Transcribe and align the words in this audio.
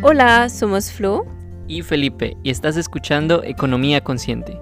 Hola, 0.00 0.48
somos 0.48 0.92
Flo 0.92 1.26
y 1.66 1.82
Felipe 1.82 2.36
y 2.44 2.50
estás 2.50 2.76
escuchando 2.76 3.42
Economía 3.42 4.00
Consciente. 4.00 4.56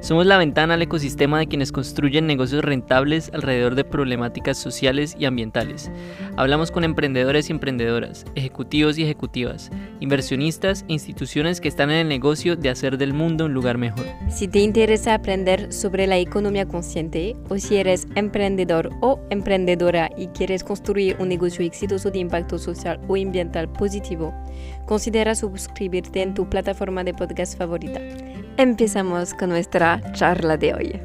Somos 0.00 0.26
la 0.26 0.38
ventana 0.38 0.74
al 0.74 0.82
ecosistema 0.82 1.38
de 1.38 1.46
quienes 1.46 1.72
construyen 1.72 2.26
negocios 2.26 2.64
rentables 2.64 3.30
alrededor 3.32 3.74
de 3.74 3.84
problemáticas 3.84 4.58
sociales 4.58 5.16
y 5.18 5.24
ambientales. 5.24 5.90
Hablamos 6.36 6.70
con 6.70 6.84
emprendedores 6.84 7.48
y 7.48 7.52
emprendedoras, 7.52 8.24
ejecutivos 8.34 8.98
y 8.98 9.02
ejecutivas, 9.02 9.70
inversionistas 10.00 10.84
e 10.88 10.92
instituciones 10.92 11.60
que 11.60 11.68
están 11.68 11.90
en 11.90 11.98
el 11.98 12.08
negocio 12.08 12.56
de 12.56 12.70
hacer 12.70 12.98
del 12.98 13.12
mundo 13.12 13.46
un 13.46 13.54
lugar 13.54 13.78
mejor. 13.78 14.04
Si 14.28 14.48
te 14.48 14.60
interesa 14.60 15.14
aprender 15.14 15.72
sobre 15.72 16.06
la 16.06 16.18
economía 16.18 16.66
consciente 16.66 17.36
o 17.48 17.58
si 17.58 17.76
eres 17.76 18.06
emprendedor 18.14 18.90
o 19.00 19.20
emprendedora 19.30 20.10
y 20.16 20.28
quieres 20.28 20.64
construir 20.64 21.16
un 21.18 21.28
negocio 21.28 21.64
exitoso 21.64 22.10
de 22.10 22.18
impacto 22.18 22.58
social 22.58 23.00
o 23.08 23.16
ambiental 23.16 23.70
positivo, 23.72 24.34
considera 24.86 25.34
suscribirte 25.34 26.22
en 26.22 26.34
tu 26.34 26.48
plataforma 26.48 27.04
de 27.04 27.14
podcast 27.14 27.58
favorita. 27.58 28.00
Empezamos 28.58 29.34
con 29.34 29.50
nuestra 29.50 30.02
charla 30.14 30.56
de 30.56 30.74
hoy. 30.74 31.00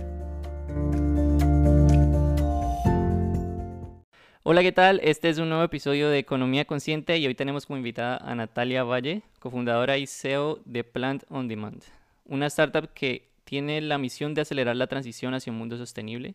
Hola, 4.42 4.64
¿qué 4.64 4.72
tal? 4.72 5.00
Este 5.04 5.30
es 5.30 5.38
un 5.38 5.50
nuevo 5.50 5.64
episodio 5.64 6.10
de 6.10 6.18
Economía 6.18 6.66
Consciente 6.66 7.16
y 7.20 7.28
hoy 7.28 7.36
tenemos 7.36 7.68
como 7.68 7.78
invitada 7.78 8.18
a 8.18 8.34
Natalia 8.34 8.84
Valle, 8.84 9.22
cofundadora 9.38 10.00
y 10.00 10.08
CEO 10.08 10.62
de 10.66 10.84
Plant 10.84 11.26
on 11.30 11.48
Demand, 11.48 11.84
una 12.26 12.48
startup 12.48 12.90
que 12.92 13.30
tiene 13.44 13.82
la 13.82 14.00
misión 14.00 14.34
de 14.34 14.42
acelerar 14.42 14.76
la 14.76 14.88
transición 14.88 15.36
hacia 15.36 15.54
un 15.54 15.60
mundo 15.60 15.78
sostenible 15.78 16.34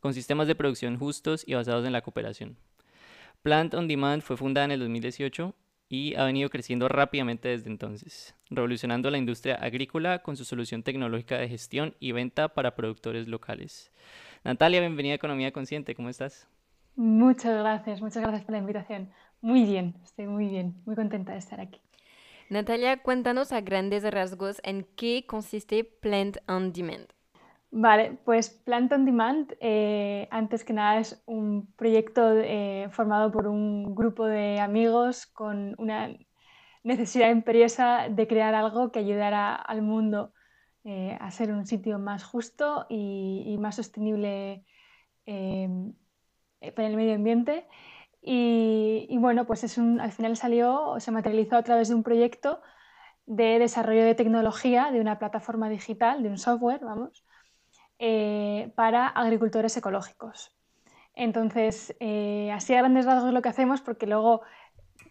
con 0.00 0.12
sistemas 0.12 0.48
de 0.48 0.54
producción 0.54 0.98
justos 0.98 1.44
y 1.46 1.54
basados 1.54 1.86
en 1.86 1.92
la 1.92 2.02
cooperación. 2.02 2.58
Plant 3.42 3.72
on 3.72 3.88
Demand 3.88 4.20
fue 4.20 4.36
fundada 4.36 4.66
en 4.66 4.72
el 4.72 4.80
2018 4.80 5.54
y 5.88 6.14
ha 6.16 6.24
venido 6.24 6.50
creciendo 6.50 6.88
rápidamente 6.88 7.48
desde 7.48 7.70
entonces, 7.70 8.34
revolucionando 8.50 9.10
la 9.10 9.18
industria 9.18 9.54
agrícola 9.54 10.22
con 10.22 10.36
su 10.36 10.44
solución 10.44 10.82
tecnológica 10.82 11.38
de 11.38 11.48
gestión 11.48 11.94
y 11.98 12.12
venta 12.12 12.48
para 12.48 12.74
productores 12.74 13.28
locales. 13.28 13.90
Natalia, 14.44 14.80
bienvenida 14.80 15.12
a 15.12 15.16
Economía 15.16 15.52
Consciente, 15.52 15.94
¿cómo 15.94 16.08
estás? 16.08 16.46
Muchas 16.96 17.58
gracias, 17.58 18.00
muchas 18.00 18.22
gracias 18.22 18.44
por 18.44 18.52
la 18.52 18.58
invitación. 18.58 19.10
Muy 19.40 19.64
bien, 19.64 19.94
estoy 20.04 20.26
muy 20.26 20.48
bien, 20.48 20.74
muy 20.84 20.96
contenta 20.96 21.32
de 21.32 21.38
estar 21.38 21.60
aquí. 21.60 21.80
Natalia, 22.50 23.02
cuéntanos 23.02 23.52
a 23.52 23.60
grandes 23.60 24.02
rasgos 24.02 24.60
en 24.64 24.86
qué 24.96 25.24
consiste 25.26 25.84
Plant 25.84 26.38
on 26.48 26.72
Demand. 26.72 27.17
Vale, 27.70 28.18
pues 28.24 28.48
Plant 28.50 28.92
on 28.92 29.04
Demand, 29.04 29.52
eh, 29.60 30.26
antes 30.30 30.64
que 30.64 30.72
nada, 30.72 31.00
es 31.00 31.22
un 31.26 31.70
proyecto 31.76 32.32
eh, 32.32 32.88
formado 32.90 33.30
por 33.30 33.46
un 33.46 33.94
grupo 33.94 34.24
de 34.24 34.58
amigos 34.58 35.26
con 35.26 35.74
una 35.78 36.08
necesidad 36.82 37.30
imperiosa 37.30 38.08
de 38.08 38.26
crear 38.26 38.54
algo 38.54 38.90
que 38.90 39.00
ayudara 39.00 39.54
al 39.54 39.82
mundo 39.82 40.32
eh, 40.84 41.18
a 41.20 41.30
ser 41.30 41.52
un 41.52 41.66
sitio 41.66 41.98
más 41.98 42.24
justo 42.24 42.86
y, 42.88 43.56
más 43.60 43.76
sostenible 43.76 44.64
para 45.26 46.88
el 46.88 46.96
medio 46.96 47.14
ambiente. 47.14 47.66
Y, 48.22 49.16
bueno, 49.18 49.46
pues 49.46 49.64
es 49.64 49.78
un, 49.78 50.00
al 50.00 50.12
final 50.12 50.36
salió, 50.36 50.96
se 51.00 51.10
materializó 51.12 51.56
a 51.56 51.62
través 51.62 51.88
de 51.88 51.94
un 51.94 52.02
proyecto 52.02 52.62
de 53.26 53.58
desarrollo 53.58 54.04
de 54.04 54.14
tecnología, 54.14 54.90
de 54.90 55.00
una 55.00 55.18
plataforma 55.18 55.68
digital, 55.68 56.22
de 56.22 56.30
un 56.30 56.38
software, 56.38 56.80
vamos, 56.82 57.24
eh, 57.98 58.72
para 58.76 59.08
agricultores 59.08 59.76
ecológicos. 59.76 60.54
Entonces, 61.14 61.96
eh, 61.98 62.50
así 62.52 62.74
a 62.74 62.78
grandes 62.78 63.06
rasgos 63.06 63.32
lo 63.32 63.42
que 63.42 63.48
hacemos, 63.48 63.80
porque 63.80 64.06
luego 64.06 64.42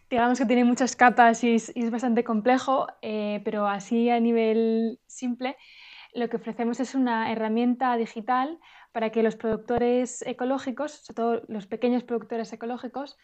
digamos 0.10 0.40
que 0.40 0.46
tiene 0.46 0.64
muchas 0.64 0.96
capas 0.96 1.44
y 1.44 1.56
es, 1.56 1.92
bastante 1.92 2.24
complejo, 2.24 2.88
eh, 3.02 3.42
pero 3.44 3.68
así 3.68 4.10
a 4.10 4.22
nivel 4.22 5.02
simple, 5.06 5.58
lo 6.14 6.30
que 6.30 6.38
ofrecemos 6.38 6.80
es 6.80 6.96
una 6.96 7.30
herramienta 7.30 7.98
digital 7.98 8.58
para 8.94 9.10
que 9.10 9.22
los 9.22 9.36
productores 9.36 10.22
ecológicos, 10.22 10.94
sobre 10.94 11.16
todo 11.16 11.42
los 11.50 11.68
pequeños 11.68 12.04
productores 12.04 12.54
ecológicos, 12.54 13.18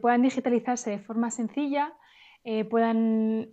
puedan 0.00 0.22
digitalizarse 0.22 0.90
de 0.90 1.00
forma 1.00 1.32
sencilla, 1.32 1.92
puedan 2.70 3.50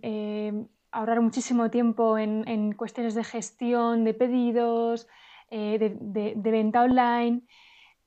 ahorrar 0.94 1.20
muchísimo 1.20 1.70
tiempo 1.70 2.18
en, 2.18 2.72
cuestiones 2.72 3.14
de 3.14 3.24
gestión 3.24 4.04
de 4.04 4.14
pedidos, 4.14 5.08
eh, 5.50 5.96
de, 6.00 6.50
venta 6.50 6.82
online 6.82 7.42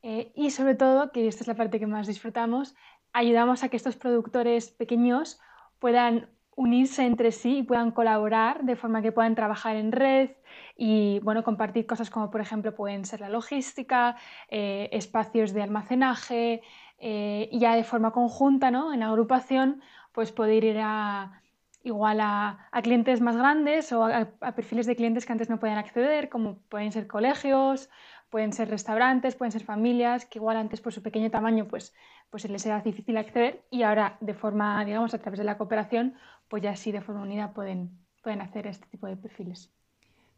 eh, 0.01 0.31
y 0.35 0.51
sobre 0.51 0.75
todo, 0.75 1.11
que 1.11 1.27
esta 1.27 1.43
es 1.43 1.47
la 1.47 1.55
parte 1.55 1.79
que 1.79 1.87
más 1.87 2.07
disfrutamos, 2.07 2.75
ayudamos 3.13 3.63
a 3.63 3.69
que 3.69 3.77
estos 3.77 3.95
productores 3.95 4.69
pequeños 4.69 5.39
puedan 5.79 6.29
unirse 6.55 7.05
entre 7.05 7.31
sí 7.31 7.59
y 7.59 7.63
puedan 7.63 7.91
colaborar 7.91 8.63
de 8.63 8.75
forma 8.75 9.01
que 9.01 9.11
puedan 9.11 9.35
trabajar 9.35 9.75
en 9.75 9.91
red 9.91 10.31
y 10.75 11.19
bueno, 11.19 11.43
compartir 11.43 11.85
cosas 11.85 12.09
como 12.09 12.31
por 12.31 12.41
ejemplo 12.41 12.73
pueden 12.73 13.05
ser 13.05 13.21
la 13.21 13.29
logística, 13.29 14.15
eh, 14.49 14.89
espacios 14.91 15.53
de 15.53 15.61
almacenaje 15.61 16.61
y 16.99 17.59
ya 17.59 17.75
de 17.75 17.83
forma 17.83 18.11
conjunta, 18.11 18.71
¿no? 18.71 18.91
en 18.91 19.03
agrupación, 19.03 19.83
pues 20.13 20.31
poder 20.31 20.63
ir 20.63 20.79
a, 20.79 21.43
igual 21.89 22.19
a, 22.21 22.69
clientes 22.83 23.21
más 23.21 23.37
grandes 23.37 23.91
o 23.91 24.05
a, 24.05 24.25
perfiles 24.55 24.85
de 24.85 24.95
clientes 24.95 25.25
que 25.25 25.31
antes 25.31 25.49
no 25.49 25.59
podían 25.59 25.77
acceder, 25.77 26.29
como 26.29 26.59
pueden 26.69 26.91
ser 26.91 27.07
colegios, 27.07 27.89
pueden 28.29 28.53
ser 28.53 28.69
restaurantes, 28.69 29.35
pueden 29.35 29.51
ser 29.51 29.63
familias, 29.63 30.25
que 30.25 30.39
igual 30.39 30.57
antes 30.57 30.81
por 30.81 30.93
su 30.93 31.01
pequeño 31.01 31.31
tamaño 31.31 31.67
pues, 31.67 31.93
pues 32.29 32.49
les 32.49 32.65
era 32.65 32.81
difícil 32.81 33.17
acceder 33.17 33.63
y 33.69 33.83
ahora 33.83 34.17
de 34.19 34.33
forma, 34.33 34.83
digamos, 34.85 35.13
a 35.13 35.19
través 35.19 35.39
de 35.39 35.45
la 35.45 35.57
cooperación, 35.57 36.15
pues 36.47 36.63
ya 36.63 36.75
sí 36.75 36.91
de 36.91 37.01
forma 37.01 37.21
unida 37.21 37.53
pueden, 37.53 37.97
pueden 38.23 38.41
hacer 38.41 38.67
este 38.67 38.87
tipo 38.87 39.07
de 39.07 39.17
perfiles. 39.17 39.76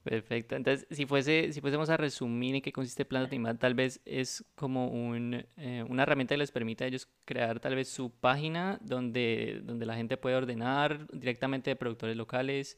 Perfecto. 0.04 0.56
Entonces, 0.56 0.88
si, 0.90 1.06
fuese, 1.06 1.52
si 1.52 1.60
fuésemos 1.62 1.90
a 1.90 1.98
resumir 1.98 2.56
en 2.56 2.62
qué 2.62 2.72
consiste 2.72 3.06
Plan 3.06 3.24
Optimal, 3.24 3.60
tal 3.60 3.74
vez 3.76 4.02
es 4.06 4.46
como 4.56 4.88
un, 4.88 5.46
eh, 5.58 5.84
una 5.88 6.04
herramienta 6.04 6.36
que 6.36 6.40
les 6.40 6.52
permite 6.52 6.86
a 6.86 6.88
ellos 6.88 7.08
crear 7.26 7.60
tal 7.60 7.76
vez 7.76 7.90
su 7.90 8.10
página 8.10 8.80
donde, 8.82 9.60
donde 9.64 9.86
la 9.86 9.96
gente 9.96 10.18
puede 10.18 10.38
ordenar 10.38 11.06
directamente 11.12 11.70
de 11.70 11.76
productores 11.76 12.16
locales 12.16 12.78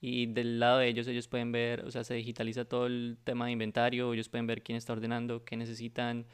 y 0.00 0.26
del 0.26 0.60
lado 0.60 0.78
de 0.78 0.88
ellos 0.88 1.08
ellos 1.08 1.26
pueden 1.26 1.52
ver, 1.52 1.84
o 1.84 1.90
sea, 1.90 2.04
se 2.04 2.14
digitaliza 2.14 2.64
todo 2.66 2.86
el 2.86 3.18
tema 3.24 3.46
de 3.46 3.52
inventario, 3.52 4.12
ellos 4.12 4.28
pueden 4.28 4.46
ver 4.46 4.62
quién 4.62 4.76
está 4.78 4.92
ordenando, 4.92 5.44
qué 5.44 5.56
necesitan, 5.56 6.26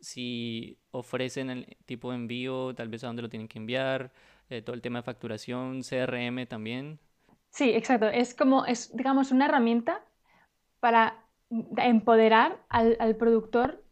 si 0.00 0.78
ofrecen 0.90 1.50
el 1.50 1.76
tipo 1.86 2.10
de 2.10 2.16
envío, 2.16 2.74
tal 2.74 2.88
vez 2.88 3.04
a 3.04 3.08
dónde 3.08 3.22
lo 3.22 3.28
tienen 3.28 3.46
que 3.48 3.58
enviar, 3.58 4.12
eh, 4.50 4.62
todo 4.62 4.74
el 4.74 4.82
tema 4.82 5.00
de 5.00 5.02
facturación, 5.04 5.82
CRM 5.82 6.46
también. 6.46 6.98
Sí, 7.52 7.70
exacto. 7.70 8.08
Es 8.08 8.34
como, 8.34 8.64
es, 8.64 8.96
digamos, 8.96 9.30
una 9.30 9.44
herramienta 9.44 10.02
para 10.80 11.22
empoderar 11.76 12.64
al, 12.70 13.16
productor 13.16 13.84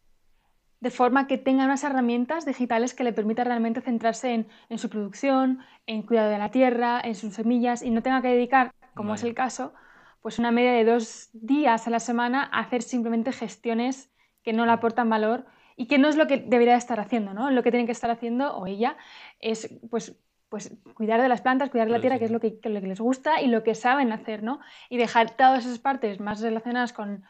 de 0.81 0.91
forma 0.91 1.26
que 1.26 1.37
tenga 1.37 1.66
unas 1.66 1.84
herramientas 1.84 2.47
digitales 2.47 2.94
que 2.94 3.04
le 3.04 3.12
permitan 3.12 3.47
realmente 3.47 3.82
centrarse 3.82 4.47
en, 4.71 4.78
su 4.78 4.88
producción, 4.88 5.60
en 5.87 6.03
cuidado 6.03 6.31
de 6.31 6.38
la 6.38 6.50
tierra, 6.50 7.03
en 7.04 7.15
sus 7.15 7.34
semillas 7.34 7.82
y 7.82 7.91
no 7.91 8.03
tenga 8.03 8.22
que 8.22 8.28
dedicar, 8.28 8.72
como 8.94 9.15
es 9.15 9.25
el 9.25 9.34
caso, 9.34 9.75
pues 10.22 10.38
una 10.38 10.53
media 10.53 10.72
de 10.72 10.87
dos 10.87 11.28
días 11.34 11.87
a 11.87 11.91
la 11.91 12.00
semana 12.00 12.48
a 12.50 12.60
hacer 12.60 12.82
simplemente 12.82 13.31
gestiones 13.31 14.10
que 14.42 14.54
no 14.54 14.65
le 14.65 14.72
aportan 14.72 15.10
valor 15.10 15.44
y 15.77 15.87
que 15.87 15.98
no 15.98 16.09
es 16.09 16.16
lo 16.16 16.27
que 16.27 16.38
debería 16.38 16.77
estar 16.77 16.98
haciendo, 16.98 17.34
¿no? 17.34 17.50
Lo 17.50 17.62
que 17.62 17.71
tiene 17.71 17.84
que 17.84 17.92
estar 17.92 18.10
haciendo 18.10 18.56
o 18.56 18.66
ella 18.66 18.97
es 19.38 19.69
pues 19.91 20.19
pues 20.50 20.76
cuidar 20.94 21.22
de 21.22 21.28
las 21.28 21.40
plantas, 21.40 21.70
cuidar 21.70 21.86
de 21.86 21.94
la 21.94 22.00
tierra, 22.00 22.18
que 22.18 22.24
es 22.26 22.30
lo 22.30 22.40
que, 22.40 22.58
les 22.62 23.00
gusta 23.00 23.40
y 23.40 23.46
lo 23.46 23.62
que 23.62 23.74
saben 23.76 24.12
hacer, 24.12 24.42
¿no? 24.42 24.60
Y 24.90 24.98
dejar 24.98 25.30
todas 25.30 25.64
esas 25.64 25.78
partes 25.78 26.20
más 26.20 26.42
relacionadas 26.42 26.92
con, 26.92 27.24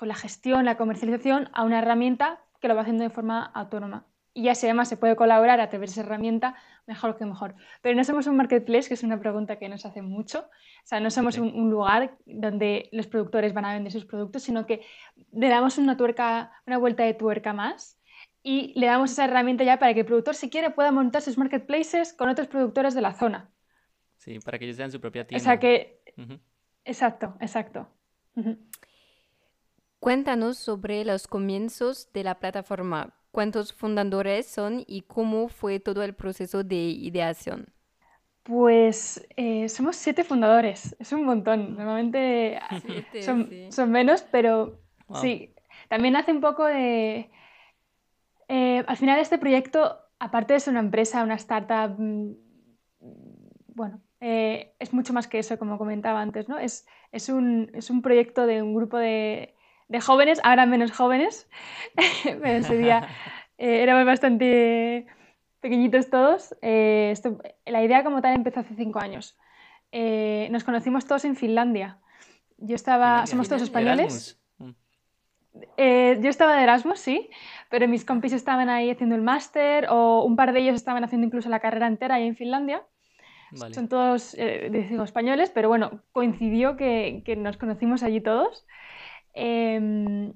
la 0.00 0.14
gestión, 0.16 0.64
la 0.64 0.76
comercialización, 0.76 1.48
a 1.52 1.62
una 1.62 1.78
herramienta 1.78 2.40
que 2.60 2.66
lo 2.66 2.74
va 2.74 2.80
haciendo 2.80 3.04
de 3.04 3.10
forma 3.10 3.44
autónoma. 3.54 4.06
Y 4.34 4.44
ya 4.44 4.54
si 4.56 4.66
además 4.66 4.88
se 4.88 4.96
puede 4.96 5.14
colaborar 5.14 5.60
a 5.60 5.68
través 5.68 5.90
de 5.90 5.92
esa 5.92 6.00
herramienta, 6.00 6.56
mejor 6.86 7.16
que 7.16 7.24
mejor. 7.24 7.54
Pero 7.82 7.94
no 7.94 8.02
somos 8.02 8.26
un 8.26 8.36
marketplace, 8.36 8.88
que 8.88 8.94
es 8.94 9.04
una 9.04 9.20
pregunta 9.20 9.60
que 9.60 9.68
nos 9.68 9.86
hace 9.86 10.02
mucho. 10.02 10.40
O 10.40 10.86
sea, 10.86 10.98
no 10.98 11.10
somos 11.10 11.38
un, 11.38 11.70
lugar 11.70 12.16
donde 12.24 12.88
los 12.90 13.06
productores 13.06 13.52
van 13.52 13.66
a 13.66 13.74
vender 13.74 13.92
sus 13.92 14.06
productos, 14.06 14.42
sino 14.42 14.66
que 14.66 14.80
le 15.30 15.48
damos 15.48 15.78
una 15.78 15.96
tuerca, 15.96 16.50
una 16.66 16.78
vuelta 16.78 17.04
de 17.04 17.14
tuerca 17.14 17.52
más 17.52 18.01
y 18.42 18.72
le 18.78 18.86
damos 18.86 19.12
esa 19.12 19.24
herramienta 19.24 19.64
ya 19.64 19.78
para 19.78 19.94
que 19.94 20.00
el 20.00 20.06
productor, 20.06 20.34
si 20.34 20.50
quiere, 20.50 20.70
pueda 20.70 20.90
montar 20.90 21.22
sus 21.22 21.38
marketplaces 21.38 22.12
con 22.12 22.28
otros 22.28 22.48
productores 22.48 22.94
de 22.94 23.00
la 23.00 23.14
zona. 23.14 23.50
Sí, 24.16 24.38
para 24.40 24.58
que 24.58 24.64
ellos 24.64 24.76
sean 24.76 24.90
su 24.90 25.00
propia 25.00 25.26
tienda. 25.26 25.42
O 25.42 25.44
sea 25.44 25.58
que... 25.58 26.02
Exacto, 26.84 27.36
exacto. 27.40 27.88
Cuéntanos 30.00 30.58
sobre 30.58 31.04
los 31.04 31.26
comienzos 31.26 32.12
de 32.12 32.24
la 32.24 32.38
plataforma. 32.38 33.14
¿Cuántos 33.30 33.72
fundadores 33.72 34.46
son 34.46 34.84
y 34.86 35.02
cómo 35.02 35.48
fue 35.48 35.80
todo 35.80 36.02
el 36.02 36.14
proceso 36.14 36.64
de 36.64 36.76
ideación? 36.76 37.72
Pues 38.42 39.26
eh, 39.36 39.68
somos 39.68 39.94
siete 39.96 40.24
fundadores, 40.24 40.96
es 40.98 41.12
un 41.12 41.24
montón. 41.24 41.76
Normalmente 41.76 42.58
son, 43.20 43.90
menos, 43.92 44.22
pero 44.30 44.80
sí. 45.20 45.54
También 45.88 46.16
hace 46.16 46.32
un 46.32 46.40
poco 46.40 46.66
de 46.66 47.30
eh, 48.54 48.84
al 48.86 48.98
final 48.98 49.18
este 49.18 49.38
proyecto, 49.38 49.98
aparte 50.18 50.52
de 50.52 50.60
ser 50.60 50.72
una 50.72 50.80
empresa, 50.80 51.22
una 51.22 51.36
startup 51.36 51.98
mm, 51.98 52.34
bueno, 53.68 54.02
eh, 54.20 54.74
es 54.78 54.92
mucho 54.92 55.14
más 55.14 55.26
que 55.26 55.38
eso, 55.38 55.58
como 55.58 55.78
comentaba 55.78 56.20
antes, 56.20 56.50
¿no? 56.50 56.58
Es, 56.58 56.86
es, 57.12 57.30
un, 57.30 57.70
es 57.72 57.88
un 57.88 58.02
proyecto 58.02 58.46
de 58.46 58.60
un 58.60 58.74
grupo 58.74 58.98
de, 58.98 59.54
de 59.88 60.00
jóvenes, 60.02 60.38
ahora 60.44 60.66
menos 60.66 60.92
jóvenes, 60.92 61.48
pero 62.24 62.58
ese 62.58 62.76
día 62.76 63.08
eh, 63.56 63.82
éramos 63.82 64.04
bastante 64.04 65.06
pequeñitos 65.60 66.10
todos. 66.10 66.54
La 66.60 67.82
idea 67.82 68.04
como 68.04 68.20
tal 68.20 68.34
empezó 68.34 68.60
hace 68.60 68.74
cinco 68.74 69.00
años. 69.00 69.38
nos 69.92 70.64
conocimos 70.64 71.06
todos 71.06 71.24
en 71.24 71.36
Finlandia. 71.36 72.00
Yo 72.58 72.74
estaba, 72.74 73.26
somos 73.26 73.48
todos 73.48 73.62
españoles. 73.62 74.38
Mm. 74.58 74.72
yo 76.20 76.28
estaba 76.28 76.56
de 76.56 76.64
Erasmus, 76.64 77.00
sí, 77.00 77.30
pero 77.72 77.88
mis 77.88 78.04
compis 78.04 78.34
estaban 78.34 78.68
ahí 78.68 78.90
haciendo 78.90 79.14
el 79.14 79.22
máster 79.22 79.86
o 79.88 80.24
un 80.24 80.36
par 80.36 80.52
de 80.52 80.60
ellos 80.60 80.74
estaban 80.74 81.04
haciendo 81.04 81.26
incluso 81.26 81.48
la 81.48 81.58
carrera 81.58 81.86
entera 81.86 82.16
ahí 82.16 82.26
en 82.26 82.36
Finlandia. 82.36 82.82
Son 83.70 83.88
todos, 83.88 84.34
eh, 84.38 84.68
digo, 84.70 85.02
españoles, 85.02 85.48
pero 85.48 85.70
bueno, 85.70 86.02
coincidió 86.12 86.76
que, 86.76 87.22
que 87.24 87.34
nos 87.34 87.56
conocimos 87.56 88.02
allí 88.02 88.20
todos. 88.20 88.66
Em, 89.32 90.34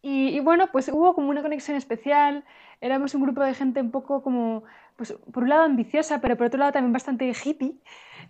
y, 0.00 0.40
bueno, 0.40 0.70
pues 0.72 0.88
hubo 0.88 1.14
como 1.14 1.28
una 1.28 1.42
conexión 1.42 1.76
especial. 1.76 2.44
Éramos 2.80 3.14
un 3.14 3.20
grupo 3.20 3.42
de 3.42 3.52
gente 3.52 3.82
un 3.82 3.90
poco 3.90 4.22
como, 4.22 4.62
pues 4.96 5.12
por 5.30 5.42
un 5.42 5.50
lado 5.50 5.64
ambiciosa, 5.64 6.22
pero 6.22 6.38
por 6.38 6.46
otro 6.46 6.58
lado 6.58 6.72
también 6.72 6.94
bastante 6.94 7.30
hippie 7.44 7.74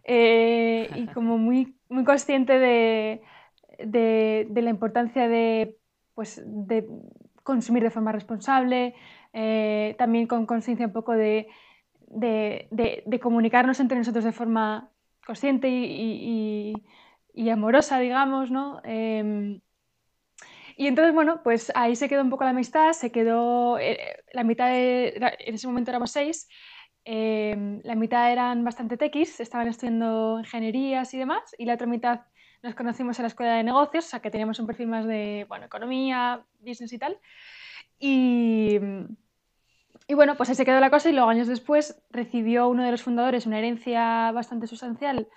eh, 0.03 0.91
y 0.97 1.07
como 1.15 1.39
muy, 1.47 1.77
muy 1.89 2.03
consciente 2.03 2.59
de, 2.59 3.23
de, 3.79 4.49
de, 4.51 4.63
la 4.63 4.71
importancia 4.71 5.29
de, 5.29 5.79
pues, 6.17 6.43
de 6.45 6.89
consumir 7.49 7.83
de 7.83 7.91
forma 7.91 8.13
responsable, 8.13 8.95
eh, 9.33 9.95
también 9.97 10.27
con 10.27 10.45
conciencia 10.45 10.87
un 10.87 10.93
poco 10.93 11.13
de, 11.13 11.49
de, 12.07 13.21
comunicarnos 13.23 13.81
entre 13.81 13.97
nosotros 13.97 14.25
de 14.25 14.33
forma 14.33 14.91
consciente 15.27 15.69
y, 15.71 16.75
amorosa, 17.51 17.99
digamos, 18.01 18.51
¿no? 18.51 18.83
Em, 18.85 19.61
y 20.77 20.87
entonces, 20.87 21.15
bueno, 21.15 21.41
pues 21.43 21.73
ahí 21.75 21.97
se 21.97 22.09
quedó 22.09 22.23
un 22.23 22.31
poco 22.31 22.45
la 22.45 22.51
amistad, 22.51 22.93
se 22.93 23.11
quedó, 23.11 23.79
eh, 23.79 23.99
la 24.35 24.45
mitad 24.45 24.69
de, 24.69 25.15
en 25.47 25.55
ese 25.55 25.67
momento 25.67 25.91
éramos 25.91 26.11
seis, 26.11 26.49
em, 27.05 27.81
la 27.83 27.95
mitad 27.95 28.31
eran 28.31 28.63
bastante 28.63 28.97
tequis, 28.99 29.41
estaban 29.41 29.69
estudiando 29.69 30.39
ingenierías 30.41 31.15
y 31.15 31.19
demás, 31.19 31.55
y 31.59 31.65
la 31.65 31.75
otra 31.75 31.87
mitad 31.87 32.21
nos 32.63 32.75
conocimos 32.75 33.19
en 33.19 33.25
la 33.25 33.29
escuela 33.29 33.55
de 33.55 33.65
negocios, 33.65 34.07
o 34.07 34.09
sea 34.09 34.21
que 34.21 34.31
teníamos 34.31 34.59
un 34.59 34.67
perfil 34.67 34.89
más 34.89 35.07
de, 35.07 35.47
bueno, 35.49 35.67
economía, 35.67 36.45
business 36.61 36.93
y 36.93 36.99
tal. 36.99 37.19
Y, 37.99 38.79
y 40.07 40.15
bueno, 40.15 40.37
pues 40.37 40.49
ahí 40.49 40.55
se 40.55 40.65
quedó 40.65 40.81
la 40.81 40.91
cosa 40.91 41.09
y 41.11 41.13
luego 41.13 41.29
años 41.29 41.49
después 41.49 42.03
recibió 42.11 42.69
uno 42.69 42.85
de 42.85 42.91
los 42.91 43.03
fundadores 43.03 43.47
una 43.47 43.59
herencia 43.59 44.31
bastante 44.33 44.67
sustancial 44.67 45.29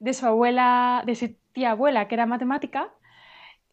de 0.00 0.12
su 0.14 0.26
abuela, 0.26 1.02
de 1.06 1.14
su 1.14 1.34
tía 1.52 1.72
abuela, 1.72 2.08
que 2.08 2.14
era 2.14 2.26
matemática, 2.26 2.92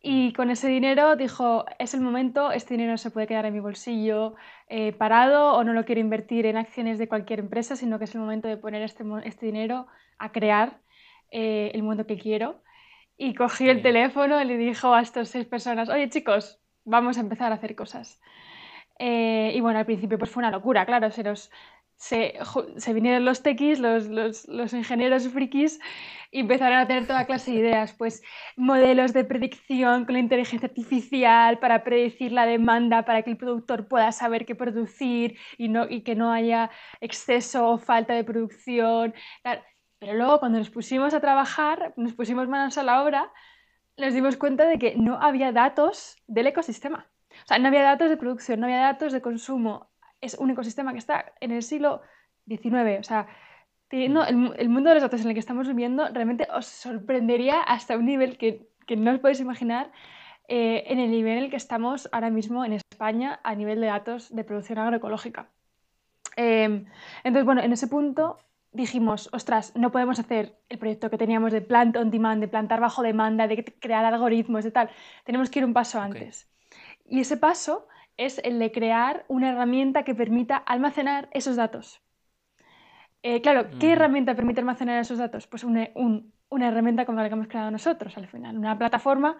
y 0.07 0.33
con 0.33 0.51
ese 0.51 0.67
dinero 0.67 1.15
dijo, 1.15 1.65
es 1.79 1.95
el 1.95 2.01
momento, 2.01 2.51
este 2.51 2.75
dinero 2.75 2.91
no 2.91 2.97
se 2.99 3.09
puede 3.09 3.25
quedar 3.25 3.47
en 3.47 3.53
mi 3.55 3.59
bolsillo 3.59 4.35
eh, 4.67 4.93
parado 4.93 5.53
o 5.55 5.63
no 5.63 5.73
lo 5.73 5.83
quiero 5.83 5.99
invertir 5.99 6.45
en 6.45 6.57
acciones 6.57 6.99
de 6.99 7.07
cualquier 7.07 7.39
empresa, 7.39 7.75
sino 7.75 7.97
que 7.97 8.03
es 8.03 8.13
el 8.13 8.21
momento 8.21 8.47
de 8.47 8.55
poner 8.55 8.83
este, 8.83 9.03
este 9.23 9.47
dinero 9.47 9.87
a 10.19 10.31
crear 10.31 10.79
eh, 11.31 11.71
el 11.73 11.81
mundo 11.81 12.05
que 12.05 12.19
quiero. 12.19 12.61
Y 13.17 13.33
cogió 13.33 13.71
el 13.71 13.81
teléfono 13.81 14.41
y 14.41 14.45
le 14.45 14.57
dijo 14.57 14.93
a 14.93 15.01
estas 15.01 15.29
seis 15.29 15.45
personas, 15.45 15.89
oye 15.89 16.09
chicos, 16.09 16.59
vamos 16.83 17.17
a 17.17 17.21
empezar 17.21 17.51
a 17.51 17.55
hacer 17.55 17.75
cosas. 17.75 18.19
Eh, 18.99 19.51
y 19.55 19.61
bueno, 19.61 19.79
al 19.79 19.85
principio 19.85 20.17
pues 20.17 20.31
fue 20.31 20.41
una 20.41 20.51
locura, 20.51 20.85
claro, 20.85 21.09
se, 21.11 21.23
se, 21.97 22.93
vinieron 22.93 23.25
los 23.25 23.41
tequis, 23.41 23.79
los, 23.79 24.07
los, 24.07 24.47
los, 24.47 24.73
ingenieros 24.73 25.27
frikis 25.29 25.79
y 26.31 26.41
empezaron 26.41 26.77
a 26.77 26.87
tener 26.87 27.07
toda 27.07 27.25
clase 27.25 27.51
de 27.51 27.57
ideas, 27.57 27.93
pues 27.93 28.21
modelos 28.57 29.13
de 29.13 29.23
predicción 29.23 30.05
con 30.05 30.13
la 30.13 30.19
inteligencia 30.19 30.67
artificial 30.67 31.59
para 31.59 31.83
predecir 31.83 32.31
la 32.31 32.45
demanda, 32.45 33.05
para 33.05 33.21
que 33.23 33.31
el 33.31 33.37
productor 33.37 33.87
pueda 33.87 34.11
saber 34.11 34.45
qué 34.45 34.55
producir 34.55 35.37
y, 35.57 35.69
no, 35.69 35.89
y 35.89 36.01
que 36.01 36.15
no 36.15 36.31
haya 36.31 36.69
exceso 37.01 37.69
o 37.69 37.77
falta 37.77 38.13
de 38.13 38.23
producción. 38.23 39.13
Pero 39.99 40.13
luego 40.13 40.39
cuando 40.39 40.59
nos 40.59 40.69
pusimos 40.69 41.13
a 41.13 41.19
trabajar, 41.19 41.93
nos 41.97 42.13
pusimos 42.13 42.47
manos 42.47 42.77
a 42.77 42.83
la 42.83 43.03
obra, 43.03 43.31
nos 43.97 44.13
dimos 44.13 44.37
cuenta 44.37 44.65
de 44.65 44.77
que 44.77 44.95
no 44.95 45.21
había 45.21 45.51
datos 45.51 46.17
del 46.27 46.47
ecosistema. 46.47 47.07
O 47.31 47.47
sea, 47.47 47.59
no 47.59 47.67
había 47.67 47.83
datos 47.83 48.09
de 48.09 48.17
producción, 48.17 48.59
no 48.59 48.65
había 48.65 48.79
datos 48.79 49.13
de 49.13 49.21
consumo. 49.21 49.89
Es 50.21 50.35
un 50.35 50.51
ecosistema 50.51 50.91
que 50.93 50.99
está 50.99 51.33
en 51.39 51.51
el 51.51 51.63
siglo 51.63 52.01
XIX. 52.47 52.99
O 52.99 53.03
sea, 53.03 53.27
teniendo 53.87 54.23
el, 54.25 54.69
mundo 54.69 54.89
de 54.89 54.95
los 54.95 55.03
datos 55.03 55.21
en 55.21 55.27
el 55.27 55.33
que 55.33 55.39
estamos 55.39 55.67
viviendo, 55.67 56.07
realmente 56.09 56.47
os 56.53 56.65
sorprendería 56.65 57.61
hasta 57.61 57.97
un 57.97 58.05
nivel 58.05 58.37
que, 58.37 58.67
que 58.85 58.95
no 58.95 59.11
os 59.11 59.19
podéis 59.19 59.39
imaginar 59.39 59.91
eh, 60.47 60.83
en 60.87 60.99
el 60.99 61.11
nivel 61.11 61.37
en 61.37 61.43
el 61.45 61.49
que 61.49 61.55
estamos 61.55 62.09
ahora 62.11 62.29
mismo 62.29 62.65
en 62.65 62.73
España 62.73 63.39
a 63.43 63.55
nivel 63.55 63.81
de 63.81 63.87
datos 63.87 64.33
de 64.33 64.43
producción 64.43 64.79
agroecológica. 64.79 65.49
Em, 66.35 66.85
entonces, 67.23 67.45
bueno, 67.45 67.61
en 67.61 67.71
ese 67.71 67.87
punto 67.87 68.37
dijimos, 68.75 69.29
ostras, 69.31 69.73
no 69.75 69.91
podemos 69.91 70.19
hacer 70.19 70.57
el 70.69 70.77
proyecto 70.77 71.09
que 71.09 71.17
teníamos 71.17 71.51
de 71.53 71.61
plant 71.61 71.95
on 71.95 72.11
demand, 72.11 72.41
de 72.41 72.47
plantar 72.47 72.81
bajo 72.81 73.01
demanda, 73.01 73.47
de 73.47 73.63
crear 73.63 74.05
algoritmos, 74.05 74.63
de 74.63 74.71
tal. 74.71 74.89
Tenemos 75.23 75.49
que 75.49 75.59
ir 75.59 75.65
un 75.65 75.73
paso 75.73 75.99
antes. 75.99 76.51
Y 77.05 77.21
ese 77.21 77.37
paso 77.37 77.87
es 78.17 78.39
el 78.43 78.59
de 78.59 78.71
crear 78.71 79.25
una 79.27 79.51
herramienta 79.51 80.03
que 80.03 80.13
permita 80.13 80.57
almacenar 80.57 81.29
esos 81.31 81.55
datos. 81.55 82.01
Eh, 83.23 83.41
claro, 83.41 83.69
¿qué 83.79 83.93
herramienta 83.93 84.35
permite 84.35 84.59
almacenar 84.59 84.99
esos 84.99 85.17
datos? 85.17 85.47
Pues 85.47 85.63
una, 85.63 85.89
una 86.49 86.67
herramienta 86.67 87.05
como 87.05 87.21
la 87.21 87.29
que 87.29 87.33
hemos 87.33 87.47
creado 87.47 87.71
nosotros 87.71 88.17
al 88.17 88.27
final, 88.27 88.57
una 88.57 88.77
plataforma 88.77 89.37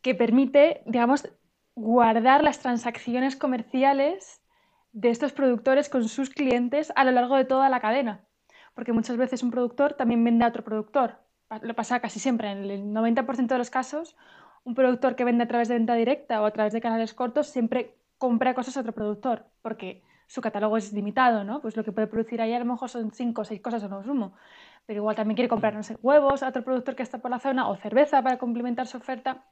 que 0.00 0.14
permite, 0.14 0.82
digamos, 0.86 1.28
guardar 1.74 2.42
las 2.42 2.58
transacciones 2.60 3.36
comerciales 3.36 4.42
de 4.92 5.10
estos 5.10 5.32
productores 5.32 5.88
con 5.88 6.08
sus 6.08 6.30
clientes 6.30 6.90
a 6.96 7.04
lo 7.04 7.12
largo 7.12 7.36
de 7.36 7.44
toda 7.44 7.68
la 7.68 7.80
cadena 7.80 8.25
porque 8.76 8.92
muchas 8.92 9.16
veces 9.16 9.42
un 9.42 9.50
productor 9.50 9.94
también 9.94 10.22
vende 10.22 10.44
a 10.44 10.48
otro 10.48 10.62
productor. 10.62 11.16
Lo 11.62 11.74
pasa 11.74 11.98
casi 12.00 12.20
siempre, 12.20 12.50
en 12.50 12.58
el 12.58 12.92
90% 12.92 13.46
de 13.54 13.58
los 13.58 13.70
casos, 13.70 14.16
un 14.64 14.74
productor 14.74 15.16
que 15.16 15.24
vende 15.24 15.44
a 15.44 15.48
través 15.48 15.68
de 15.68 15.74
venta 15.74 15.94
directa 15.94 16.42
o 16.42 16.44
a 16.44 16.50
través 16.50 16.74
de 16.74 16.82
canales 16.82 17.14
cortos 17.14 17.46
siempre 17.46 17.96
compra 18.18 18.52
cosas 18.52 18.76
a 18.76 18.80
otro 18.80 18.92
productor, 18.92 19.46
porque 19.62 20.02
su 20.26 20.42
catálogo 20.42 20.76
es 20.76 20.92
limitado, 20.92 21.42
¿no? 21.42 21.62
Pues 21.62 21.74
lo 21.74 21.84
que 21.84 21.92
puede 21.92 22.06
producir 22.06 22.42
ahí 22.42 22.52
a 22.52 22.58
lo 22.58 22.66
mejor 22.66 22.90
son 22.90 23.12
cinco 23.12 23.40
o 23.42 23.44
seis 23.46 23.62
cosas 23.62 23.82
o 23.82 23.88
no 23.88 24.02
sumo. 24.02 24.34
Pero 24.84 24.98
igual 25.00 25.16
también 25.16 25.36
quiere 25.36 25.48
comprar, 25.48 25.72
no 25.74 25.82
sé, 25.82 25.96
huevos 26.02 26.42
a 26.42 26.48
otro 26.48 26.62
productor 26.62 26.96
que 26.96 27.02
está 27.02 27.18
por 27.18 27.30
la 27.30 27.38
zona 27.38 27.68
o 27.70 27.76
cerveza 27.76 28.20
para 28.22 28.36
complementar 28.36 28.86
su 28.86 28.98
oferta. 28.98 29.46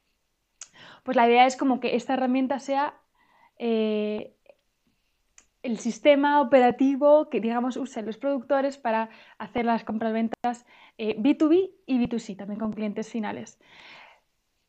Pues 1.02 1.16
la 1.16 1.26
idea 1.26 1.47
es 1.47 1.57
como 1.57 1.81
que 1.81 1.97
esta 1.97 2.12
herramienta 2.12 2.59
sea 2.59 2.95
eh, 3.59 4.37
el 5.64 5.78
sistema 5.78 6.40
operativo 6.40 7.28
que, 7.30 7.40
digamos, 7.40 7.76
usen 7.76 8.06
los 8.06 8.18
productores 8.18 8.78
para 8.78 9.09
hacer 9.38 9.64
las 9.64 9.83
compras-ventas 9.83 10.66
B2B 10.99 11.54
eh, 11.56 11.71
y 11.87 11.99
B2C, 11.99 12.37
también 12.37 12.61
con 12.61 12.73
clientes 12.73 13.11
finales. 13.11 13.59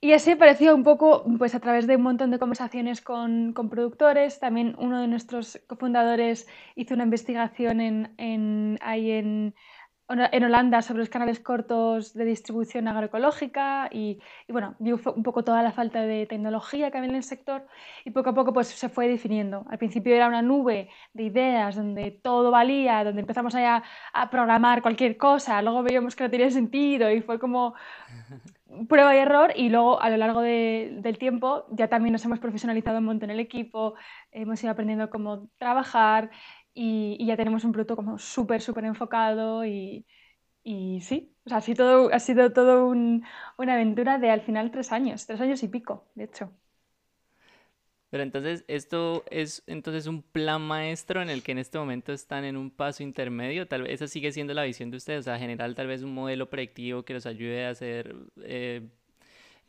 Y 0.01 0.13
así 0.13 0.31
apareció 0.31 0.75
un 0.75 0.83
poco, 0.83 1.25
pues 1.37 1.53
a 1.55 1.59
través 1.59 1.87
de 1.87 1.95
un 1.95 2.03
montón 2.03 2.31
de 2.31 2.39
conversaciones 2.39 3.01
con, 3.01 3.53
con 3.53 3.69
productores, 3.69 4.39
también 4.39 4.75
uno 4.77 5.01
de 5.01 5.07
nuestros 5.07 5.59
cofundadores 5.67 6.47
hizo 6.75 6.93
una 6.93 7.03
investigación 7.03 7.81
en, 7.81 8.13
en, 8.17 8.77
ahí 8.81 9.11
en, 9.11 9.55
en 10.07 10.43
Holanda 10.43 10.83
sobre 10.83 10.99
los 10.99 11.09
canales 11.09 11.39
cortos 11.39 12.13
de 12.13 12.25
distribución 12.25 12.87
agroecológica 12.87 13.89
y, 13.91 14.19
bueno, 14.47 14.75
vio 14.77 14.99
un 15.15 15.23
poco 15.23 15.43
toda 15.43 15.63
la 15.63 15.71
falta 15.71 16.01
de 16.03 16.27
tecnología 16.27 16.91
que 16.91 16.97
había 16.97 17.09
en 17.09 17.15
el 17.15 17.23
sector 17.23 17.65
y 18.03 18.11
poco 18.11 18.29
a 18.29 18.33
poco 18.35 18.53
pues 18.53 18.67
se 18.67 18.89
fue 18.89 19.07
definiendo. 19.07 19.65
Al 19.67 19.79
principio 19.79 20.15
era 20.15 20.27
una 20.27 20.43
nube 20.43 20.89
de 21.13 21.23
ideas 21.23 21.75
donde 21.75 22.11
todo 22.11 22.51
valía, 22.51 23.03
donde 23.03 23.21
empezamos 23.21 23.55
a, 23.55 23.83
a 24.13 24.29
programar 24.29 24.83
cualquier 24.83 25.17
cosa, 25.17 25.61
luego 25.63 25.81
veíamos 25.81 26.15
que 26.15 26.23
no 26.23 26.29
tenía 26.29 26.51
sentido 26.51 27.09
y 27.09 27.21
fue 27.21 27.39
como 27.39 27.73
prueba 28.87 29.15
y 29.15 29.19
error 29.19 29.53
y 29.55 29.69
luego 29.69 30.01
a 30.01 30.09
lo 30.09 30.17
largo 30.17 30.41
del 30.41 31.17
tiempo 31.17 31.65
ya 31.71 31.87
también 31.87 32.13
nos 32.13 32.25
hemos 32.25 32.39
profesionalizado 32.39 32.99
un 32.99 33.05
montón 33.05 33.29
en 33.29 33.35
el 33.35 33.39
equipo, 33.39 33.95
hemos 34.31 34.61
ido 34.61 34.71
aprendiendo 34.71 35.09
cómo 35.09 35.49
trabajar 35.57 36.29
y, 36.75 37.25
ya 37.25 37.37
tenemos 37.37 37.63
un 37.65 37.71
producto 37.71 37.95
como 37.95 38.19
súper, 38.19 38.61
súper 38.61 38.85
enfocado 38.85 39.65
y, 39.65 40.05
y, 40.63 41.01
sí, 41.01 41.35
o 41.45 41.49
sea, 41.49 41.59
ha 41.59 41.61
sido 41.61 41.85
todo, 41.85 42.13
ha 42.13 42.19
sido 42.19 42.53
todo 42.53 42.87
una 42.87 43.73
aventura 43.73 44.19
de 44.19 44.31
al 44.31 44.41
final 44.41 44.71
tres 44.71 44.91
años, 44.91 45.25
tres 45.27 45.41
años 45.41 45.63
y 45.63 45.69
pico, 45.69 46.07
de 46.15 46.25
hecho. 46.25 46.51
Pero 48.09 48.23
entonces, 48.23 48.63
esto 48.69 49.25
es 49.29 49.63
entonces 49.67 50.07
un 50.07 50.21
plan 50.21 50.61
maestro 50.61 51.21
en 51.21 51.29
el 51.29 51.43
que 51.43 51.51
en 51.51 51.57
este 51.57 51.77
momento 51.77 52.13
están 52.13 52.45
en 52.45 52.55
un 52.55 52.71
paso 52.71 53.03
intermedio. 53.03 53.67
Tal 53.67 53.81
vez 53.83 53.93
esa 53.95 54.07
sigue 54.07 54.31
siendo 54.31 54.53
la 54.53 54.63
visión 54.63 54.89
de 54.89 54.97
ustedes, 54.97 55.21
o 55.21 55.23
sea, 55.23 55.37
general 55.37 55.75
tal 55.75 55.87
vez 55.87 56.01
un 56.01 56.13
modelo 56.13 56.49
predictivo 56.49 57.03
que 57.03 57.13
los 57.13 57.25
ayude 57.25 57.65
a 57.65 57.75
ser 57.75 58.15
eh, 58.43 58.87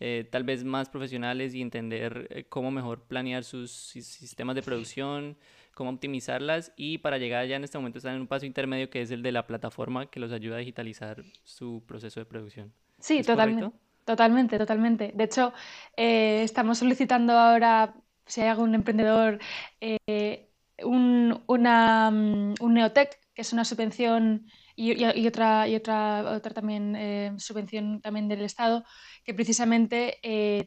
eh, 0.01 0.29
tal 0.31 0.45
vez 0.45 0.65
más 0.65 0.89
profesionales 0.91 1.55
y 1.55 1.63
entender 1.63 2.29
eh, 2.31 2.45
cómo 2.49 2.71
mejor 2.71 3.03
planear 3.05 3.45
sus 3.45 3.71
sistemas 3.73 4.55
de 4.55 4.63
producción, 4.63 5.37
cómo 5.77 5.91
optimizarlas 5.91 6.73
y 6.75 6.99
para 6.99 7.19
llegar 7.19 7.47
ya 7.47 7.57
en 7.57 7.63
este 7.63 7.77
momento 7.77 7.99
están 7.99 8.15
en 8.15 8.23
un 8.23 8.27
paso 8.27 8.47
intermedio 8.47 8.89
que 8.89 9.03
es 9.03 9.11
el 9.11 9.23
de 9.23 9.31
la 9.31 9.47
plataforma 9.47 10.07
que 10.07 10.19
los 10.19 10.33
ayuda 10.33 10.57
a 10.57 10.61
digitalizar 10.61 11.23
su 11.45 11.85
proceso 11.87 12.19
de 12.19 12.25
producción. 12.25 12.73
Sí, 12.99 13.23
totalmente. 13.23 13.77
Totalmente, 14.07 14.57
totalmente. 14.57 15.13
De 15.15 15.25
hecho, 15.25 15.53
eh, 15.97 16.43
estamos 16.45 16.79
solicitando 16.79 17.35
ahora, 17.35 17.95
si 18.25 18.41
hay 18.41 18.49
algún 18.49 18.75
emprendedor, 18.75 19.39
eh, 19.81 20.49
un, 20.83 21.43
una, 21.47 22.11
mm, 22.11 22.55
un 22.61 22.75
Neotec, 22.75 23.19
que 23.35 23.43
es 23.43 23.53
una 23.53 23.65
subvención 23.67 24.47
y, 24.77 25.05
otra, 25.27 25.69
y 25.69 25.75
otra, 25.75 26.37
otra 26.37 26.55
también 26.55 26.97
eh, 26.97 27.33
subvención 27.37 28.01
también 28.01 28.29
del 28.29 28.43
Estado, 28.43 28.85
que 29.25 29.35
precisamente 29.35 30.21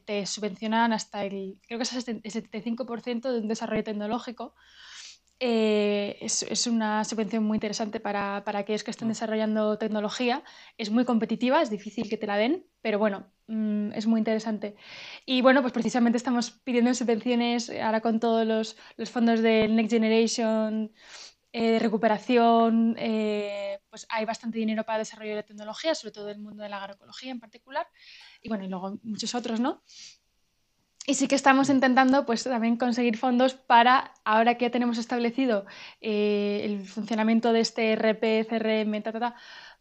te 0.05 0.25
subvencionan 0.25 0.93
hasta 0.93 1.23
el, 1.23 1.57
creo 1.65 1.79
que 1.79 1.83
es 1.83 1.93
el 1.93 2.21
75% 2.21 3.31
de 3.31 3.39
un 3.39 3.47
desarrollo 3.47 3.83
tecnológico 3.83 4.53
eh, 5.41 6.17
es, 6.21 6.67
una 6.67 7.05
subvención 7.05 7.43
muy 7.43 7.55
interesante 7.55 7.99
para, 7.99 8.43
aquellos 8.45 8.83
que 8.83 8.91
estén 8.91 9.07
mm. 9.07 9.11
desarrollando 9.11 9.77
tecnología. 9.77 10.43
Es 10.77 10.89
muy 10.89 11.05
competitiva, 11.05 11.61
es 11.61 11.69
difícil 11.69 12.09
que 12.09 12.17
te 12.17 12.27
la 12.27 12.37
den, 12.37 12.65
pero 12.81 12.99
bueno, 12.99 13.31
mm, 13.47 13.93
es 13.93 14.05
muy 14.05 14.19
interesante. 14.19 14.75
Y 15.25 15.41
bueno, 15.41 15.61
pues 15.61 15.73
precisamente 15.73 16.17
estamos 16.17 16.51
pidiendo 16.51 16.93
subvenciones 16.93 17.69
ahora 17.69 18.01
con 18.01 18.19
todos 18.19 18.45
los, 18.45 18.75
fondos 19.09 19.41
de 19.41 19.67
Next 19.67 19.91
Generation. 19.91 20.91
Eh, 21.51 21.71
de 21.71 21.79
recuperación, 21.79 22.95
eh, 22.99 23.79
pues 23.89 24.05
hay 24.09 24.23
bastante 24.23 24.59
dinero 24.59 24.83
para 24.83 24.97
el 24.97 25.01
desarrollo 25.01 25.31
de 25.31 25.37
la 25.37 25.43
tecnología, 25.43 25.95
sobre 25.95 26.11
todo 26.11 26.29
en 26.29 26.37
el 26.37 26.43
mundo 26.43 26.61
de 26.61 26.69
la 26.69 26.77
agroecología 26.77 27.31
en 27.31 27.39
particular, 27.39 27.87
y 28.39 28.49
bueno, 28.49 28.65
y 28.65 28.67
luego 28.67 28.99
muchos 29.01 29.33
otros, 29.33 29.59
¿no? 29.59 29.81
Y 31.09 31.15
sí 31.15 31.27
que 31.27 31.33
estamos 31.33 31.71
intentando 31.71 32.23
pues, 32.23 32.43
también 32.43 32.77
conseguir 32.77 33.17
fondos 33.17 33.55
para, 33.55 34.13
ahora 34.23 34.59
que 34.59 34.65
ya 34.65 34.69
tenemos 34.69 34.99
establecido 34.99 35.65
eh, 36.01 36.61
el 36.63 36.85
funcionamiento 36.85 37.51
de 37.51 37.61
este 37.61 37.93
RP, 37.93 38.45
CRM, 38.47 39.01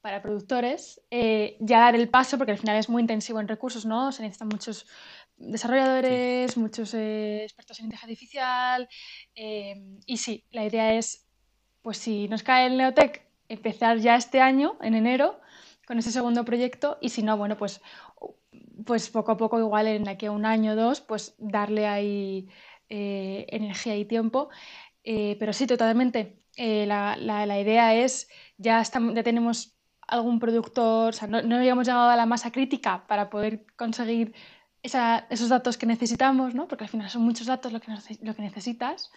para 0.01 0.23
productores, 0.23 1.03
eh, 1.11 1.59
ya 1.61 1.81
dar 1.81 1.97
el 1.97 2.09
paso, 2.09 2.39
porque 2.39 2.53
al 2.53 2.59
final 2.59 2.79
es 2.79 2.89
muy 2.89 3.03
intensivo 3.03 3.41
en 3.41 3.49
recursos, 3.49 3.85
¿no? 3.85 4.11
Se 4.11 4.23
necesitan 4.23 4.49
muchos 4.49 4.87
desarrolladores, 5.37 6.57
muchos 6.57 6.95
eh, 6.95 7.43
expertos 7.43 7.79
en 7.81 7.85
inteligencia 7.85 8.07
artificial. 8.07 8.89
y 10.07 10.17
sí, 10.17 10.47
la 10.51 10.65
idea 10.65 10.95
es, 10.95 11.29
pues 11.83 11.99
si 11.99 12.27
nos 12.29 12.43
cae 12.43 12.69
el 12.69 12.79
Neotec, 12.79 13.29
empezar 13.51 13.99
ya 13.99 14.17
este 14.17 14.41
año, 14.41 14.79
en 14.81 14.95
enero, 14.95 15.39
con 15.87 15.99
ese 15.99 16.11
segundo 16.11 16.47
proyecto, 16.47 16.97
y 17.03 17.11
si 17.11 17.23
no, 17.23 17.37
bueno, 17.37 17.59
pues 17.59 17.83
pues 18.85 19.11
poco 19.11 19.33
a 19.33 19.37
poco, 19.37 19.59
igual 19.59 19.87
en 19.89 20.09
aquí 20.09 20.27
a 20.27 20.33
un 20.33 20.47
año 20.47 20.73
o 20.73 20.77
dos, 20.77 21.01
pues 21.01 21.35
darle 21.39 21.87
ahí 21.87 22.49
eh, 22.89 23.47
energía 23.51 23.97
y 23.97 24.05
tiempo. 24.05 24.49
Eh, 25.05 25.37
pero 25.39 25.53
sí, 25.53 25.67
totalmente. 25.67 26.43
Eh, 26.57 26.87
la, 26.87 27.17
la, 27.17 27.61
idea 27.61 27.95
es, 27.95 28.29
ya, 28.57 28.81
estamos, 28.81 29.15
ya 29.15 29.23
tenemos 29.23 29.77
algún 30.07 30.41
productor, 30.41 31.11
o 31.11 31.13
sea, 31.13 31.29
no, 31.29 31.43
no, 31.43 31.57
habíamos 31.57 31.87
llegado 31.87 32.09
a 32.09 32.17
la 32.17 32.27
masa 32.27 32.51
crítica 32.51 33.07
para 33.07 33.31
poder 33.31 33.67
conseguir 33.77 34.35
esa, 34.83 35.27
esos 35.31 35.49
datos 35.51 35.77
que 35.79 35.87
necesitamos, 35.87 36.55
¿no? 36.55 36.67
porque 36.67 36.85
al 36.85 36.91
final 36.91 37.11
son 37.11 37.23
muchos 37.23 37.47
datos 37.47 37.73
lo 37.73 37.81
que, 37.81 37.93
lo 38.23 38.35
que 38.35 38.43
necesitas. 38.43 39.11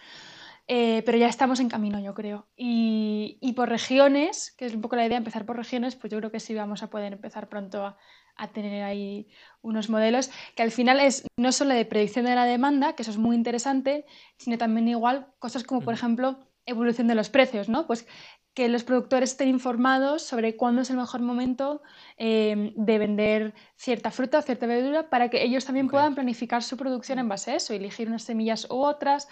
pero 0.66 1.18
ya 1.18 1.28
estamos 1.28 1.60
en 1.60 1.68
camino, 1.68 1.98
yo 2.00 2.14
creo. 2.14 2.46
Y, 2.56 3.38
y, 3.40 3.52
por 3.54 3.68
regiones, 3.68 4.52
que 4.56 4.66
es 4.66 4.74
un 4.74 4.82
poco 4.82 4.96
la 4.96 5.06
idea, 5.06 5.18
empezar 5.18 5.46
por 5.46 5.56
regiones, 5.56 5.96
pues 5.96 6.10
yo 6.12 6.18
creo 6.18 6.30
que 6.30 6.40
sí 6.40 6.54
vamos 6.54 6.82
a 6.82 6.90
poder 6.90 7.12
empezar 7.12 7.48
pronto 7.48 7.84
a, 7.86 7.96
a 8.36 8.48
tener 8.52 8.82
ahí 8.82 9.28
unos 9.60 9.88
modelos 9.90 10.30
que 10.56 10.62
al 10.62 10.70
final 10.70 11.00
es 11.00 11.26
no 11.36 11.52
solo 11.52 11.74
de 11.74 11.84
predicción 11.84 12.24
de 12.24 12.34
la 12.34 12.44
demanda, 12.44 12.94
que 12.94 13.02
eso 13.02 13.10
es 13.10 13.18
muy 13.18 13.36
interesante, 13.36 14.04
sino 14.36 14.58
también 14.58 14.88
igual 14.88 15.28
cosas 15.38 15.64
como, 15.64 15.80
por 15.80 15.94
ejemplo, 15.94 16.38
evolución 16.66 17.08
de 17.08 17.14
los 17.14 17.30
precios, 17.30 17.68
¿no? 17.68 17.86
Pues 17.86 18.06
que 18.54 18.68
los 18.68 18.84
productores 18.84 19.30
estén 19.30 19.48
informados 19.48 20.22
sobre 20.22 20.56
cuándo 20.56 20.82
es 20.82 20.90
el 20.90 20.98
mejor 20.98 21.22
momento 21.22 21.82
em, 22.18 22.74
de 22.76 22.98
vender 22.98 23.54
cierta 23.76 24.10
fruta 24.10 24.38
o 24.38 24.42
cierta 24.42 24.66
verdura 24.66 25.08
para 25.08 25.30
que 25.30 25.42
ellos 25.42 25.64
también 25.64 25.88
puedan 25.88 26.14
planificar 26.14 26.62
su 26.62 26.76
producción 26.76 27.18
en 27.18 27.28
base 27.28 27.52
a 27.52 27.56
eso, 27.56 27.72
elegir 27.72 28.08
unas 28.08 28.24
semillas 28.24 28.66
u 28.70 28.82
otras, 28.82 29.28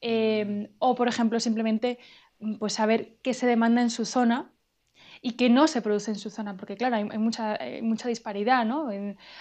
em, 0.00 0.68
o 0.78 0.94
por 0.96 1.08
ejemplo 1.08 1.38
simplemente 1.38 1.98
pues 2.58 2.72
saber 2.74 3.18
qué 3.22 3.32
se 3.32 3.46
demanda 3.46 3.80
en 3.80 3.90
su 3.90 4.04
zona 4.04 4.52
y 5.26 5.32
que 5.38 5.48
no 5.48 5.68
se 5.68 5.80
produce 5.80 6.10
en 6.10 6.18
su 6.18 6.28
zona, 6.28 6.54
porque 6.54 6.76
claro, 6.76 6.96
hay, 6.96 7.04
mucha, 7.18 7.58
mucha, 7.80 8.08
disparidad, 8.08 8.66
¿no? 8.66 8.90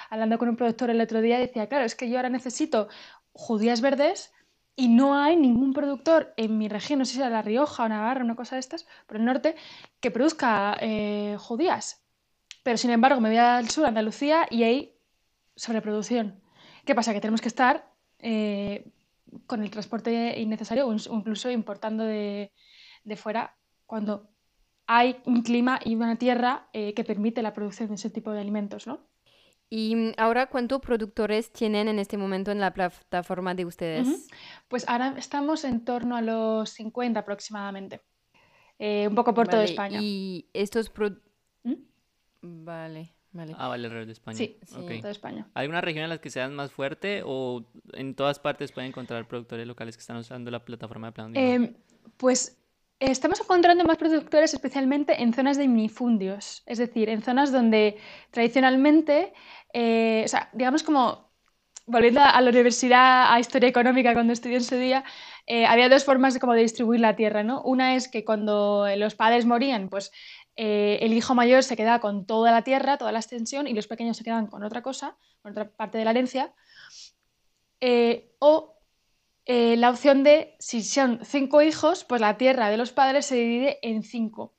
hablando 0.09 0.37
con 0.37 0.47
un 0.47 0.55
productor 0.55 0.89
el 0.89 1.01
otro 1.01 1.19
día 1.19 1.37
decía, 1.37 1.67
claro, 1.67 1.83
es 1.83 1.93
que 1.93 2.09
yo 2.09 2.15
ahora 2.15 2.29
necesito 2.29 2.87
judías 3.33 3.81
verdes 3.81 4.31
y 4.77 4.87
no 4.87 5.17
hay 5.17 5.35
ningún 5.35 5.73
productor 5.73 6.33
en 6.37 6.57
mi 6.57 6.69
región, 6.69 6.99
no 6.99 7.05
sé 7.05 7.15
si 7.15 7.19
era 7.19 7.29
La 7.29 7.41
Rioja 7.41 7.83
o 7.83 7.89
Navarra, 7.89 8.23
una 8.23 8.37
cosa 8.37 8.55
de 8.55 8.61
estas, 8.61 8.87
por 9.07 9.17
el 9.17 9.25
norte, 9.25 9.55
que 9.99 10.09
produzca 10.09 10.77
eh, 10.79 11.35
judías. 11.37 12.01
Pero 12.63 12.77
sin 12.77 12.91
embargo 12.91 13.19
me 13.19 13.27
voy 13.27 13.39
al 13.39 13.69
sur, 13.69 13.85
Andalucía, 13.85 14.47
y 14.49 14.63
hay 14.63 14.95
sobreproducción. 15.57 16.41
¿Qué 16.85 16.95
pasa? 16.95 17.11
Que 17.11 17.19
tenemos 17.19 17.41
que 17.41 17.49
estar 17.49 17.91
eh, 18.19 18.89
con 19.47 19.61
el 19.61 19.69
transporte 19.69 20.39
innecesario 20.39 20.87
o 20.87 20.93
incluso 20.93 21.51
importando 21.51 22.05
de, 22.05 22.53
de 23.03 23.15
fuera 23.17 23.57
cuando 23.85 24.32
hay 24.95 25.17
un 25.25 25.41
clima 25.41 25.79
y 25.83 25.95
una 25.95 26.17
tierra 26.17 26.69
eh, 26.71 26.93
que 26.93 27.03
permite 27.03 27.41
la 27.41 27.53
producción 27.53 27.89
de 27.89 27.95
ese 27.95 28.12
tipo 28.12 28.31
de 28.31 28.39
alimentos, 28.39 28.85
¿no? 28.85 29.00
Y 29.67 29.95
mm, 29.95 30.12
ahora, 30.17 30.45
¿cuántos 30.47 30.81
productores 30.81 31.51
tienen 31.51 31.88
en 31.88 31.97
este 31.97 32.15
momento 32.15 32.51
en 32.51 32.59
la 32.59 32.75
plataforma 32.75 33.55
de 33.55 33.65
ustedes? 33.65 34.29
Pues 34.67 34.88
ahora 34.88 35.15
estamos 35.17 35.63
en 35.63 35.83
torno 35.83 36.15
a 36.15 36.21
los 36.21 36.69
50 36.69 37.21
aproximadamente, 37.21 38.01
eh, 38.77 39.07
un 39.07 39.15
poco 39.15 39.33
por 39.33 39.47
toda 39.47 39.63
España. 39.63 40.00
¿Y 40.00 40.47
estos 40.53 40.91
¿Mm? 41.63 41.73
Vale. 42.41 43.15
Vale. 43.31 43.55
Ah, 43.57 43.67
vale, 43.67 43.88
alrededor 43.88 44.05
de 44.05 44.13
España. 44.13 44.38
Sí, 44.38 44.59
sí 44.62 45.00
toda 45.00 45.09
España. 45.09 45.50
¿Hay 45.55 45.67
una 45.67 45.81
región 45.81 46.03
en 46.03 46.12
la 46.12 46.19
que 46.19 46.29
sean 46.29 46.53
más 46.53 46.71
fuerte 46.71 47.23
o 47.25 47.65
en 47.93 48.13
todas 48.13 48.38
partes 48.38 48.71
pueden 48.71 48.89
encontrar 48.89 49.27
productores 49.27 49.65
locales 49.65 49.97
que 49.97 50.01
están 50.01 50.17
usando 50.17 50.51
la 50.51 50.63
plataforma 50.63 51.07
de 51.07 51.13
plan? 51.13 51.35
Eh, 51.35 51.75
pues 52.17 52.62
Estamos 53.00 53.41
encontrando 53.41 53.83
más 53.83 53.97
productores 53.97 54.53
especialmente 54.53 55.21
en 55.21 55.33
zonas 55.33 55.57
de 55.57 55.67
minifundios, 55.67 56.63
es 56.65 56.77
decir, 56.77 57.09
en 57.09 57.21
zonas 57.21 57.51
donde 57.51 57.97
tradicionalmente, 58.31 59.33
eh, 59.73 60.21
o 60.23 60.27
sea, 60.27 60.50
digamos 60.53 60.83
como, 60.83 61.29
volviendo 61.85 62.21
a 62.21 62.39
la 62.39 62.50
universidad, 62.50 63.33
a 63.33 63.39
historia 63.39 63.67
económica 63.67 64.13
cuando 64.13 64.31
estudié 64.31 64.55
en 64.55 64.63
su 64.63 64.75
día, 64.77 65.03
eh, 65.47 65.65
había 65.65 65.89
dos 65.89 66.05
formas 66.05 66.33
de, 66.33 66.39
como 66.39 66.53
de 66.53 66.62
distribuir 66.62 67.01
la 67.01 67.15
tierra, 67.17 67.43
¿no? 67.43 67.62
Una 67.63 67.95
es 67.95 68.07
que 68.07 68.23
cuando 68.23 68.88
los 68.95 69.15
padres 69.15 69.45
morían, 69.45 69.89
pues 69.89 70.12
eh, 70.55 71.00
el 71.01 71.12
hijo 71.13 71.35
mayor 71.35 71.63
se 71.63 71.75
quedaba 71.75 72.00
con 72.00 72.25
toda 72.25 72.51
la 72.51 72.62
tierra, 72.63 72.97
toda 72.97 73.12
la 73.12 73.19
extensión, 73.19 73.67
y 73.67 73.73
los 73.73 73.88
pequeños 73.88 74.15
se 74.15 74.23
quedaban 74.23 74.47
con 74.47 74.63
otra 74.63 74.81
cosa, 74.81 75.17
con 75.41 75.51
otra 75.51 75.69
parte 75.69 75.97
de 75.97 76.05
la 76.05 76.12
herencia. 76.12 76.53
o 78.39 78.72
eh, 79.45 79.75
la 79.77 79.89
opción 79.89 80.23
de, 80.23 80.55
si 80.59 80.83
son 80.83 81.19
cinco 81.23 81.62
hijos, 81.62 82.03
pues 82.05 82.21
la 82.21 82.38
tierra 82.38 82.69
de 82.69 82.77
los 82.77 82.91
padres 82.91 83.25
se 83.25 83.35
divide 83.35 83.79
en 83.81 84.03
cinco. 84.03 84.55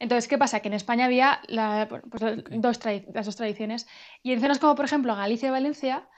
Entonces, 0.00 0.28
¿qué 0.28 0.38
pasa? 0.38 0.60
Que 0.60 0.68
en 0.68 0.74
España 0.74 1.06
había 1.06 1.40
pues, 1.88 2.22
dos 2.50 2.80
las 3.12 3.26
dos 3.26 3.36
tradiciones. 3.36 3.86
Y 4.22 4.32
en 4.32 4.40
zonas 4.40 4.58
como, 4.58 4.74
por 4.74 4.84
ejemplo, 4.84 5.14
Galicia 5.14 5.48
y 5.48 5.52
Valencia, 5.52 6.08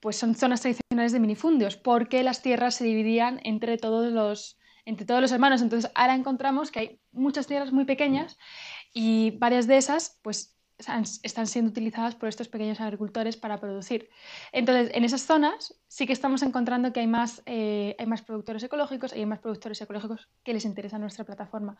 pues 0.00 0.16
son 0.16 0.34
zonas 0.34 0.60
tradicionales 0.60 1.12
de 1.12 1.20
minifundios, 1.20 1.76
porque 1.76 2.22
las 2.22 2.42
tierras 2.42 2.74
se 2.74 2.84
dividían 2.84 3.40
entre 3.44 3.76
todos 3.76 4.12
los, 4.12 4.58
entre 4.84 5.06
todos 5.06 5.20
los 5.20 5.32
hermanos. 5.32 5.62
Entonces, 5.62 5.90
ahora 5.94 6.14
encontramos 6.14 6.70
que 6.70 6.80
hay 6.80 7.00
muchas 7.12 7.46
tierras 7.46 7.72
muy 7.72 7.84
pequeñas 7.84 8.38
y 8.92 9.32
varias 9.38 9.66
de 9.66 9.76
esas, 9.76 10.18
pues 10.22 10.55
están 10.78 11.46
siendo 11.46 11.70
utilizadas 11.70 12.14
por 12.14 12.28
estos 12.28 12.48
pequeños 12.48 12.80
agricultores 12.80 13.36
para 13.36 13.58
producir. 13.58 14.10
Entonces, 14.52 14.90
en 14.94 15.04
esas 15.04 15.22
zonas 15.22 15.74
sí 15.88 16.06
que 16.06 16.12
estamos 16.12 16.42
encontrando 16.42 16.92
que 16.92 17.00
hay 17.00 17.06
más, 17.06 17.42
eh, 17.46 17.96
hay 17.98 18.06
más 18.06 18.22
productores 18.22 18.62
ecológicos 18.62 19.14
y 19.14 19.20
hay 19.20 19.26
más 19.26 19.38
productores 19.38 19.80
ecológicos 19.80 20.28
que 20.42 20.52
les 20.52 20.66
interesa 20.66 20.98
nuestra 20.98 21.24
plataforma. 21.24 21.78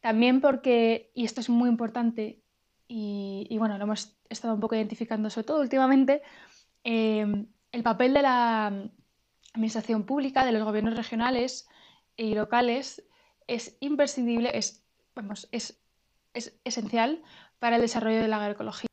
También 0.00 0.40
porque, 0.40 1.10
y 1.14 1.24
esto 1.24 1.40
es 1.42 1.50
muy 1.50 1.68
importante, 1.68 2.42
y, 2.90 3.54
bueno, 3.58 3.76
lo 3.76 3.84
hemos 3.84 4.16
estado 4.30 4.54
un 4.54 4.60
poco 4.60 4.74
identificando 4.74 5.28
sobre 5.28 5.46
todo 5.46 5.60
últimamente, 5.60 6.22
eh, 6.84 7.46
el 7.70 7.82
papel 7.82 8.14
de 8.14 8.22
la 8.22 8.90
administración 9.52 10.04
pública, 10.04 10.46
de 10.46 10.52
los 10.52 10.64
gobiernos 10.64 10.96
regionales 10.96 11.68
y 12.16 12.34
locales, 12.34 13.04
es 13.46 13.76
imprescindible, 13.80 14.56
es, 14.56 14.86
vamos, 15.14 15.48
es 15.52 15.82
esencial 16.64 17.22
para 17.58 17.76
el 17.76 17.82
desarrollo 17.82 18.20
de 18.20 18.28
la 18.28 18.36
agroecología. 18.36 18.88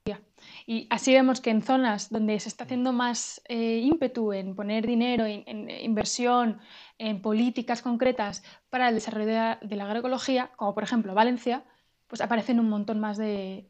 Y 0.68 0.88
así 0.90 1.14
vemos 1.14 1.42
que 1.42 1.52
en 1.52 1.62
zonas 1.62 2.10
donde 2.10 2.40
se 2.40 2.50
está 2.50 2.64
haciendo 2.64 2.92
más 2.92 3.42
eh, 3.48 3.80
ímpetu 3.84 4.34
en 4.34 4.56
poner 4.56 4.88
dinero, 4.88 5.26
en, 5.26 5.70
inversión, 5.70 6.60
en 6.98 7.22
políticas 7.22 7.82
concretas 7.82 8.44
para 8.70 8.90
el 8.90 8.96
desarrollo 8.96 9.28
de 9.62 9.76
la, 9.76 9.86
agroecología, 9.86 10.52
como 10.56 10.74
por 10.74 10.84
ejemplo 10.84 11.14
Valencia, 11.14 11.64
pues 12.08 12.22
aparecen 12.22 12.60
un 12.60 12.70
montón 12.70 13.00
más 13.00 13.18
de 13.18 13.70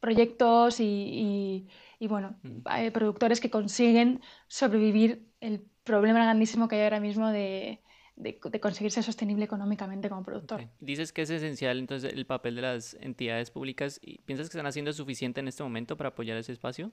proyectos 0.00 0.80
y, 0.80 1.68
bueno, 2.00 2.36
mm. 2.42 2.92
productores 2.92 3.40
que 3.40 3.50
consiguen 3.50 4.22
sobrevivir 4.48 5.28
el 5.40 5.64
problema 5.84 6.22
grandísimo 6.24 6.68
que 6.68 6.76
hay 6.76 6.82
ahora 6.84 7.00
mismo 7.00 7.28
de, 7.28 7.82
de, 8.20 8.60
conseguir 8.60 8.92
ser 8.92 9.02
sostenible 9.02 9.44
económicamente 9.44 10.08
como 10.08 10.22
productor. 10.22 10.68
Dices 10.80 11.12
que 11.12 11.22
es 11.22 11.30
esencial 11.30 11.78
entonces 11.78 12.12
el 12.12 12.26
papel 12.26 12.56
de 12.56 12.62
las 12.62 12.94
entidades 13.00 13.50
públicas. 13.50 13.98
¿Y 14.02 14.18
¿Piensas 14.18 14.48
que 14.48 14.56
están 14.56 14.66
haciendo 14.66 14.92
suficiente 14.92 15.40
en 15.40 15.48
este 15.48 15.62
momento 15.62 15.96
para 15.96 16.10
apoyar 16.10 16.36
ese 16.36 16.52
espacio? 16.52 16.92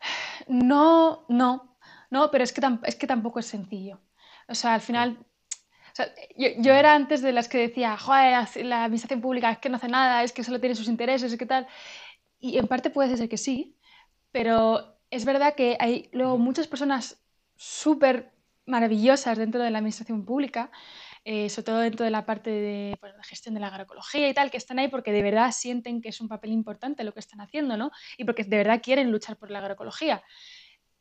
No, 0.48 1.24
no, 1.30 1.78
no, 2.10 2.30
pero 2.30 2.44
es 2.44 2.52
que, 2.52 2.60
es 2.84 2.94
que 2.94 3.06
tampoco 3.06 3.40
es 3.40 3.46
sencillo. 3.46 3.98
O 4.48 4.54
sea, 4.54 4.74
al 4.74 4.82
final, 4.82 5.18
yo, 6.36 6.72
era 6.72 6.94
antes 6.94 7.22
de 7.22 7.32
las 7.32 7.48
que 7.48 7.58
decía, 7.58 7.96
joder, 7.96 8.46
la 8.64 8.84
administración 8.84 9.22
pública 9.22 9.50
es 9.50 9.58
que 9.58 9.70
no 9.70 9.76
hace 9.76 9.88
nada, 9.88 10.22
es 10.22 10.32
que 10.32 10.44
solo 10.44 10.60
tiene 10.60 10.74
sus 10.74 10.88
intereses, 10.88 11.32
es 11.32 11.38
que 11.38 11.46
tal. 11.46 11.66
Y 12.38 12.58
en 12.58 12.68
parte 12.68 12.90
puede 12.90 13.16
ser 13.16 13.28
que 13.30 13.38
sí, 13.38 13.76
pero 14.30 14.98
es 15.10 15.24
verdad 15.24 15.54
que 15.54 15.78
hay 15.80 16.10
luego 16.12 16.36
muchas 16.36 16.68
personas 16.68 17.18
súper 17.56 18.35
maravillosas 18.66 19.38
dentro 19.38 19.62
de 19.62 19.70
la 19.70 19.78
administración 19.78 20.24
pública, 20.24 20.70
eh, 21.24 21.48
sobre 21.48 21.64
todo 21.64 21.78
dentro 21.78 22.04
de 22.04 22.10
la 22.10 22.26
parte 22.26 22.50
de, 22.50 22.98
gestión 23.24 23.54
de 23.54 23.60
la 23.60 23.68
agroecología 23.68 24.28
y 24.28 24.34
tal, 24.34 24.50
que 24.50 24.56
están 24.56 24.78
ahí 24.78 24.88
porque 24.88 25.12
de 25.12 25.22
verdad 25.22 25.50
sienten 25.52 26.00
que 26.00 26.10
es 26.10 26.20
un 26.20 26.28
papel 26.28 26.52
importante 26.52 27.04
lo 27.04 27.12
que 27.12 27.20
están 27.20 27.40
haciendo, 27.40 27.76
¿no? 27.76 27.90
Y 28.16 28.24
porque 28.24 28.44
de 28.44 28.56
verdad 28.56 28.80
quieren 28.82 29.10
luchar 29.10 29.36
por 29.36 29.50
la 29.50 29.58
agroecología. 29.60 30.22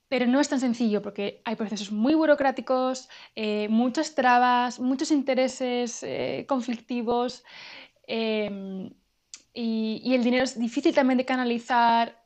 Pero 0.08 0.28
no 0.28 0.40
es 0.40 0.50
tan 0.50 0.60
sencillo 0.60 1.02
porque 1.02 1.42
hay 1.46 1.56
procesos 1.56 1.92
muy 1.92 2.14
burocráticos, 2.14 3.10
eh, 3.36 3.68
muchas 3.70 4.16
trabas, 4.16 4.80
muchos 4.80 5.12
intereses 5.12 6.04
eh, 6.04 6.46
conflictivos 6.48 7.44
em, 8.08 8.92
y, 9.54 10.02
y, 10.04 10.14
el 10.16 10.24
dinero 10.24 10.44
es 10.44 10.60
difícil 10.60 10.94
también 10.94 11.18
de 11.18 11.26
canalizar, 11.26 12.24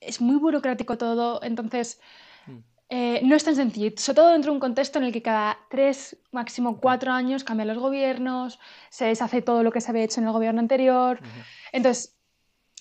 es 0.00 0.20
muy 0.20 0.36
burocrático 0.36 0.98
todo, 0.98 1.42
entonces. 1.42 2.00
Eh, 2.88 3.20
no 3.24 3.34
es 3.34 3.44
tan 3.44 3.56
sencillo, 3.56 3.92
sobre 3.96 4.16
todo 4.16 4.30
dentro 4.30 4.52
de 4.52 4.56
un 4.56 4.60
contexto 4.60 4.98
en 4.98 5.06
el 5.06 5.12
que 5.12 5.22
cada 5.22 5.58
tres, 5.70 6.18
máximo 6.30 6.80
cuatro 6.80 7.12
años 7.12 7.44
cambian 7.44 7.68
los 7.68 7.78
gobiernos, 7.78 8.58
se 8.90 9.06
deshace 9.06 9.42
todo 9.42 9.62
lo 9.62 9.72
que 9.72 9.80
se 9.80 9.90
había 9.90 10.04
hecho 10.04 10.20
en 10.20 10.26
el 10.26 10.32
gobierno 10.32 10.60
anterior, 10.60 11.20
entonces 11.72 12.16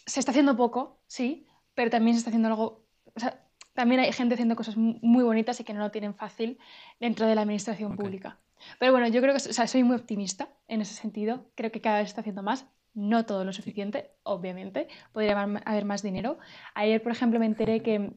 se 0.06 0.20
está 0.20 0.32
haciendo 0.32 0.56
poco, 0.56 1.00
sí, 1.08 1.48
pero 1.74 1.90
también 1.90 2.16
se 2.16 2.20
está 2.20 2.30
haciendo 2.30 2.50
algo... 2.50 2.86
O 3.16 3.20
sea, 3.20 3.42
también 3.74 4.00
hay 4.02 4.12
gente 4.14 4.36
haciendo 4.36 4.56
cosas 4.56 4.78
muy 4.78 5.24
bonitas 5.24 5.60
y 5.60 5.64
que 5.64 5.74
no 5.74 5.82
lo 5.82 5.92
tienen 5.92 6.16
fácil 6.16 6.58
dentro 7.00 7.28
de 7.28 7.36
la 7.36 7.42
administración 7.42 7.98
pública. 7.98 8.40
Pero 8.80 8.94
bueno, 8.94 9.08
yo 9.08 9.22
creo 9.22 9.34
que 9.34 9.40
soy 9.40 9.84
muy 9.84 9.98
optimista 9.98 10.48
en 10.68 10.82
ese 10.82 10.94
sentido. 10.94 11.50
Creo 11.56 11.72
que 11.72 11.82
cada 11.82 12.00
vez 12.00 12.08
está 12.08 12.22
haciendo 12.22 12.42
más. 12.42 12.66
No 12.94 13.26
todo 13.26 13.44
lo 13.44 13.52
suficiente, 13.52 14.12
obviamente. 14.24 14.88
Podría 15.12 15.42
haber 15.42 15.84
más 15.84 16.02
dinero. 16.02 16.38
Ayer, 16.74 17.04
por 17.04 17.12
ejemplo, 17.12 17.38
me 17.38 17.46
enteré 17.46 17.82
que 17.82 18.14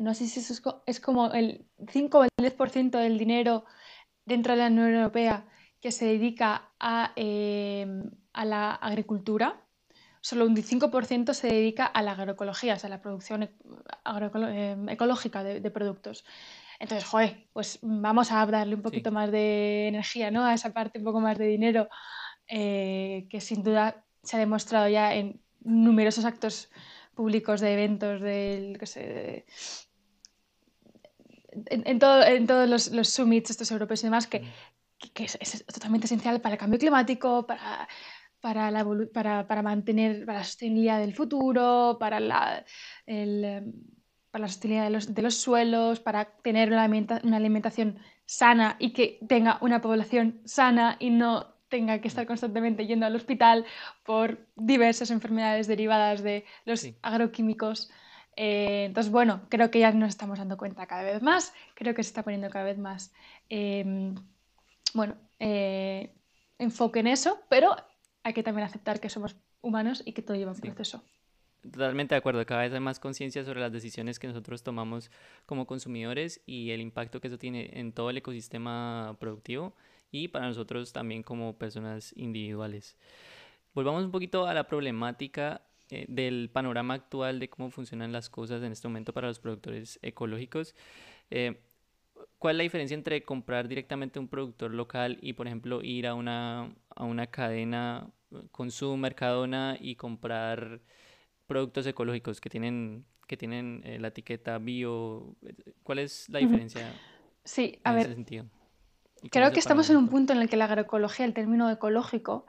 no 0.00 0.14
sé 0.14 0.26
si 0.26 0.40
eso 0.40 0.80
es, 0.86 1.00
como 1.00 1.32
el 1.32 1.66
5 1.90 2.18
o 2.18 2.24
el 2.24 2.30
10% 2.38 2.98
del 2.98 3.18
dinero 3.18 3.64
dentro 4.24 4.52
de 4.52 4.58
la 4.58 4.66
Unión 4.68 4.94
Europea 4.94 5.46
que 5.80 5.92
se 5.92 6.06
dedica 6.06 6.72
a, 6.78 7.12
eh, 7.16 7.86
a 8.32 8.44
la 8.44 8.74
agricultura 8.74 9.68
solo 10.20 10.46
un 10.46 10.56
5% 10.56 11.32
se 11.34 11.48
dedica 11.48 11.86
a 11.86 12.02
la 12.02 12.12
agroecología, 12.12 12.74
o 12.74 12.78
sea, 12.78 12.88
a 12.88 12.90
la 12.90 13.00
producción 13.00 13.44
eh, 13.44 14.76
ecológica 14.88 15.42
de, 15.42 15.70
productos. 15.70 16.24
Entonces, 16.78 17.08
joder, 17.08 17.48
pues 17.52 17.78
vamos 17.82 18.30
a 18.30 18.44
darle 18.46 18.74
un 18.74 18.82
poquito 18.82 19.10
más 19.10 19.30
de 19.30 19.88
energía, 19.88 20.30
¿no? 20.30 20.44
A 20.44 20.54
esa 20.54 20.72
parte, 20.72 20.98
un 20.98 21.04
poco 21.04 21.20
más 21.20 21.38
de 21.38 21.46
dinero, 21.46 21.88
eh, 22.46 23.26
que 23.30 23.40
sin 23.40 23.62
duda 23.62 24.04
se 24.22 24.36
ha 24.36 24.38
demostrado 24.38 24.88
ya 24.88 25.14
en 25.14 25.40
numerosos 25.60 26.24
actos 26.24 26.70
públicos 27.14 27.60
de 27.60 27.72
eventos, 27.72 28.20
del, 28.20 28.78
en, 31.66 31.98
todos 31.98 32.90
los, 32.90 33.08
summits 33.08 33.50
estos 33.50 33.70
europeos 33.70 34.02
y 34.02 34.06
demás, 34.06 34.26
que, 34.26 34.44
es, 35.16 35.64
totalmente 35.66 36.06
esencial 36.06 36.40
para 36.40 36.54
el 36.54 36.58
cambio 36.58 36.78
climático, 36.78 37.46
para 37.46 37.88
para 38.40 38.70
la, 38.70 38.86
para, 39.12 39.46
para 39.46 39.62
mantener 39.62 40.24
para 40.24 40.38
la 40.38 40.44
sostenibilidad 40.44 41.00
del 41.00 41.14
futuro, 41.14 41.96
para 41.98 42.20
la, 42.20 42.64
el, 43.06 43.44
em, 43.44 43.72
para 44.30 44.42
la 44.42 44.48
sostenibilidad 44.48 44.84
de 44.84 44.90
los, 44.90 45.14
de 45.14 45.22
los, 45.22 45.34
suelos, 45.34 46.00
para 46.00 46.26
tener 46.42 46.72
una, 46.72 46.86
una 46.86 47.36
alimentación 47.36 47.98
sana 48.26 48.76
y 48.78 48.92
que 48.92 49.18
tenga 49.26 49.58
una 49.60 49.80
población 49.80 50.40
sana 50.44 50.96
y 51.00 51.10
no 51.10 51.54
tenga 51.68 52.00
que 52.00 52.08
estar 52.08 52.26
constantemente 52.26 52.86
yendo 52.86 53.06
al 53.06 53.16
hospital 53.16 53.66
por 54.04 54.46
diversas 54.56 55.10
enfermedades 55.10 55.66
derivadas 55.66 56.22
de 56.22 56.44
los 56.64 56.86
agroquímicos. 57.02 57.90
Eh, 58.40 58.84
entonces, 58.84 59.10
bueno, 59.10 59.40
creo 59.48 59.68
que 59.72 59.80
ya 59.80 59.90
nos 59.90 60.10
estamos 60.10 60.38
dando 60.38 60.56
cuenta 60.56 60.86
cada 60.86 61.02
vez 61.02 61.20
más, 61.22 61.52
creo 61.74 61.92
que 61.92 62.04
se 62.04 62.10
está 62.10 62.22
poniendo 62.22 62.48
cada 62.50 62.64
vez 62.64 62.78
más, 62.78 63.12
eh, 63.50 64.14
bueno, 64.94 65.16
eh, 65.40 66.14
enfoque 66.56 67.00
en 67.00 67.08
eso, 67.08 67.40
pero 67.48 67.74
hay 68.22 68.34
que 68.34 68.44
también 68.44 68.64
aceptar 68.64 69.00
que 69.00 69.08
somos 69.08 69.34
humanos 69.60 70.04
y 70.06 70.12
que 70.12 70.22
todo 70.22 70.36
lleva 70.36 70.52
un 70.52 70.60
proceso. 70.60 71.02
Totalmente 71.62 72.14
de 72.14 72.20
acuerdo, 72.20 72.46
cada 72.46 72.62
vez 72.62 72.72
hay 72.72 72.78
más 72.78 73.00
conciencia 73.00 73.44
sobre 73.44 73.58
las 73.58 73.72
decisiones 73.72 74.20
que 74.20 74.28
nosotros 74.28 74.62
tomamos 74.62 75.10
como 75.44 75.66
consumidores 75.66 76.40
y 76.46 76.70
el 76.70 76.80
impacto 76.80 77.20
que 77.20 77.26
eso 77.26 77.38
tiene 77.38 77.70
en 77.72 77.90
todo 77.92 78.08
el 78.10 78.18
ecosistema 78.18 79.16
productivo 79.18 79.74
y 80.12 80.28
para 80.28 80.46
nosotros 80.46 80.92
también 80.92 81.24
como 81.24 81.58
personas 81.58 82.14
individuales. 82.16 82.96
Volvamos 83.74 84.04
un 84.04 84.12
poquito 84.12 84.46
a 84.46 84.54
la 84.54 84.68
problemática 84.68 85.62
eh, 85.90 86.06
del 86.08 86.50
panorama 86.52 86.94
actual 86.94 87.38
de 87.38 87.48
cómo 87.48 87.70
funcionan 87.70 88.12
las 88.12 88.28
cosas 88.28 88.62
en 88.62 88.72
este 88.72 88.88
momento 88.88 89.12
para 89.12 89.28
los 89.28 89.40
productores 89.40 89.98
ecológicos. 90.02 90.74
Eh, 91.30 91.60
¿Cuál 92.38 92.54
es 92.54 92.58
la 92.58 92.62
diferencia 92.62 92.94
entre 92.94 93.22
comprar 93.22 93.68
directamente 93.68 94.18
un 94.18 94.28
productor 94.28 94.72
local 94.72 95.18
y, 95.20 95.32
por 95.32 95.46
ejemplo, 95.46 95.82
ir 95.82 96.06
a 96.06 96.14
una, 96.14 96.72
a 96.94 97.04
una 97.04 97.26
cadena 97.26 98.10
Consum, 98.52 99.00
Mercadona 99.00 99.76
y 99.80 99.96
comprar 99.96 100.80
productos 101.46 101.86
ecológicos 101.86 102.40
que 102.40 102.50
tienen, 102.50 103.04
que 103.26 103.36
tienen 103.36 103.82
eh, 103.84 103.98
la 103.98 104.08
etiqueta 104.08 104.58
bio. 104.58 105.36
¿Cuál 105.82 106.00
es 106.00 106.28
la 106.28 106.38
diferencia 106.38 106.92
sí, 107.44 107.80
a 107.82 107.90
en 107.90 107.96
ver, 107.96 108.06
ese 108.06 108.14
sentido? 108.14 108.46
Creo 109.30 109.50
que 109.52 109.58
estamos 109.58 109.90
en 109.90 109.96
un 109.96 110.08
punto 110.08 110.32
en 110.32 110.40
el 110.40 110.48
que 110.48 110.56
la 110.56 110.66
agroecología, 110.66 111.24
el 111.24 111.34
término 111.34 111.68
ecológico, 111.70 112.46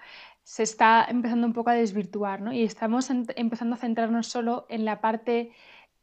se 0.49 0.63
está 0.63 1.05
empezando 1.07 1.45
un 1.45 1.53
poco 1.53 1.69
a 1.69 1.75
desvirtuar, 1.75 2.41
¿no? 2.41 2.51
Y 2.51 2.63
estamos 2.63 3.11
empezando 3.11 3.75
a 3.75 3.77
centrarnos 3.77 4.25
solo 4.25 4.65
en 4.67 4.83
la 4.83 4.99
parte 4.99 5.51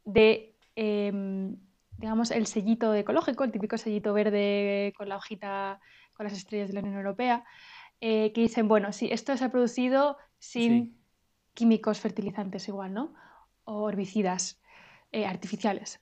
de, 0.05 0.55
em, 0.77 1.57
digamos, 1.97 2.31
el 2.31 2.47
sellito 2.47 2.93
ecológico, 2.93 3.43
el 3.43 3.51
típico 3.51 3.77
sellito 3.77 4.13
verde 4.13 4.93
con 4.97 5.09
la 5.09 5.17
hojita, 5.17 5.81
con 6.13 6.23
las 6.23 6.33
estrellas 6.33 6.69
de 6.69 6.75
la 6.75 6.79
Unión 6.79 6.95
Europea. 6.95 7.43
Eh, 7.99 8.31
que 8.31 8.39
dicen, 8.39 8.69
bueno, 8.69 8.93
sí, 8.93 9.09
esto 9.11 9.35
se 9.35 9.43
ha 9.43 9.51
producido 9.51 10.17
sin 10.39 10.97
químicos 11.53 11.99
fertilizantes 11.99 12.69
igual, 12.69 12.93
¿no? 12.93 13.13
O 13.65 13.89
herbicidas 13.89 14.61
eh, 15.11 15.25
artificiales. 15.25 15.99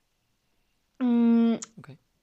Mm, 0.99 1.55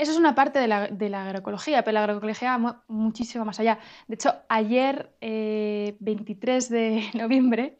eso 0.02 0.12
es 0.12 0.18
una 0.18 0.34
parte 0.34 0.58
de 0.58 0.66
la, 0.66 1.22
agroecología, 1.22 1.84
pero 1.84 1.94
la 1.94 2.00
agroecología 2.00 2.56
va 2.58 2.82
muchísimo 2.88 3.44
más 3.44 3.60
allá. 3.60 3.78
De 4.08 4.16
hecho, 4.16 4.34
ayer, 4.48 5.14
23 5.20 6.70
eh, 6.70 6.74
de 6.74 7.10
noviembre, 7.14 7.76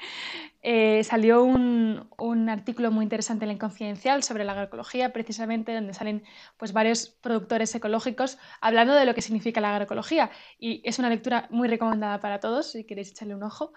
eh, 0.62 1.02
salió 1.02 1.42
un, 1.42 2.48
artículo 2.48 2.92
muy 2.92 3.02
interesante 3.02 3.44
en 3.44 3.50
el 3.50 3.58
Confidencial 3.58 4.22
sobre 4.22 4.44
la 4.44 4.52
agroecología, 4.52 5.12
precisamente 5.12 5.74
donde 5.74 5.94
salen 5.94 6.22
pues, 6.56 6.72
varios 6.72 7.08
productores 7.08 7.74
ecológicos 7.74 8.38
hablando 8.60 8.94
de 8.94 9.04
lo 9.04 9.14
que 9.14 9.22
significa 9.22 9.60
la 9.60 9.72
agroecología. 9.72 10.30
Y 10.60 10.80
es 10.84 11.00
una 11.00 11.08
lectura 11.10 11.48
muy 11.50 11.66
recomendada 11.66 12.20
para 12.20 12.38
todos, 12.38 12.70
si 12.70 12.84
queréis 12.84 13.10
echarle 13.10 13.34
un 13.34 13.42
ojo. 13.42 13.72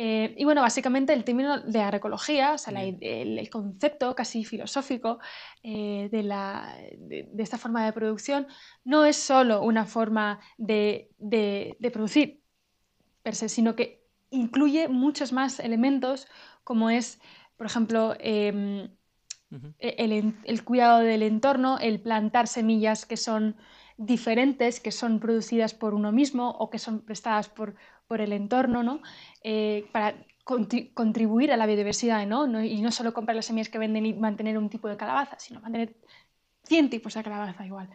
Eh, 0.00 0.32
y 0.38 0.44
bueno, 0.44 0.62
básicamente 0.62 1.12
el 1.12 1.24
término 1.24 1.58
de 1.58 1.80
agroecología, 1.80 2.52
o 2.52 2.58
sea, 2.58 2.72
el, 2.84 3.50
concepto 3.50 4.14
casi 4.14 4.44
filosófico 4.44 5.18
eh, 5.64 6.08
de, 6.12 6.22
la, 6.22 6.72
de, 6.96 7.28
esta 7.38 7.58
forma 7.58 7.84
de 7.84 7.92
producción, 7.92 8.46
no 8.84 9.04
es 9.04 9.16
solo 9.16 9.60
una 9.60 9.86
forma 9.86 10.38
de, 10.56 11.10
de 11.18 11.90
producir 11.92 12.44
per 13.24 13.34
se, 13.34 13.48
sino 13.48 13.74
que 13.74 14.06
incluye 14.30 14.86
muchos 14.86 15.32
más 15.32 15.58
elementos, 15.58 16.28
como 16.62 16.90
es, 16.90 17.20
por 17.56 17.66
ejemplo, 17.66 18.14
em, 18.20 18.90
e-, 19.78 20.34
el, 20.44 20.64
cuidado 20.64 21.00
del 21.00 21.22
entorno, 21.22 21.78
el 21.78 22.00
plantar 22.00 22.46
semillas 22.46 23.06
que 23.06 23.16
son 23.16 23.56
diferentes, 23.96 24.80
que 24.80 24.92
son 24.92 25.18
producidas 25.18 25.74
por 25.74 25.94
uno 25.94 26.12
mismo 26.12 26.50
o 26.50 26.70
que 26.70 26.78
son 26.78 27.00
prestadas 27.00 27.48
por, 27.48 27.74
por 28.08 28.20
el 28.20 28.32
entorno, 28.32 28.82
¿no? 28.82 29.00
Eh, 29.44 29.86
para 29.92 30.14
contribuir 30.44 31.52
a 31.52 31.58
la 31.58 31.66
biodiversidad, 31.66 32.26
¿no? 32.26 32.62
Y 32.64 32.80
no 32.80 32.90
solo 32.90 33.12
comprar 33.12 33.36
las 33.36 33.44
semillas 33.46 33.68
que 33.68 33.78
venden 33.78 34.06
y 34.06 34.14
mantener 34.14 34.56
un 34.56 34.70
tipo 34.70 34.88
de 34.88 34.96
calabaza, 34.96 35.38
sino 35.38 35.60
mantener 35.60 35.94
100 36.64 36.90
tipos 36.90 37.14
de 37.14 37.22
calabaza 37.22 37.66
igual. 37.66 37.90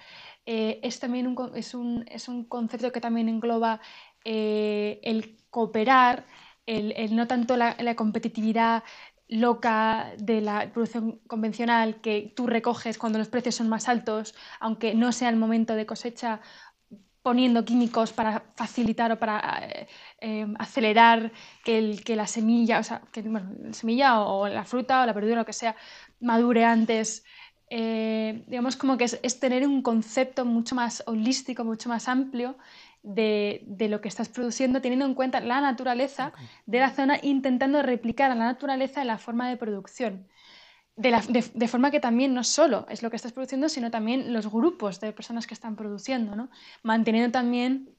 Eh, 0.45 0.79
es 0.83 0.99
también 0.99 1.27
un, 1.27 1.51
es, 1.55 1.73
un, 1.73 2.05
es 2.07 2.27
un 2.27 2.45
concepto 2.45 2.91
que 2.91 3.01
también 3.01 3.27
engloba 3.27 3.81
eh, 4.23 4.99
el 5.03 5.37
cooperar, 5.49 6.25
el, 6.65 7.15
no 7.15 7.27
tanto 7.27 7.57
la, 7.57 7.75
competitividad 7.95 8.83
loca 9.27 10.13
de 10.17 10.41
la 10.41 10.71
producción 10.71 11.19
convencional 11.27 12.01
que 12.01 12.33
tú 12.35 12.45
recoges 12.47 12.97
cuando 12.97 13.19
los 13.19 13.29
precios 13.29 13.55
son 13.55 13.69
más 13.69 13.89
altos, 13.89 14.35
aunque 14.59 14.93
no 14.95 15.11
sea 15.11 15.29
el 15.29 15.37
momento 15.37 15.75
de 15.75 15.85
cosecha 15.85 16.41
poniendo 17.23 17.63
químicos 17.63 18.11
para 18.11 18.43
facilitar 18.55 19.11
o 19.11 19.17
para 19.17 19.39
eh, 19.65 19.87
em, 20.19 20.53
acelerar 20.59 21.31
que, 21.63 21.79
el, 21.79 22.03
que, 22.03 22.15
la 22.15 22.27
semilla, 22.27 22.79
o 22.79 22.83
sea, 22.83 23.01
que 23.11 23.21
bueno, 23.21 23.49
la 23.63 23.73
semilla 23.73 24.21
o, 24.21 24.47
la 24.47 24.65
fruta 24.65 25.01
o 25.01 25.05
la 25.05 25.13
verdura, 25.13 25.37
lo 25.37 25.45
que 25.45 25.53
sea, 25.53 25.75
madure 26.19 26.65
antes. 26.65 27.23
Eh, 27.69 28.43
digamos 28.47 28.75
como 28.75 28.97
que 28.97 29.05
es, 29.05 29.39
tener 29.39 29.65
un 29.65 29.81
concepto 29.81 30.45
mucho 30.45 30.75
más 30.75 31.01
holístico, 31.07 31.63
mucho 31.63 31.89
más 31.89 32.07
amplio 32.07 32.57
de, 33.01 33.63
de, 33.65 33.87
lo 33.87 34.01
que 34.01 34.09
estás 34.09 34.29
produciendo, 34.29 34.81
teniendo 34.81 35.05
en 35.05 35.15
cuenta 35.15 35.39
la 35.39 35.61
naturaleza 35.61 36.33
de 36.65 36.79
la 36.79 36.91
zona, 36.91 37.17
intentando 37.23 37.81
replicar 37.81 38.31
a 38.31 38.35
la 38.35 38.45
naturaleza 38.45 39.01
en 39.01 39.07
la 39.07 39.17
forma 39.17 39.49
de 39.49 39.57
producción. 39.57 40.27
De, 40.95 41.67
forma 41.67 41.89
que 41.89 41.99
también 41.99 42.35
no 42.35 42.43
solo 42.43 42.85
es 42.87 43.01
lo 43.01 43.09
que 43.09 43.15
estás 43.15 43.31
produciendo, 43.31 43.67
sino 43.67 43.89
también 43.89 44.31
los 44.31 44.47
grupos 44.47 44.99
de 44.99 45.11
personas 45.11 45.47
que 45.47 45.55
están 45.55 45.75
produciendo, 45.75 46.35
¿no? 46.35 46.49
manteniendo 46.83 47.31
también 47.31 47.89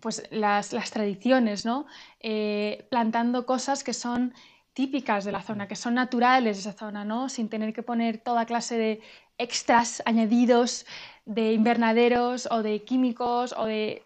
pues, 0.00 0.22
las, 0.30 0.70
tradiciones, 0.90 1.66
¿no? 1.66 1.84
Eh, 2.20 2.86
plantando 2.90 3.44
cosas 3.44 3.84
que 3.84 3.92
son 3.92 4.32
típicas 4.72 5.24
de 5.24 5.32
la 5.32 5.42
zona, 5.42 5.68
que 5.68 5.76
son 5.76 5.94
naturales 5.94 6.56
de 6.56 6.60
esa 6.60 6.72
zona, 6.72 7.04
¿no? 7.04 7.28
sin 7.28 7.48
tener 7.48 7.74
que 7.74 7.82
poner 7.82 8.18
toda 8.18 8.46
clase 8.46 8.78
de 8.78 9.00
extras 9.36 10.02
añadidos 10.06 10.86
de 11.26 11.52
invernaderos 11.52 12.48
o 12.50 12.62
de 12.62 12.82
químicos 12.82 13.54
o 13.56 13.66
de 13.66 14.02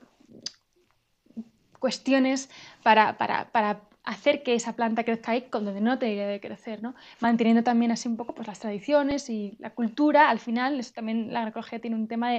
cuestiones 1.79 2.51
para, 2.83 3.17
para, 3.17 3.51
para 3.53 3.81
hacer 4.07 4.45
que 4.45 4.55
esa 4.55 4.75
planta 4.75 5.05
crezca 5.05 5.33
ahí 5.33 5.49
donde 5.51 5.81
no 5.81 5.99
te 5.99 6.07
de 6.07 6.41
crecer, 6.41 6.81
¿no? 6.81 6.95
Manteniendo 7.21 7.65
también 7.65 7.91
así 7.91 8.09
un 8.09 8.17
poco 8.17 8.35
pues, 8.35 8.47
las 8.47 8.61
tradiciones 8.61 9.29
y 9.29 9.57
la 9.59 9.71
cultura, 9.71 10.31
al 10.31 10.39
final, 10.39 10.79
eso 10.79 10.93
también 10.95 11.33
la 11.33 11.41
agroecología 11.41 11.81
tiene 11.81 11.97
un 11.97 12.07
tema 12.07 12.31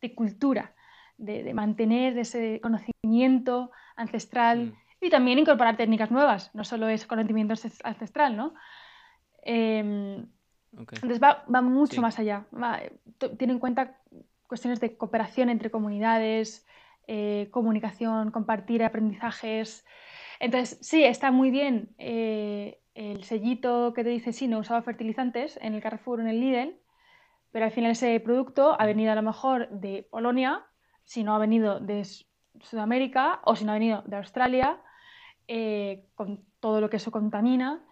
de, 0.00 0.14
cultura, 0.14 0.74
de, 1.16 1.54
mantener 1.54 2.18
ese 2.18 2.60
conocimiento 2.60 3.70
ancestral 3.94 4.66
mm. 4.66 5.04
y 5.04 5.10
también 5.10 5.38
incorporar 5.38 5.76
técnicas 5.76 6.10
nuevas, 6.10 6.52
no 6.54 6.64
solo 6.64 6.88
es 6.88 7.06
conocimiento 7.06 7.54
ancestral, 7.84 8.36
¿no? 8.36 8.54
Em, 9.44 10.26
entonces 10.72 11.20
va, 11.22 11.44
mucho 11.62 12.00
más 12.00 12.18
allá, 12.18 12.46
tiene 13.38 13.52
en 13.52 13.58
cuenta 13.60 13.96
cuestiones 14.48 14.80
de 14.80 14.96
cooperación 14.96 15.50
entre 15.50 15.70
comunidades, 15.70 16.66
eh, 17.06 17.48
comunicación, 17.52 18.32
compartir 18.32 18.82
aprendizajes, 18.82 19.84
entonces, 20.42 20.76
sí, 20.82 21.04
está 21.04 21.30
muy 21.30 21.52
bien 21.52 21.94
eh, 21.98 22.80
el 22.94 23.22
sellito 23.22 23.92
que 23.94 24.02
te 24.02 24.10
dice 24.10 24.32
sí, 24.32 24.48
no 24.48 24.58
usaba 24.58 24.82
fertilizantes 24.82 25.56
en 25.62 25.74
el 25.74 25.80
Carrefour 25.80 26.18
o 26.18 26.22
en 26.22 26.28
el 26.28 26.40
Lidl, 26.40 26.76
pero 27.52 27.64
al 27.64 27.70
final 27.70 27.92
ese 27.92 28.18
producto 28.18 28.74
ha 28.76 28.84
venido 28.84 29.12
a 29.12 29.14
lo 29.14 29.22
mejor 29.22 29.68
de 29.70 30.04
Polonia, 30.10 30.66
si 31.04 31.22
no 31.22 31.36
ha 31.36 31.38
venido 31.38 31.78
de 31.78 32.04
Sudamérica 32.60 33.40
o 33.44 33.54
si 33.54 33.64
no 33.64 33.70
ha 33.70 33.74
venido 33.74 34.02
de 34.04 34.16
Australia, 34.16 34.80
eh, 35.46 36.06
con 36.16 36.44
todo 36.58 36.80
lo 36.80 36.90
que 36.90 36.96
eso 36.96 37.12
contamina, 37.12 37.84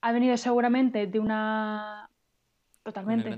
ha 0.00 0.12
venido 0.12 0.36
seguramente 0.36 1.08
de 1.08 1.18
una... 1.18 2.08
Totalmente 2.84 3.30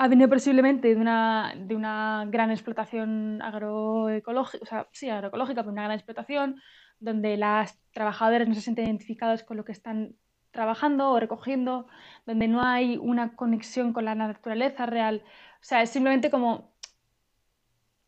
ha 0.00 0.08
venido 0.08 0.30
posiblemente 0.30 0.94
de 0.94 0.96
una, 0.96 1.52
de 1.54 1.76
una 1.76 2.24
gran 2.30 2.50
explotación 2.50 3.42
agroecológica, 3.42 4.62
o 4.62 4.66
sea, 4.66 4.88
sí, 4.92 5.10
agroecológica, 5.10 5.60
pero 5.60 5.72
una 5.72 5.84
gran 5.84 5.98
explotación, 5.98 6.58
donde 7.00 7.36
las 7.36 7.78
trabajadoras 7.92 8.48
no 8.48 8.54
se 8.54 8.62
sienten 8.62 8.86
identificados 8.86 9.42
con 9.42 9.58
lo 9.58 9.64
que 9.66 9.72
están 9.72 10.16
trabajando 10.52 11.10
o 11.10 11.20
recogiendo, 11.20 11.86
donde 12.24 12.48
no 12.48 12.62
hay 12.64 12.96
una 12.96 13.36
conexión 13.36 13.92
con 13.92 14.06
la 14.06 14.14
naturaleza 14.14 14.86
real. 14.86 15.22
O 15.60 15.64
sea, 15.64 15.82
es 15.82 15.90
simplemente 15.90 16.30
como 16.30 16.72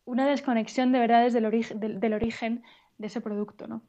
una 0.06 0.26
desconexión 0.26 0.92
de 0.92 0.98
verdad 0.98 1.24
desde 1.24 1.42
del, 1.74 2.00
del 2.00 2.14
origen 2.14 2.62
de 2.96 3.08
ese 3.08 3.20
producto, 3.20 3.66
¿no? 3.66 3.82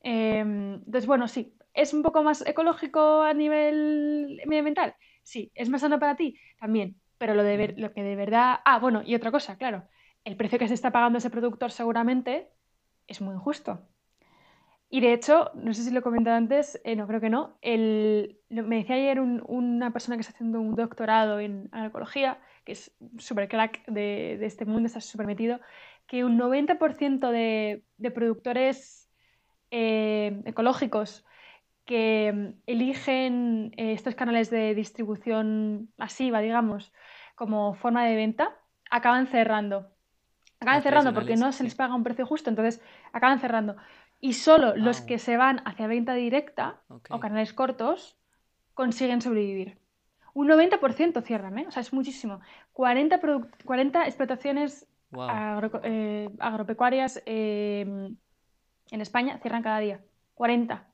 Em, 0.00 0.74
entonces, 0.74 1.06
bueno, 1.06 1.28
sí, 1.28 1.54
¿es 1.74 1.94
un 1.94 2.02
poco 2.02 2.24
más 2.24 2.44
ecológico 2.44 3.22
a 3.22 3.34
nivel 3.34 4.42
medioambiental? 4.46 4.96
Sí, 5.22 5.52
¿es 5.54 5.68
más 5.68 5.82
sano 5.82 6.00
para 6.00 6.16
ti? 6.16 6.36
También, 6.58 6.96
pero 7.18 7.34
lo, 7.34 7.42
de 7.42 7.74
lo 7.76 7.92
que 7.92 8.02
de 8.02 8.16
verdad... 8.16 8.60
Ah, 8.64 8.78
bueno, 8.78 9.02
y 9.04 9.14
otra 9.14 9.30
cosa, 9.30 9.56
claro, 9.56 9.84
el 10.24 10.36
precio 10.36 10.58
que 10.58 10.68
se 10.68 10.74
está 10.74 10.90
pagando 10.90 11.18
ese 11.18 11.30
productor 11.30 11.70
seguramente 11.70 12.50
es 13.06 13.20
muy 13.20 13.34
injusto. 13.34 13.80
Y 14.88 15.00
de 15.00 15.12
hecho, 15.12 15.50
no 15.54 15.74
sé 15.74 15.82
si 15.82 15.90
lo 15.90 15.98
he 15.98 16.02
comentado 16.02 16.36
antes, 16.36 16.80
eh, 16.84 16.94
no 16.94 17.08
creo 17.08 17.20
que 17.20 17.30
no, 17.30 17.58
el, 17.60 18.38
me 18.48 18.76
decía 18.76 18.96
ayer 18.96 19.20
una 19.20 19.92
persona 19.92 20.16
que 20.16 20.20
está 20.20 20.32
haciendo 20.32 20.60
un 20.60 20.76
doctorado 20.76 21.40
en 21.40 21.68
agroecología, 21.72 22.38
que 22.64 22.72
es 22.72 22.96
súper 23.18 23.48
crack 23.48 23.84
de, 23.86 24.36
de, 24.38 24.46
este 24.46 24.64
mundo, 24.64 24.86
está 24.86 25.00
súper 25.00 25.26
metido, 25.26 25.60
que 26.06 26.24
un 26.24 26.38
90% 26.38 27.30
de, 27.30 27.82
de 27.96 28.10
productores 28.12 29.10
eh, 29.70 30.40
ecológicos 30.44 31.24
que 31.84 32.32
mm, 32.32 32.60
eligen 32.66 33.72
eh, 33.76 33.92
estos 33.92 34.14
canales 34.14 34.50
de 34.50 34.74
distribución 34.74 35.90
masiva, 35.96 36.40
digamos, 36.40 36.92
como 37.36 37.74
forma 37.74 38.04
de 38.04 38.16
venta, 38.16 38.56
acaban 38.90 39.28
cerrando. 39.28 39.88
Acaban 40.58 40.82
cerrando 40.82 41.14
porque 41.14 41.36
no 41.36 41.52
se 41.52 41.62
les 41.62 41.76
paga 41.76 41.94
un 41.94 42.02
precio 42.02 42.26
justo, 42.26 42.50
entonces 42.50 42.82
acaban 43.12 43.38
cerrando. 43.38 43.76
Y 44.20 44.32
solo 44.32 44.74
los 44.74 45.00
que 45.00 45.20
se 45.20 45.36
van 45.36 45.62
hacia 45.64 45.86
venta 45.86 46.14
directa 46.14 46.80
o 47.10 47.20
canales 47.20 47.52
cortos 47.52 48.18
consiguen 48.74 49.22
sobrevivir. 49.22 49.78
Un 50.34 50.48
90% 50.48 51.22
cierran, 51.22 51.58
¿eh? 51.58 51.66
O 51.68 51.70
sea, 51.70 51.82
es 51.82 51.92
muchísimo. 51.92 52.40
40, 52.72 53.20
40 53.64 54.06
explotaciones 54.06 54.88
eh, 55.84 56.28
agropecuarias 56.40 57.22
em, 57.24 58.16
en 58.90 59.00
España 59.00 59.38
cierran 59.38 59.62
cada 59.62 59.78
día. 59.78 60.00
40 60.34 60.86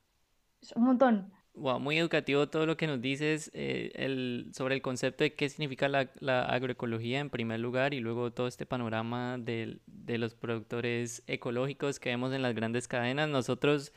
un 0.75 0.83
montón. 0.83 1.31
Wow, 1.55 1.79
muy 1.79 1.99
educativo 1.99 2.49
todo 2.49 2.65
lo 2.65 2.77
que 2.77 2.87
nos 2.87 2.99
dices 2.99 3.51
eh, 3.53 3.91
el, 3.93 4.49
sobre 4.53 4.73
el 4.73 4.81
concepto 4.81 5.23
de 5.23 5.35
qué 5.35 5.47
significa 5.49 5.87
la, 5.87 6.09
la, 6.19 6.45
agroecología 6.45 7.19
en 7.19 7.29
primer 7.29 7.59
lugar 7.59 7.93
y 7.93 7.99
luego 7.99 8.31
todo 8.33 8.47
este 8.47 8.65
panorama 8.65 9.37
de, 9.37 9.77
de 9.85 10.17
los 10.17 10.33
productores 10.33 11.21
ecológicos 11.27 11.99
que 11.99 12.09
vemos 12.09 12.33
en 12.33 12.41
las 12.41 12.55
grandes 12.55 12.87
cadenas. 12.87 13.29
Nosotros 13.29 13.93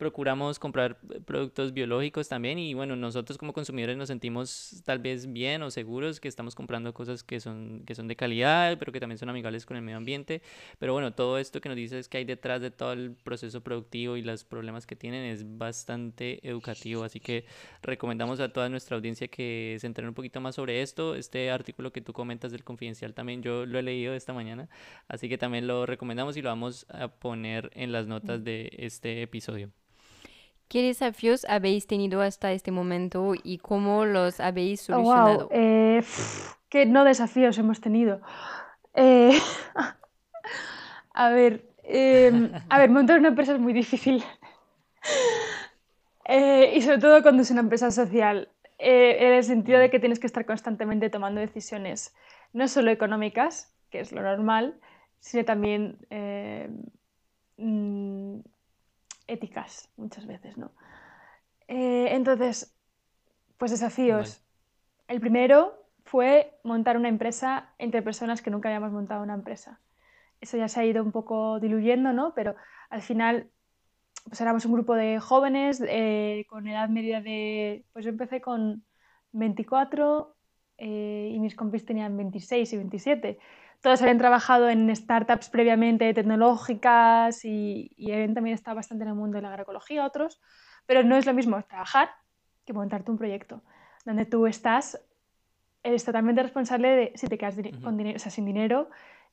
procuramos 0.00 0.58
comprar 0.58 0.98
eh, 1.10 1.20
productos 1.20 1.74
biológicos 1.74 2.26
también 2.26 2.58
y 2.58 2.72
bueno, 2.72 2.96
nosotros 2.96 3.36
como 3.36 3.52
consumidores 3.52 3.98
nos 3.98 4.08
sentimos 4.08 4.82
tal 4.86 4.98
vez 4.98 5.30
bien 5.30 5.62
o 5.62 5.70
seguros 5.70 6.20
que 6.20 6.26
estamos 6.26 6.54
comprando 6.54 6.94
cosas 6.94 7.22
que 7.22 7.38
son, 7.38 7.82
que 7.84 7.94
son 7.94 8.08
de 8.08 8.16
calidad, 8.16 8.78
pero 8.78 8.92
que 8.92 8.98
también 8.98 9.18
son 9.18 9.28
amigables 9.28 9.66
con 9.66 9.76
el 9.76 9.82
medio 9.82 9.98
ambiente. 9.98 10.40
Pero 10.78 10.94
bueno, 10.94 11.12
todo 11.12 11.36
esto 11.38 11.60
que 11.60 11.68
nos 11.68 11.76
dices 11.76 12.08
que 12.08 12.16
hay 12.16 12.24
detrás 12.24 12.62
de 12.62 12.70
todo 12.70 12.94
el 12.94 13.12
proceso 13.12 13.60
productivo 13.60 14.16
y 14.16 14.22
los 14.22 14.42
problemas 14.42 14.86
que 14.86 14.96
tienen 14.96 15.22
es 15.26 15.44
bastante 15.58 16.40
educativo, 16.48 17.04
así 17.04 17.20
que 17.20 17.44
recomendamos 17.82 18.40
a 18.40 18.52
toda 18.52 18.70
nuestra 18.70 18.96
audiencia 18.96 19.28
que 19.28 19.76
se 19.78 19.86
enteren 19.86 20.08
un 20.08 20.14
poquito 20.14 20.40
más 20.40 20.54
sobre 20.54 20.80
esto. 20.80 21.14
Este 21.14 21.50
artículo 21.50 21.92
que 21.92 22.00
tú 22.00 22.14
comentas 22.14 22.52
del 22.52 22.64
Confidencial 22.64 23.12
también 23.12 23.42
yo 23.42 23.66
lo 23.66 23.78
he 23.78 23.82
leído 23.82 24.14
esta 24.14 24.32
mañana, 24.32 24.70
así 25.08 25.28
que 25.28 25.36
también 25.36 25.66
lo 25.66 25.84
recomendamos 25.84 26.38
y 26.38 26.42
lo 26.42 26.48
vamos 26.48 26.86
a 26.88 27.08
poner 27.08 27.70
en 27.74 27.92
las 27.92 28.06
notas 28.06 28.42
de 28.42 28.70
este 28.78 29.20
episodio. 29.20 29.70
¿Qué 30.70 30.82
desafíos 30.82 31.44
habéis 31.48 31.88
tenido 31.88 32.22
hasta 32.22 32.52
este 32.52 32.70
momento 32.70 33.32
y 33.42 33.58
cómo 33.58 34.04
los 34.04 34.38
habéis 34.38 34.82
oh, 34.82 34.94
solucionado? 34.94 35.48
Eh, 35.50 36.00
¿Qué 36.68 36.86
no 36.86 37.02
desafíos 37.02 37.58
hemos 37.58 37.80
tenido? 37.80 38.20
Eh, 38.94 39.36
a 41.12 41.28
ver, 41.30 41.68
em, 41.82 42.52
a 42.68 42.78
ver, 42.78 42.88
montar 42.88 43.18
una 43.18 43.30
empresa 43.30 43.54
es 43.54 43.58
muy 43.58 43.72
difícil. 43.74 44.24
Eh, 46.32 46.74
y 46.76 46.82
sobre 46.82 46.98
todo 46.98 47.22
cuando 47.22 47.42
es 47.42 47.50
una 47.50 47.62
empresa 47.62 47.90
social, 47.90 48.50
en 48.78 49.32
el 49.32 49.42
sentido 49.42 49.80
de 49.80 49.90
que 49.90 49.98
tienes 49.98 50.20
que 50.20 50.28
estar 50.28 50.46
constantemente 50.46 51.10
tomando 51.10 51.40
decisiones, 51.40 52.14
no 52.52 52.68
solo 52.68 52.92
económicas, 52.92 53.74
que 53.90 53.98
es 53.98 54.12
lo 54.12 54.22
normal, 54.22 54.78
sino 55.18 55.44
también 55.44 55.98
mm, 57.56 58.39
éticas 59.30 59.90
muchas 59.96 60.26
veces, 60.26 60.58
¿no? 60.58 60.72
Eh, 61.68 62.14
entonces, 62.14 62.76
pues 63.56 63.70
desafíos. 63.70 64.42
El 65.06 65.20
primero 65.20 65.86
fue 66.04 66.58
montar 66.64 66.96
una 66.96 67.08
empresa 67.08 67.72
entre 67.78 68.02
personas 68.02 68.42
que 68.42 68.50
nunca 68.50 68.68
habíamos 68.68 68.92
montado 68.92 69.22
una 69.22 69.34
empresa. 69.34 69.80
Eso 70.40 70.56
ya 70.56 70.68
se 70.68 70.80
ha 70.80 70.84
ido 70.84 71.02
un 71.02 71.12
poco 71.12 71.60
diluyendo, 71.60 72.12
¿no? 72.12 72.34
Pero 72.34 72.56
al 72.88 73.02
final, 73.02 73.50
pues 74.24 74.40
éramos 74.40 74.64
un 74.64 74.72
grupo 74.72 74.94
de 74.94 75.20
jóvenes 75.20 75.82
eh, 75.86 76.46
con 76.48 76.66
edad 76.66 76.88
media 76.88 77.20
de... 77.20 77.84
Pues 77.92 78.04
yo 78.04 78.10
empecé 78.10 78.40
con 78.40 78.84
24 79.32 80.34
eh, 80.78 81.30
y 81.32 81.38
mis 81.38 81.54
compis 81.54 81.84
tenían 81.84 82.16
26 82.16 82.72
y 82.72 82.76
27 82.76 83.38
todos 83.80 84.02
habían 84.02 84.18
trabajado 84.18 84.68
en 84.68 84.94
startups 84.94 85.48
previamente 85.48 86.12
tecnológicas 86.12 87.44
y, 87.44 87.90
y 87.96 88.10
también 88.34 88.54
estado 88.54 88.76
bastante 88.76 89.04
en 89.04 89.08
el 89.10 89.14
mundo 89.14 89.36
de 89.36 89.42
la 89.42 89.48
agroecología, 89.48 90.04
otros, 90.04 90.40
pero 90.86 91.02
no 91.02 91.16
es 91.16 91.26
lo 91.26 91.34
mismo 91.34 91.62
trabajar 91.62 92.10
que 92.64 92.72
montarte 92.72 93.10
un 93.10 93.18
proyecto, 93.18 93.62
donde 94.04 94.26
tú 94.26 94.46
estás, 94.46 95.00
eres 95.82 96.04
totalmente 96.04 96.42
responsable 96.42 96.88
de 96.88 97.12
si 97.14 97.26
te 97.26 97.38
quedas 97.38 97.56
con 97.82 97.96
dinero, 97.96 98.16
o 98.16 98.18
sea, 98.18 98.30
sin 98.30 98.44
dinero, 98.44 98.90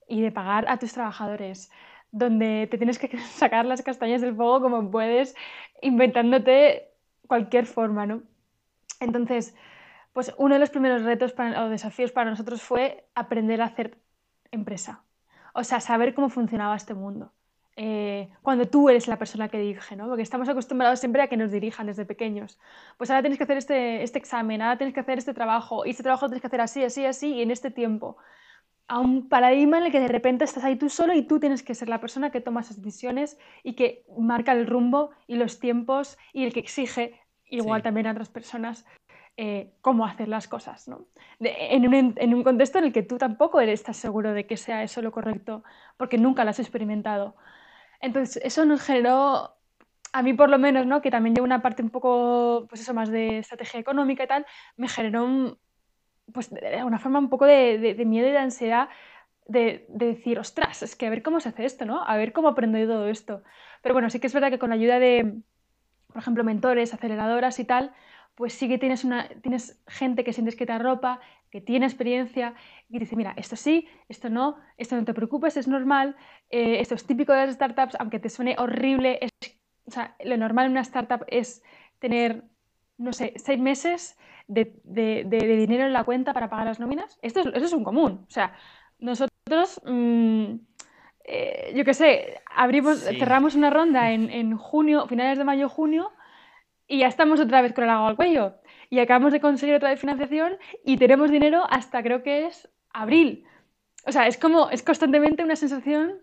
y 0.07 0.21
de 0.21 0.31
pagar 0.31 0.65
a 0.69 0.77
tus 0.77 0.93
trabajadores, 0.93 1.69
donde 2.11 2.67
te 2.71 2.77
tienes 2.77 2.97
que 2.99 3.17
sacar 3.19 3.65
las 3.65 3.81
castañas 3.81 4.21
del 4.21 4.35
fuego 4.35 4.61
como 4.61 4.89
puedes, 4.89 5.35
inventándote 5.81 6.93
cualquier 7.27 7.65
forma, 7.65 8.05
¿no? 8.05 8.23
Entonces, 9.01 9.55
pues 10.13 10.33
uno 10.37 10.55
de 10.55 10.59
los 10.59 10.69
primeros 10.69 11.03
retos 11.03 11.35
o 11.37 11.69
desafíos 11.69 12.11
para 12.11 12.29
nosotros 12.29 12.61
fue 12.61 13.07
aprender 13.13 13.61
a 13.61 13.65
hacer 13.65 13.97
empresa. 14.51 15.03
O 15.53 15.63
sea, 15.63 15.79
saber 15.79 16.13
cómo 16.13 16.29
funcionaba 16.29 16.75
este 16.75 16.93
mundo. 16.93 17.31
Eh, 17.79 18.29
cuando 18.41 18.67
tú 18.67 18.89
eres 18.89 19.07
la 19.07 19.19
persona 19.19 19.49
que 19.49 19.59
dirige, 19.59 19.95
¿no? 19.95 20.07
Porque 20.07 20.23
estamos 20.23 20.49
acostumbrados 20.49 20.99
siempre 20.99 21.21
a 21.21 21.27
que 21.27 21.37
nos 21.37 21.51
dirijan 21.51 21.85
desde 21.85 22.05
pequeños. 22.05 22.59
Pues 22.97 23.11
ahora 23.11 23.21
tienes 23.21 23.37
que 23.37 23.43
hacer 23.43 23.57
este, 23.57 24.01
este 24.01 24.17
examen, 24.17 24.63
ahora 24.63 24.77
tienes 24.77 24.95
que 24.95 24.99
hacer 24.99 25.19
este 25.19 25.35
trabajo, 25.35 25.85
y 25.85 25.91
este 25.91 26.01
trabajo 26.01 26.25
tienes 26.27 26.41
que 26.41 26.47
hacer 26.47 26.61
así, 26.61 26.83
así, 26.83 27.05
así, 27.05 27.35
y 27.35 27.41
en 27.43 27.51
este 27.51 27.69
tiempo. 27.69 28.17
A 28.87 28.99
un 28.99 29.29
paradigma 29.29 29.77
en 29.77 29.85
el 29.85 29.91
que 29.91 29.99
de 29.99 30.07
repente 30.07 30.43
estás 30.43 30.63
ahí 30.63 30.75
tú 30.75 30.89
solo 30.89 31.13
y 31.13 31.21
tú 31.21 31.39
tienes 31.39 31.61
que 31.61 31.75
ser 31.75 31.87
la 31.87 32.01
persona 32.01 32.31
que 32.31 32.41
toma 32.41 32.61
esas 32.61 32.81
decisiones 32.81 33.37
y 33.63 33.73
que 33.73 34.05
marca 34.17 34.53
el 34.53 34.65
rumbo 34.65 35.11
y 35.27 35.35
los 35.35 35.59
tiempos 35.59 36.17
y 36.33 36.45
el 36.45 36.53
que 36.53 36.61
exige 36.61 37.19
igual 37.49 37.83
también 37.83 38.07
a 38.07 38.11
otras 38.11 38.29
personas 38.29 38.85
eh, 39.39 39.71
cómo 39.81 40.03
hacer 40.05 40.27
las 40.27 40.47
cosas, 40.47 40.87
¿no? 40.87 41.05
en, 41.39 41.87
un, 41.87 42.15
en, 42.17 42.33
un, 42.33 42.43
contexto 42.43 42.79
en 42.79 42.85
el 42.85 42.91
que 42.91 43.03
tú 43.03 43.19
tampoco 43.19 43.61
eres 43.61 43.81
estás 43.81 43.97
seguro 43.97 44.33
de 44.33 44.47
que 44.47 44.57
sea 44.57 44.81
eso 44.81 44.99
lo 45.03 45.11
correcto, 45.11 45.63
porque 45.95 46.17
nunca 46.17 46.43
lo 46.43 46.49
has 46.49 46.59
experimentado. 46.59 47.35
Entonces, 48.01 48.41
eso 48.43 48.65
nos 48.65 48.81
generó, 48.81 49.55
a 50.11 50.23
mí 50.23 50.33
por 50.33 50.49
lo 50.49 50.57
menos, 50.57 50.87
¿no? 50.87 51.03
que 51.03 51.11
también 51.11 51.35
llevo 51.35 51.45
una 51.45 51.61
parte 51.61 51.83
un 51.83 51.91
poco, 51.91 52.65
pues 52.67 52.81
eso, 52.81 52.95
más 52.95 53.09
de 53.09 53.37
estrategia 53.37 53.79
económica 53.79 54.23
y 54.23 54.27
tal, 54.27 54.45
me 54.75 54.87
generó 54.89 55.59
pues, 56.33 56.49
de 56.49 56.83
una 56.83 56.97
forma 56.97 57.19
un 57.19 57.29
poco 57.29 57.45
de, 57.45 57.77
de, 57.77 58.05
miedo 58.05 58.27
y 58.27 58.31
de 58.31 58.39
ansiedad 58.39 58.89
de, 59.45 59.85
de, 59.89 60.07
decir, 60.07 60.39
ostras, 60.39 60.81
es 60.81 60.95
que 60.95 61.05
a 61.05 61.11
ver 61.11 61.21
cómo 61.21 61.39
se 61.39 61.49
hace 61.49 61.63
esto, 61.65 61.85
¿no? 61.85 62.03
A 62.03 62.17
ver 62.17 62.33
cómo 62.33 62.47
aprendo 62.47 62.79
yo 62.79 62.87
todo 62.87 63.07
esto. 63.07 63.43
Pero 63.83 63.93
bueno, 63.93 64.09
sí 64.09 64.19
que 64.19 64.25
es 64.25 64.33
verdad 64.33 64.49
que 64.49 64.57
con 64.57 64.69
la 64.69 64.75
ayuda 64.75 64.97
de, 64.97 65.41
por 66.07 66.17
ejemplo, 66.23 66.43
mentores, 66.43 66.93
aceleradoras 66.95 67.59
y 67.59 67.65
tal, 67.65 67.93
pues 68.37 68.53
sí 68.53 68.69
que 68.69 68.77
tienes, 68.77 69.03
una, 69.03 69.27
tienes 69.41 69.81
gente 69.87 70.23
que 70.23 70.31
sientes 70.31 70.55
que 70.55 70.67
te 70.67 70.71
arropa, 70.71 71.19
que 71.49 71.59
tiene 71.59 71.87
experiencia 71.87 72.53
y 72.87 72.93
te 72.93 72.99
dice, 72.99 73.15
mira, 73.15 73.33
esto 73.35 73.55
sí, 73.55 73.87
esto 74.09 74.29
no, 74.29 74.57
esto 74.77 74.95
no 74.95 75.05
te 75.05 75.15
preocupes, 75.15 75.57
es 75.57 75.67
normal, 75.67 76.15
eh, 76.51 76.79
esto 76.79 76.93
es 76.93 77.07
típico 77.07 77.33
de 77.33 77.47
las 77.47 77.55
startups, 77.55 77.95
aunque 77.99 78.19
te 78.19 78.29
suene 78.29 78.55
horrible, 78.59 79.17
es, 79.21 79.31
o 79.85 79.91
sea, 79.91 80.15
lo 80.23 80.37
normal 80.37 80.67
en 80.67 80.73
una 80.73 80.81
startup 80.81 81.25
es 81.27 81.63
tener, 81.97 82.43
no 82.99 83.11
sé, 83.11 83.33
seis 83.37 83.59
meses 83.59 84.19
de, 84.47 84.79
de, 84.83 85.57
dinero 85.57 85.87
en 85.87 85.93
la 85.93 86.03
cuenta 86.03 86.31
para 86.31 86.47
pagar 86.47 86.67
las 86.67 86.79
nóminas. 86.79 87.17
Esto 87.23 87.39
es, 87.39 87.47
eso 87.47 87.65
es 87.65 87.73
un 87.73 87.83
común. 87.83 88.23
O 88.27 88.31
sea, 88.31 88.53
nosotros, 88.99 89.81
mm, 89.83 90.53
eh, 91.23 91.73
yo 91.75 91.83
qué 91.83 91.95
sé, 91.95 92.39
abrimos, 92.55 92.99
cerramos 92.99 93.55
una 93.55 93.71
ronda 93.71 94.11
en, 94.11 94.29
en 94.29 94.55
junio, 94.57 95.07
finales 95.07 95.39
de 95.39 95.43
mayo, 95.43 95.69
junio, 95.69 96.11
y 96.87 96.99
ya 96.99 97.07
estamos 97.07 97.39
otra 97.39 97.61
vez 97.61 97.73
con 97.73 97.83
el 97.83 97.89
agua 97.89 98.09
al 98.09 98.15
cuello. 98.15 98.55
Y 98.89 98.99
acabamos 98.99 99.33
de 99.33 99.41
conseguir 99.41 99.75
otra 99.75 99.89
vez 99.89 99.99
financiación 99.99 100.57
y 100.85 100.97
tenemos 100.97 101.29
dinero 101.29 101.63
hasta 101.69 102.01
creo 102.01 102.23
que 102.23 102.45
es 102.47 102.69
abril. 102.91 103.45
O 104.05 104.11
sea, 104.11 104.27
es 104.27 104.37
como, 104.37 104.69
es 104.69 104.83
constantemente 104.83 105.43
una 105.43 105.55
sensación. 105.55 106.21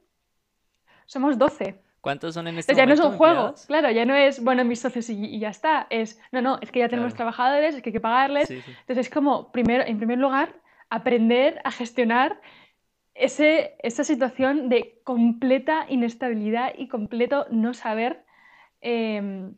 Somos 1.04 1.36
12. 1.36 1.82
¿Cuántos 2.00 2.34
son 2.34 2.46
en 2.48 2.58
este 2.58 2.72
Entonces, 2.72 2.98
momento? 2.98 3.02
Ya 3.02 3.08
no 3.08 3.08
es 3.08 3.12
un 3.12 3.18
juego, 3.18 3.54
claro, 3.66 3.90
ya 3.90 4.04
no 4.04 4.14
es, 4.14 4.42
bueno, 4.42 4.64
mis 4.64 4.80
socios 4.80 5.08
y, 5.10 5.38
ya 5.38 5.50
está. 5.50 5.86
Es, 5.90 6.20
no, 6.32 6.40
no, 6.40 6.58
es 6.60 6.70
que 6.70 6.80
ya 6.80 6.88
tenemos 6.88 7.14
trabajadores, 7.14 7.74
es 7.74 7.82
que 7.82 7.90
hay 7.90 7.94
que 7.94 8.00
pagarles. 8.00 8.50
Entonces, 8.50 9.06
es 9.06 9.10
como, 9.10 9.52
primero, 9.52 9.84
en 9.86 9.98
primer 9.98 10.18
lugar, 10.18 10.54
aprender 10.90 11.60
a 11.64 11.70
gestionar 11.70 12.40
ese, 13.14 13.76
esa 13.82 14.04
situación 14.04 14.68
de 14.68 15.00
completa 15.04 15.86
inestabilidad 15.88 16.72
y 16.76 16.88
completo 16.88 17.46
no 17.50 17.72
saber. 17.74 18.24
Em, 18.80 19.54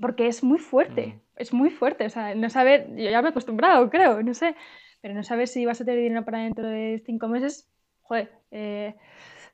porque 0.00 0.26
es 0.26 0.42
muy 0.42 0.58
fuerte, 0.58 1.06
mm. 1.06 1.20
es 1.36 1.52
muy 1.52 1.70
fuerte. 1.70 2.06
O 2.06 2.10
sea, 2.10 2.34
no 2.34 2.50
saber, 2.50 2.88
yo 2.96 3.10
ya 3.10 3.22
me 3.22 3.28
he 3.28 3.30
acostumbrado, 3.30 3.90
creo, 3.90 4.22
no 4.22 4.34
sé, 4.34 4.56
pero 5.00 5.14
no 5.14 5.22
saber 5.22 5.48
si 5.48 5.66
vas 5.66 5.80
a 5.80 5.84
tener 5.84 6.00
dinero 6.00 6.24
para 6.24 6.38
dentro 6.40 6.66
de 6.66 7.02
cinco 7.04 7.28
meses, 7.28 7.70
joder, 8.02 8.32
eh, 8.50 8.94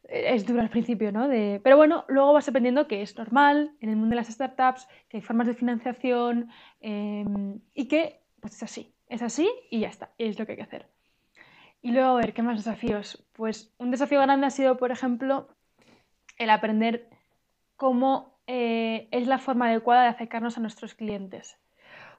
es 0.09 0.47
duro 0.47 0.61
al 0.61 0.71
principio, 0.71 1.13
¿no? 1.13 1.29
De, 1.29 1.61
pero 1.63 1.77
bueno, 1.77 2.05
luego 2.09 2.33
vas 2.33 2.49
aprendiendo 2.49 2.89
que 2.89 3.03
es 3.03 3.17
normal 3.17 3.77
en 3.81 3.91
el 3.91 3.97
mundo 3.97 4.11
de 4.11 4.17
las 4.17 4.29
startups, 4.29 4.89
que 5.09 5.19
hay 5.19 5.23
formas 5.23 5.47
de 5.47 5.55
financiación 5.55 6.51
em, 6.81 7.61
y 7.75 7.89
que, 7.89 8.23
pues 8.41 8.55
es 8.55 8.63
así, 8.63 8.95
es 9.09 9.23
así 9.23 9.51
y 9.71 9.81
ya 9.81 9.89
está, 9.89 10.13
es 10.19 10.39
lo 10.39 10.47
que 10.47 10.53
hay 10.53 10.59
que 10.59 10.65
hacer. 10.65 10.87
Y 11.83 11.93
luego, 11.93 12.11
a 12.11 12.21
ver, 12.21 12.33
¿qué 12.33 12.43
más 12.43 12.57
desafíos? 12.57 13.27
Pues 13.35 13.75
un 13.79 13.91
desafío 13.91 14.21
grande 14.21 14.47
ha 14.47 14.51
sido, 14.51 14.79
por 14.79 14.91
ejemplo, 14.91 15.49
el 16.39 16.51
aprender 16.51 17.09
cómo 17.77 18.38
eh, 18.51 19.09
es 19.11 19.27
la 19.27 19.39
forma 19.39 19.69
adecuada 19.69 20.05
de 20.05 20.09
acercarnos 20.09 20.57
a 20.57 20.61
nuestros 20.63 20.95
clientes. 20.95 21.59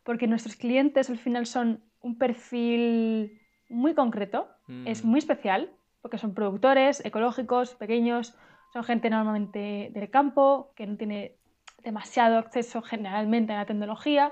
Porque 0.03 0.27
nuestros 0.27 0.55
clientes 0.55 1.09
al 1.09 1.17
final 1.17 1.47
son 1.47 1.83
un 2.01 2.19
perfil 2.19 3.41
muy 3.67 3.95
concreto, 3.95 4.47
es 4.85 5.03
mm. 5.03 5.07
muy 5.07 5.17
especial, 5.17 5.71
porque 6.01 6.19
son 6.19 6.35
productores 6.35 7.03
ecológicos, 7.03 7.73
pequeños, 7.73 8.37
son 8.71 8.83
gente 8.83 9.09
normalmente 9.09 9.89
del 9.91 10.09
campo, 10.11 10.71
que 10.75 10.85
no 10.85 10.97
tiene 10.97 11.35
demasiado 11.83 12.37
acceso 12.37 12.83
generalmente 12.83 13.53
a 13.53 13.57
la 13.57 13.65
tecnología, 13.65 14.31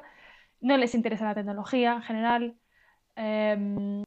no 0.61 0.77
les 0.77 0.93
interesa 0.93 1.25
la 1.25 1.35
tecnología 1.35 1.93
en 1.93 2.01
general, 2.03 2.55
em, 3.15 4.03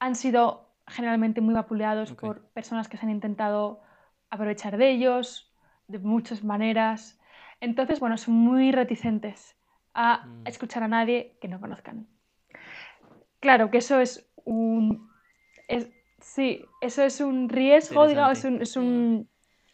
han 0.00 0.14
sido 0.16 0.74
generalmente 0.88 1.40
muy 1.40 1.54
vapuleados 1.54 2.12
por 2.12 2.48
personas 2.50 2.88
que 2.88 2.96
se 2.96 3.06
han 3.06 3.10
intentado 3.10 3.80
aprovechar 4.28 4.76
de 4.76 4.90
ellos, 4.90 5.45
de 5.88 5.98
muchas 5.98 6.44
maneras. 6.44 7.18
Entonces, 7.60 8.00
bueno, 8.00 8.16
son 8.16 8.34
muy 8.34 8.72
reticentes 8.72 9.56
a 9.94 10.24
mm. 10.26 10.46
escuchar 10.46 10.82
a 10.82 10.88
nadie 10.88 11.36
que 11.40 11.48
no 11.48 11.60
conozcan. 11.60 12.06
Claro 13.40 13.70
que 13.70 13.78
eso 13.78 14.00
es 14.00 14.28
un... 14.44 15.10
sí, 16.20 16.64
eso 16.80 17.02
es 17.02 17.20
un 17.20 17.48
riesgo, 17.48 18.06
digamos, 18.06 18.38
es 18.38 18.44
un, 18.44 18.62
es, 18.62 18.76
un, 18.76 19.28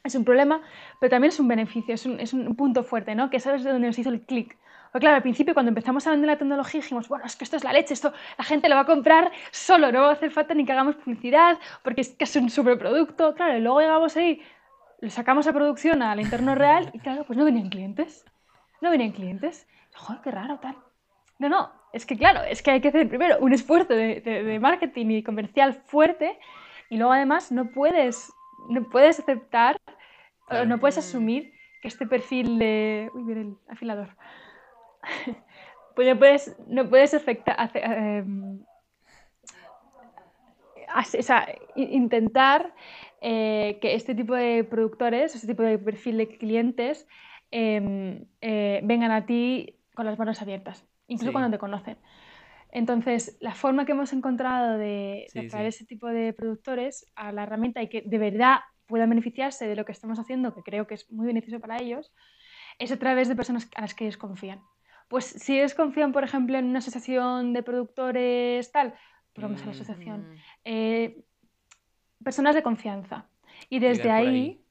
es 0.05 0.14
un, 0.14 0.25
problema, 0.25 0.62
pero 1.01 1.11
también 1.11 1.31
es 1.31 1.40
un 1.40 1.48
beneficio, 1.48 1.94
es 1.94 2.07
un, 2.07 2.20
es 2.20 2.33
un 2.33 2.55
punto 2.57 2.85
fuerte, 2.85 3.14
¿no? 3.14 3.31
Que 3.31 3.40
sabes 3.40 3.64
de 3.64 3.72
dónde 3.72 3.88
nos 3.88 3.98
hizo 3.98 4.11
el 4.11 4.22
clic. 4.22 4.57
Porque 4.92 5.05
claro, 5.05 5.16
al 5.16 5.22
principio 5.22 5.55
cuando 5.55 5.70
empezamos 5.70 6.07
a 6.07 6.11
vender 6.11 6.29
la 6.29 6.37
tecnología 6.37 6.83
dijimos, 6.83 7.09
bueno, 7.09 7.25
es 7.25 7.35
que 7.35 7.44
esto 7.44 7.57
es 7.57 7.64
la 7.64 7.72
leche, 7.72 7.94
esto 7.94 8.12
la 8.37 8.44
gente 8.44 8.68
lo 8.68 8.75
va 8.75 8.83
a 8.83 8.87
comprar 8.87 9.33
solo, 9.51 9.90
no 9.90 10.03
va 10.03 10.11
a 10.11 10.12
hacer 10.12 10.31
falta 10.31 10.53
ni 10.53 10.66
que 10.66 10.72
hagamos 10.72 10.96
publicidad, 10.96 11.59
porque 11.83 12.03
es 12.03 12.11
que 12.11 12.25
es 12.25 12.37
un 12.37 12.51
superproducto. 12.51 13.35
Claro, 13.35 13.57
y 13.57 13.62
luego 13.62 13.81
llegamos 13.81 14.14
ahí, 14.18 14.42
lo 15.03 15.11
sacamos 15.11 15.49
a 15.49 15.53
producción 15.53 16.01
al 16.01 16.21
interno 16.21 16.55
real 16.55 16.88
y 16.93 17.01
claro, 17.01 17.25
pues 17.27 17.37
no 17.37 17.45
venían 17.45 17.71
clientes. 17.71 18.25
No 18.81 18.88
venían 18.88 19.11
clientes. 19.11 19.67
Joder, 19.97 20.23
qué 20.23 20.31
raro, 20.31 20.61
tal. 20.61 20.77
No, 21.41 21.49
no, 21.49 21.73
es 21.93 22.07
que 22.07 22.17
claro, 22.17 22.43
es 22.45 22.62
que 22.62 22.71
hay 22.71 22.81
que 22.81 22.88
hacer 22.88 23.09
primero 23.09 23.38
un 23.41 23.53
esfuerzo 23.53 23.95
de, 23.95 24.59
marketing 24.61 25.07
y 25.07 25.23
comercial 25.25 25.75
fuerte 25.75 26.38
y 26.88 26.99
luego 26.99 27.12
además 27.12 27.51
no 27.51 27.73
puedes, 27.73 28.33
no 28.69 28.88
puedes 28.91 29.19
aceptar, 29.19 29.77
no 30.67 30.79
puedes 30.79 30.99
asumir 30.99 31.53
que 31.81 31.88
este 31.88 32.07
perfil 32.07 32.61
de... 32.61 33.11
Uy, 33.12 33.25
mira 33.25 33.41
el 33.41 33.57
afilador. 33.69 34.17
pues 35.97 36.07
no 36.07 36.17
puedes, 36.17 36.57
no 36.69 36.88
puedes 36.88 37.12
afectar, 37.12 37.73
em, 37.75 38.65
o 40.95 41.23
sea, 41.23 41.49
intentar 41.75 42.73
eh, 43.24 43.78
que 43.80 43.94
este 43.94 44.16
tipo 44.16 44.35
de 44.35 44.64
productores, 44.64 45.37
este 45.37 45.46
tipo 45.46 45.62
de 45.62 45.78
perfil 45.78 46.16
de 46.16 46.26
clientes 46.26 47.06
em, 47.52 48.24
eh, 48.40 48.80
vengan 48.82 49.12
a 49.12 49.26
ti 49.26 49.78
con 49.94 50.06
las 50.06 50.18
manos 50.18 50.42
abiertas, 50.42 50.85
incluso 51.06 51.30
cuando 51.30 51.50
te 51.50 51.58
conocen. 51.58 51.98
Entonces, 52.72 53.37
la 53.40 53.54
forma 53.54 53.87
que 53.87 53.92
hemos 53.92 54.12
encontrado 54.12 54.76
de, 54.76 55.28
atraer 55.37 55.66
ese 55.66 55.85
tipo 55.85 56.08
de 56.08 56.32
productores 56.32 57.06
a 57.14 57.30
la 57.30 57.44
herramienta 57.44 57.80
y 57.80 57.88
que 57.88 58.02
de 58.04 58.18
verdad 58.18 58.56
puedan 58.87 59.11
beneficiarse 59.11 59.68
de 59.68 59.76
lo 59.76 59.85
que 59.85 59.92
estamos 59.92 60.18
haciendo, 60.18 60.52
que 60.52 60.64
creo 60.64 60.88
que 60.88 60.94
es 60.94 61.08
muy 61.12 61.26
beneficioso 61.26 61.61
para 61.61 61.80
ellos, 61.80 62.12
es 62.80 62.90
a 62.90 62.98
través 62.98 63.28
de 63.28 63.37
personas 63.37 63.70
a 63.76 63.82
las 63.82 63.94
que 63.94 64.04
ellos 64.04 64.16
confían. 64.16 64.61
Pues 65.06 65.26
si 65.26 65.61
ellos 65.61 65.74
confían, 65.74 66.11
por 66.11 66.24
ejemplo, 66.24 66.58
en 66.58 66.64
una 66.64 66.80
asociación 66.80 67.52
de 67.52 67.62
productores 67.62 68.72
tal, 68.72 68.94
pues 69.32 69.44
vamos 69.44 69.62
a 69.62 69.66
la 69.66 69.70
asociación. 69.70 70.22
Mm. 70.22 70.37
Eh, 70.64 71.24
personas 72.22 72.54
de 72.54 72.62
confianza. 72.62 73.26
Y 73.68 73.78
desde 73.78 74.11
ahí, 74.11 74.64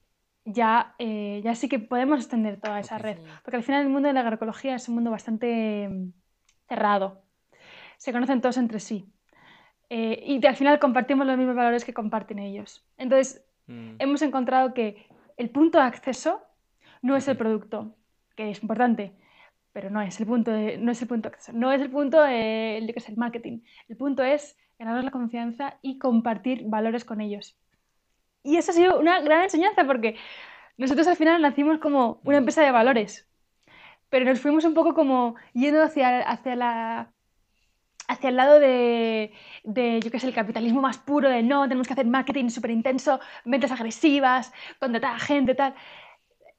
ya, 0.45 0.95
eh, 0.99 1.41
ya 1.43 1.55
sí 1.55 1.69
que 1.69 1.79
podemos 1.79 2.19
extender 2.19 2.59
toda 2.59 2.79
esa 2.79 2.97
red. 2.97 3.17
Porque 3.43 3.57
al 3.57 3.63
final 3.63 3.83
el 3.83 3.89
mundo 3.89 4.07
de 4.07 4.13
la 4.13 4.21
agroecología 4.21 4.75
es 4.75 4.87
un 4.89 4.95
mundo 4.95 5.11
bastante 5.11 5.87
mm, 5.89 6.13
cerrado. 6.67 7.23
Se 7.97 8.11
conocen 8.11 8.41
todos 8.41 8.57
entre 8.57 8.79
sí. 8.79 9.05
Eh, 9.89 10.23
y 10.25 10.45
al 10.45 10.55
final 10.55 10.79
compartimos 10.79 11.27
los 11.27 11.37
mismos 11.37 11.55
valores 11.55 11.83
que 11.83 11.93
comparten 11.93 12.39
ellos. 12.39 12.85
Entonces, 12.97 13.45
mm. 13.67 13.95
hemos 13.99 14.21
encontrado 14.21 14.73
que 14.73 15.05
el 15.37 15.49
punto 15.49 15.77
de 15.79 15.83
acceso 15.83 16.41
no 17.01 17.15
es 17.15 17.27
el 17.27 17.37
producto, 17.37 17.95
que 18.35 18.51
es 18.51 18.61
importante, 18.61 19.13
pero 19.73 19.89
no 19.89 20.01
es 20.01 20.19
el 20.19 20.27
punto 20.27 20.51
de, 20.51 20.77
no 20.77 20.91
es 20.91 21.01
el 21.01 21.07
punto 21.07 21.29
de 21.29 21.35
acceso, 21.35 21.57
no 21.57 21.71
es 21.71 21.81
el 21.81 21.89
punto 21.89 22.21
de, 22.21 22.77
el 22.77 23.17
marketing. 23.17 23.61
El 23.87 23.97
punto 23.97 24.23
es 24.23 24.57
ganar 24.85 25.03
la 25.03 25.11
confianza 25.11 25.77
y 25.81 25.97
compartir 25.99 26.63
valores 26.65 27.05
con 27.05 27.21
ellos. 27.21 27.57
Y 28.43 28.57
eso 28.57 28.71
ha 28.71 28.73
sido 28.75 28.99
una 28.99 29.19
gran 29.21 29.43
enseñanza 29.43 29.85
porque 29.85 30.15
nosotros 30.77 31.07
al 31.07 31.15
final 31.15 31.41
nacimos 31.41 31.79
como 31.79 32.19
una 32.23 32.37
empresa 32.37 32.63
de 32.63 32.71
valores, 32.71 33.27
pero 34.09 34.25
nos 34.25 34.39
fuimos 34.39 34.65
un 34.65 34.73
poco 34.73 34.93
como 34.93 35.35
yendo 35.53 35.83
hacia, 35.83 36.21
hacia 36.21 36.55
la 36.55 37.13
hacia 38.07 38.29
el 38.29 38.35
lado 38.35 38.59
de, 38.59 39.31
de 39.63 40.01
yo 40.01 40.11
qué 40.11 40.19
sé, 40.19 40.27
el 40.27 40.33
capitalismo 40.33 40.81
más 40.81 40.97
puro, 40.97 41.29
de 41.29 41.43
no, 41.43 41.63
tenemos 41.63 41.87
que 41.87 41.93
hacer 41.93 42.05
marketing 42.07 42.49
súper 42.49 42.71
intenso, 42.71 43.21
ventas 43.45 43.71
agresivas, 43.71 44.51
contratar 44.79 45.15
a 45.15 45.19
gente, 45.19 45.55
tal. 45.55 45.75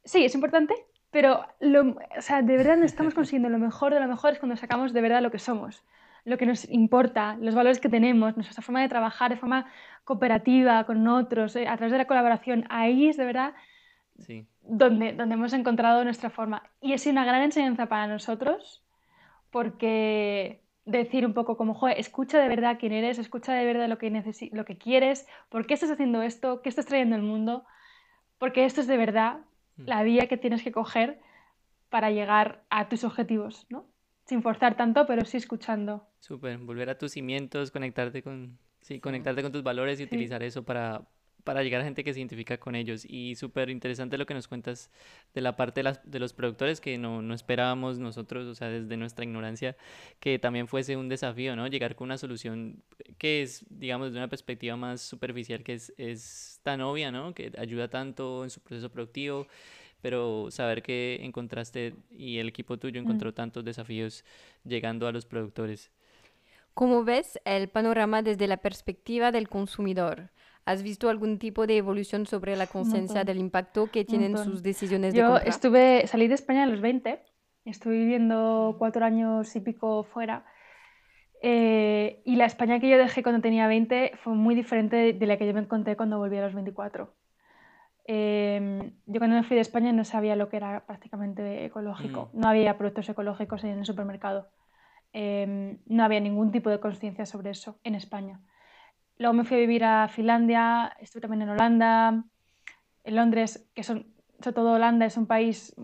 Sí, 0.05 0.25
es 0.25 0.35
importante, 0.35 0.75
pero 1.11 1.47
lo, 1.61 1.97
o 2.17 2.23
sea, 2.23 2.41
de 2.43 2.57
verdad 2.57 2.77
no 2.79 2.85
estamos 2.87 3.15
consiguiendo 3.15 3.51
lo 3.51 3.59
mejor 3.59 3.93
de 3.93 4.01
lo 4.01 4.09
mejor 4.09 4.33
es 4.33 4.39
cuando 4.39 4.57
sacamos 4.57 4.93
de 4.95 5.03
verdad 5.03 5.23
lo 5.23 5.31
que 5.31 5.39
somos, 5.39 5.85
lo 6.25 6.39
que 6.39 6.47
nos 6.47 6.69
importa, 6.71 7.37
los 7.41 7.55
valores 7.55 7.81
que 7.81 7.89
tenemos, 7.89 8.37
nuestra 8.37 8.63
forma 8.63 8.81
de 8.81 8.89
trabajar 8.89 9.31
de 9.31 9.37
forma 9.37 9.67
cooperativa 10.05 10.85
con 10.85 11.07
otros, 11.09 11.57
eh, 11.57 11.67
a 11.69 11.77
través 11.77 11.93
de 11.93 11.99
la 11.99 12.07
colaboración. 12.07 12.65
Ahí 12.69 13.09
es 13.09 13.17
de 13.17 13.25
verdad 13.25 13.55
donde, 14.63 15.13
donde 15.13 15.35
hemos 15.35 15.53
encontrado 15.53 16.05
nuestra 16.05 16.31
forma. 16.31 16.63
Y 16.81 16.93
es 16.93 17.07
una 17.07 17.25
gran 17.25 17.43
enseñanza 17.43 17.87
para 17.87 18.07
nosotros 18.07 18.83
porque 19.51 20.63
decir 20.85 21.25
un 21.27 21.35
poco 21.35 21.57
como, 21.57 21.75
joder, 21.75 21.99
escucha 21.99 22.41
de 22.41 22.49
verdad 22.49 22.77
quién 22.79 22.93
eres, 22.93 23.19
escucha 23.19 23.53
de 23.53 23.65
verdad 23.65 23.89
lo 23.89 23.99
que, 23.99 24.11
lo 24.53 24.65
que 24.65 24.79
quieres, 24.79 25.27
por 25.49 25.67
qué 25.67 25.75
estás 25.75 25.91
haciendo 25.91 26.23
esto, 26.23 26.63
qué 26.63 26.69
estás 26.69 26.87
trayendo 26.87 27.15
al 27.15 27.23
mundo, 27.23 27.65
porque 28.39 28.65
esto 28.65 28.81
es 28.81 28.87
de 28.87 28.97
verdad 28.97 29.39
mm. 29.77 29.85
la 29.87 30.03
vía 30.03 30.27
que 30.27 30.37
tienes 30.37 30.63
que 30.63 30.73
coger 30.73 31.21
para 31.89 32.11
llegar 32.11 32.65
a 32.71 32.89
tus 32.89 33.05
objetivos, 33.05 33.67
¿no? 33.69 33.85
Sin 34.25 34.43
forzar 34.43 34.77
tanto, 34.77 35.07
pero 35.07 35.25
sí 35.25 35.37
escuchando. 35.37 36.07
Súper, 36.21 36.59
volver 36.59 36.91
a 36.91 36.99
tus 36.99 37.13
cimientos, 37.13 37.71
conectarte 37.71 38.23
con, 38.23 38.59
sí, 38.81 39.01
conectarte 39.01 39.43
con 39.43 39.53
tus 39.53 39.63
valores 39.63 39.99
y 40.01 40.05
utilizar 40.05 40.43
eso 40.43 40.63
para, 40.63 41.03
para 41.45 41.63
llegar 41.63 41.81
a 41.81 41.85
gente 41.85 42.05
que 42.05 42.13
se 42.13 42.21
identifica 42.21 42.59
con 42.59 42.75
ellos. 42.75 43.05
Y 43.05 43.35
súper 43.35 43.71
interesante 43.71 44.19
lo 44.19 44.27
que 44.27 44.35
nos 44.35 44.49
cuentas 44.49 44.91
de 45.35 45.41
la 45.41 45.57
parte 45.57 45.81
de, 45.81 45.85
las, 45.85 46.11
de 46.11 46.19
los 46.19 46.33
productores 46.33 46.81
que 46.81 46.99
no, 46.99 47.23
no, 47.23 47.35
esperábamos 47.35 47.99
nosotros, 47.99 48.47
o 48.47 48.55
sea, 48.55 48.69
desde 48.69 48.97
nuestra 48.97 49.25
ignorancia, 49.25 49.77
que 50.21 50.39
también 50.39 50.69
fuese 50.69 50.97
un 50.97 51.09
desafío, 51.09 51.57
¿no? 51.57 51.67
Llegar 51.67 51.97
con 51.97 52.07
una 52.07 52.19
solución 52.19 52.83
que 53.19 53.43
es, 53.43 53.65
digamos, 53.71 54.13
de 54.13 54.19
una 54.19 54.29
perspectiva 54.29 54.77
más 54.77 55.01
superficial, 55.01 55.63
que 55.63 55.75
es, 55.75 55.93
es 55.97 56.61
tan 56.63 56.81
obvia, 56.81 57.11
¿no? 57.11 57.35
Que 57.35 57.53
ayuda 57.59 57.89
tanto 57.89 58.45
en 58.45 58.51
su 58.51 58.61
proceso 58.61 58.91
productivo, 58.91 59.49
pero 60.03 60.51
saber 60.51 60.83
que 60.83 61.21
encontraste 61.23 61.95
y 62.11 62.38
el 62.38 62.49
equipo 62.49 62.77
tuyo 62.77 63.01
mm. 63.01 63.05
encontró 63.05 63.33
tantos 63.33 63.65
desafíos 63.65 64.25
llegando 64.65 65.07
a 65.07 65.12
los 65.12 65.25
productores. 65.25 65.91
¿Cómo 66.75 67.05
ves 67.05 67.41
el 67.45 67.69
panorama 67.69 68.23
desde 68.23 68.47
la 68.47 68.59
perspectiva 68.59 69.31
del 69.31 69.49
consumidor? 69.49 70.31
¿Has 70.65 70.83
visto 70.83 71.09
algún 71.09 71.38
tipo 71.38 71.67
de 71.67 71.77
evolución 71.77 72.27
sobre 72.27 72.57
la 72.57 72.67
conciencia 72.67 73.25
del 73.25 73.38
impacto 73.38 73.88
que 73.91 74.05
tienen 74.05 74.37
sus 74.38 74.62
decisiones 74.62 75.12
de 75.12 75.21
compra? 75.21 75.45
Yo 75.45 75.51
estuve, 75.51 76.07
salí 76.07 76.29
de 76.29 76.35
España 76.35 76.65
a 76.65 76.67
los 76.67 76.81
20, 76.81 77.21
estuve 77.65 77.99
viviendo 77.99 78.77
cuatro 78.79 79.05
años 79.05 79.55
y 79.55 79.61
pico 79.61 80.05
fuera. 80.05 80.45
Eh, 81.43 82.23
y 82.25 82.37
la 82.37 82.47
España 82.47 82.79
que 82.79 82.88
yo 82.88 82.97
dejé 82.97 83.23
cuando 83.23 83.43
tenía 83.43 83.67
20 83.67 84.12
fue 84.23 84.35
muy 84.35 84.55
diferente 84.55 85.12
de 85.12 85.27
la 85.27 85.37
que 85.37 85.47
yo 85.47 85.53
me 85.53 85.61
encontré 85.61 85.97
cuando 85.97 86.19
volví 86.19 86.37
a 86.38 86.43
los 86.43 86.55
24. 86.55 87.12
Em, 88.05 88.93
yo 89.07 89.21
cuando 89.21 89.37
me 89.37 89.45
fui 89.45 89.55
de 89.55 89.61
España 89.61 89.93
no 89.93 90.05
sabía 90.05 90.35
lo 90.35 90.49
que 90.49 90.57
era 90.57 90.85
prácticamente 90.87 91.65
ecológico. 91.65 92.31
Mm. 92.33 92.41
No 92.41 92.49
había 92.49 92.77
productos 92.77 93.09
ecológicos 93.09 93.62
en 93.65 93.79
el 93.79 93.85
supermercado. 93.85 94.51
Em, 95.12 95.79
no 95.87 96.05
había 96.05 96.21
ningún 96.21 96.51
tipo 96.51 96.71
de 96.71 96.81
conciencia 96.81 97.27
sobre 97.27 97.51
eso 97.51 97.79
en 97.85 97.95
España. 97.95 98.41
Luego 99.19 99.35
me 99.35 99.45
fui 99.45 99.59
a 99.59 99.61
vivir 99.61 99.85
a 99.85 100.09
Finlandia, 100.09 100.97
estuve 101.01 101.21
también 101.21 101.43
en 101.43 101.51
Holanda, 101.51 102.25
en 103.05 103.17
Londres, 103.17 103.71
que 103.75 103.83
son, 103.83 104.07
sobre 104.41 104.55
todo 104.55 104.73
Holanda 104.73 105.07
es 105.07 105.17
un 105.17 105.27
país 105.27 105.77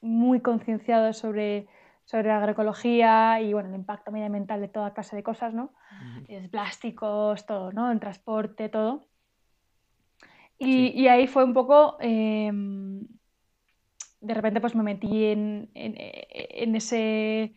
muy 0.00 0.40
concienciado 0.40 1.12
sobre, 1.12 1.68
sobre 2.04 2.28
la 2.28 2.38
agroecología 2.38 3.40
y 3.40 3.52
bueno, 3.52 3.68
el 3.68 3.74
impacto 3.74 4.10
medioambiental 4.10 4.60
de 4.60 4.68
toda 4.68 4.94
clase 4.94 5.14
de 5.14 5.22
cosas, 5.22 5.52
¿no? 5.54 5.72
plásticos, 6.50 7.44
todo, 7.44 7.72
¿no? 7.72 7.90
El 7.90 8.00
transporte, 8.00 8.68
todo. 8.68 9.09
Y, 10.62 11.08
ahí 11.08 11.26
fue 11.26 11.42
un 11.42 11.54
poco, 11.54 11.96
em, 12.00 13.00
de 14.20 14.34
repente 14.34 14.60
pues 14.60 14.74
me 14.74 14.82
metí 14.82 15.24
en, 15.24 15.70
ese, 16.74 17.54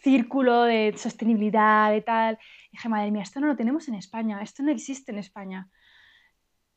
círculo 0.00 0.62
de 0.62 0.94
sostenibilidad, 0.96 1.94
y 1.94 2.00
tal. 2.02 2.38
Y 2.72 2.76
dije, 2.76 2.88
madre 2.88 3.12
mía, 3.12 3.22
esto 3.22 3.38
no 3.40 3.46
lo 3.46 3.56
tenemos 3.56 3.86
en 3.86 3.94
España, 3.94 4.42
esto 4.42 4.64
no 4.64 4.72
existe 4.72 5.12
en 5.12 5.18
España. 5.18 5.68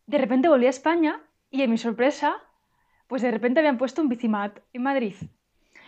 De 0.06 0.20
repente 0.20 0.48
volví 0.48 0.68
a 0.68 0.70
España 0.70 1.20
y 1.50 1.64
en 1.64 1.72
mi 1.72 1.80
sorpresa, 1.80 2.36
pues 3.08 3.24
de 3.24 3.32
repente 3.32 3.60
habían 3.62 3.80
puesto 3.80 4.02
un 4.02 4.10
bicimat 4.10 4.60
en 4.74 4.84
Madrid. 4.84 5.16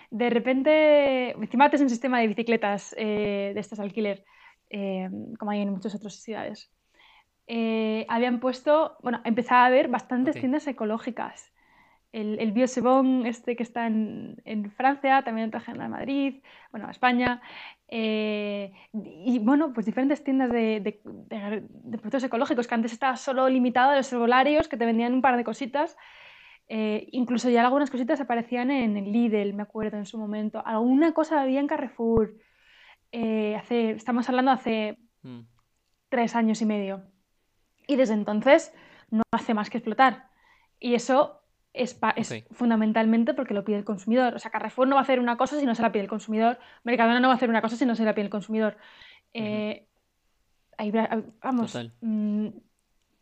De 0.09 0.29
repente, 0.31 1.35
bicimat 1.37 1.73
es 1.75 1.81
un 1.81 1.89
sistema 1.89 2.19
de 2.19 2.27
bicicletas 2.27 2.95
eh, 2.97 3.51
de 3.53 3.59
estos 3.59 3.79
alquiler, 3.79 4.25
eh, 4.71 5.09
como 5.37 5.51
hay 5.51 5.61
en 5.61 5.69
muchas 5.69 5.93
otras 5.93 6.15
ciudades. 6.15 6.71
Eh, 7.47 8.05
habían 8.09 8.39
puesto, 8.39 8.97
bueno, 9.01 9.21
empezaba 9.25 9.63
a 9.63 9.65
haber 9.67 9.87
bastantes 9.89 10.35
tiendas 10.35 10.65
ecológicas 10.67 11.53
el, 12.13 12.39
el 12.39 12.51
Biosebon, 12.51 13.25
este 13.25 13.55
que 13.55 13.63
está 13.63 13.87
en, 13.87 14.41
en, 14.45 14.71
Francia, 14.71 15.23
también 15.23 15.49
trajeron 15.49 15.81
a 15.81 15.89
Madrid, 15.89 16.43
bueno, 16.71 16.87
a 16.87 16.91
España. 16.91 17.41
Eh, 17.87 18.71
y 18.93 19.39
bueno, 19.39 19.73
pues 19.73 19.85
diferentes 19.87 20.23
tiendas 20.23 20.51
de, 20.51 20.79
de, 20.79 21.01
de, 21.03 21.97
productos 21.97 22.23
ecológicos, 22.23 22.67
que 22.67 22.75
antes 22.75 22.93
estaba 22.93 23.15
solo 23.17 23.49
limitado 23.49 23.91
a 23.91 23.95
los 23.95 24.13
herbolarios, 24.13 24.67
que 24.67 24.77
te 24.77 24.85
vendían 24.85 25.13
un 25.13 25.21
par 25.23 25.37
de 25.37 25.43
cositas. 25.43 25.97
Eh, 26.67 27.09
incluso 27.11 27.49
ya 27.49 27.61
algunas 27.61 27.89
cositas 27.89 28.21
aparecían 28.21 28.69
en 28.69 28.95
el 28.95 29.11
Lidl, 29.11 29.53
me 29.53 29.63
acuerdo, 29.63 29.97
en 29.97 30.05
su 30.05 30.19
momento. 30.19 30.61
Alguna 30.65 31.13
cosa 31.13 31.41
había 31.41 31.59
en 31.59 31.67
Carrefour. 31.67 32.35
Hace, 33.11 33.91
estamos 33.91 34.27
hablando 34.29 34.51
hace 34.51 34.97
mm. 35.23 35.41
tres 36.09 36.35
años 36.35 36.61
y 36.61 36.65
medio. 36.65 37.03
Y 37.87 37.95
desde 37.95 38.13
entonces 38.13 38.73
no 39.11 39.23
hace 39.31 39.53
más 39.53 39.69
que 39.69 39.77
explotar. 39.77 40.27
Y 40.79 40.95
eso 40.95 41.41
es, 41.73 41.99
fundamentalmente 42.51 43.33
porque 43.33 43.53
lo 43.53 43.63
pide 43.63 43.77
el 43.77 43.85
consumidor. 43.85 44.35
O 44.35 44.39
sea, 44.39 44.51
Carrefour 44.51 44.87
no 44.87 44.95
va 44.95 45.01
a 45.01 45.03
hacer 45.03 45.19
una 45.19 45.37
cosa 45.37 45.59
si 45.59 45.65
no 45.65 45.75
se 45.75 45.81
la 45.81 45.91
pide 45.91 46.03
el 46.03 46.09
consumidor. 46.09 46.59
Mercadona 46.83 47.19
no 47.19 47.27
va 47.27 47.33
a 47.33 47.37
hacer 47.37 47.49
una 47.49 47.61
cosa 47.61 47.75
si 47.75 47.85
no 47.85 47.95
se 47.95 48.05
la 48.05 48.13
pide 48.13 48.25
el 48.25 48.29
consumidor. 48.31 48.77
Eh, 49.33 49.87
vamos, 51.41 51.79
mm, 52.01 52.47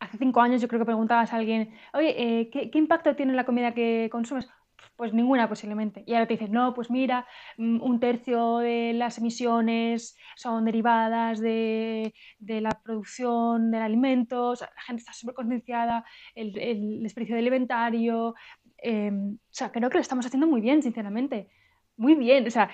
hace 0.00 0.18
cinco 0.18 0.40
años 0.40 0.60
yo 0.60 0.68
creo 0.68 0.80
que 0.80 0.86
preguntabas 0.86 1.32
a 1.32 1.36
alguien, 1.36 1.74
oye, 1.94 2.14
eh, 2.16 2.50
¿qué, 2.50 2.70
¿qué, 2.70 2.78
impacto 2.78 3.14
tiene 3.16 3.32
la 3.32 3.44
comida 3.44 3.72
que 3.72 4.08
consumes? 4.10 4.48
Pues 4.96 5.12
ninguna 5.12 5.48
posiblemente. 5.48 6.04
Y 6.06 6.14
ahora 6.14 6.26
te 6.26 6.34
dicen, 6.34 6.52
no, 6.52 6.74
pues 6.74 6.90
mira, 6.90 7.26
mm, 7.58 7.82
un 7.82 8.00
tercio 8.00 8.58
de 8.58 8.92
las 8.94 9.18
emisiones 9.18 10.16
son 10.36 10.64
derivadas 10.64 11.40
de, 11.40 12.14
de 12.38 12.60
la 12.60 12.70
producción 12.84 13.70
de 13.70 13.78
alimentos, 13.78 14.60
la 14.60 14.82
gente 14.86 15.00
está 15.00 15.12
súper 15.12 15.34
concienciada, 15.34 16.04
el, 16.34 16.58
el, 16.58 17.02
desperdicio 17.02 17.36
del 17.36 17.46
inventario. 17.46 18.34
Em, 18.78 19.34
o 19.34 19.38
sea, 19.50 19.70
creo 19.72 19.90
que 19.90 19.98
lo 19.98 20.02
estamos 20.02 20.26
haciendo 20.26 20.46
muy 20.46 20.60
bien, 20.60 20.82
sinceramente. 20.82 21.48
Muy 21.96 22.14
bien. 22.14 22.46
O 22.46 22.50
sea, 22.50 22.70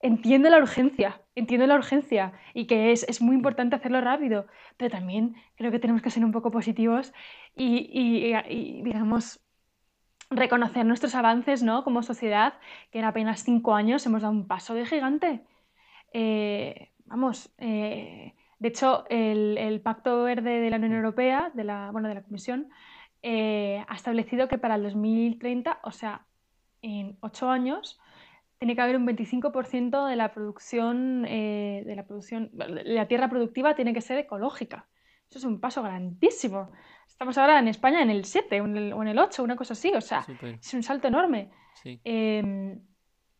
entiendo 0.00 0.50
la 0.50 0.58
urgencia, 0.58 1.22
entiendo 1.34 1.66
la 1.66 1.76
urgencia 1.76 2.32
y 2.54 2.66
que 2.66 2.92
es, 2.92 3.04
es, 3.08 3.20
muy 3.22 3.34
importante 3.36 3.76
hacerlo 3.76 4.00
rápido, 4.00 4.46
pero 4.76 4.90
también 4.90 5.34
creo 5.56 5.70
que 5.70 5.78
tenemos 5.78 6.02
que 6.02 6.10
ser 6.10 6.24
un 6.24 6.32
poco 6.32 6.50
positivos 6.50 7.12
y, 7.54 7.90
y, 7.92 8.34
y 8.48 8.82
digamos, 8.82 9.40
reconocer 10.30 10.84
nuestros 10.84 11.14
avances 11.14 11.62
¿no? 11.62 11.84
como 11.84 12.02
sociedad, 12.02 12.54
que 12.90 12.98
en 12.98 13.04
apenas 13.04 13.44
cinco 13.44 13.74
años 13.74 14.04
hemos 14.06 14.22
dado 14.22 14.34
un 14.34 14.46
paso 14.46 14.74
de 14.74 14.86
gigante. 14.86 15.44
Eh, 16.12 16.92
vamos, 17.04 17.54
eh, 17.58 18.34
de 18.58 18.68
hecho, 18.68 19.04
el, 19.08 19.80
Pacto 19.82 20.24
Verde 20.24 20.60
de 20.60 20.70
la 20.70 20.76
Unión 20.76 20.94
Europea, 20.94 21.50
de 21.54 21.64
la, 21.64 21.90
bueno, 21.90 22.08
de 22.08 22.14
la 22.14 22.22
Comisión, 22.22 22.68
eh, 23.22 23.84
ha 23.88 23.94
establecido 23.94 24.48
que 24.48 24.58
para 24.58 24.76
el 24.76 24.82
2030, 24.82 25.80
o 25.82 25.90
sea, 25.90 26.26
en 26.82 27.16
ocho 27.20 27.50
años, 27.50 28.00
tiene 28.58 28.74
que 28.74 28.80
haber 28.80 28.96
un 28.96 29.06
25% 29.06 30.06
de 30.06 30.16
la 30.16 30.32
producción, 30.32 31.22
de 31.22 31.92
la 31.94 32.06
producción, 32.06 32.50
la 32.54 33.06
tierra 33.06 33.28
productiva 33.28 33.74
tiene 33.74 33.92
que 33.92 34.00
ser 34.00 34.18
ecológica. 34.18 34.88
Eso 35.28 35.38
es 35.38 35.44
un 35.44 35.60
paso 35.60 35.82
grandísimo. 35.82 36.70
Estamos 37.06 37.38
ahora 37.38 37.58
en 37.58 37.68
España 37.68 38.02
en 38.02 38.10
el 38.10 38.24
7 38.24 38.60
o 38.60 38.66
en 38.66 39.08
el, 39.08 39.18
8, 39.18 39.42
una 39.42 39.56
cosa 39.56 39.72
así, 39.72 39.92
o 39.94 40.00
sea, 40.00 40.26
es 40.60 40.74
un 40.74 40.82
salto 40.82 41.08
enorme. 41.08 41.50
Em, 41.84 42.80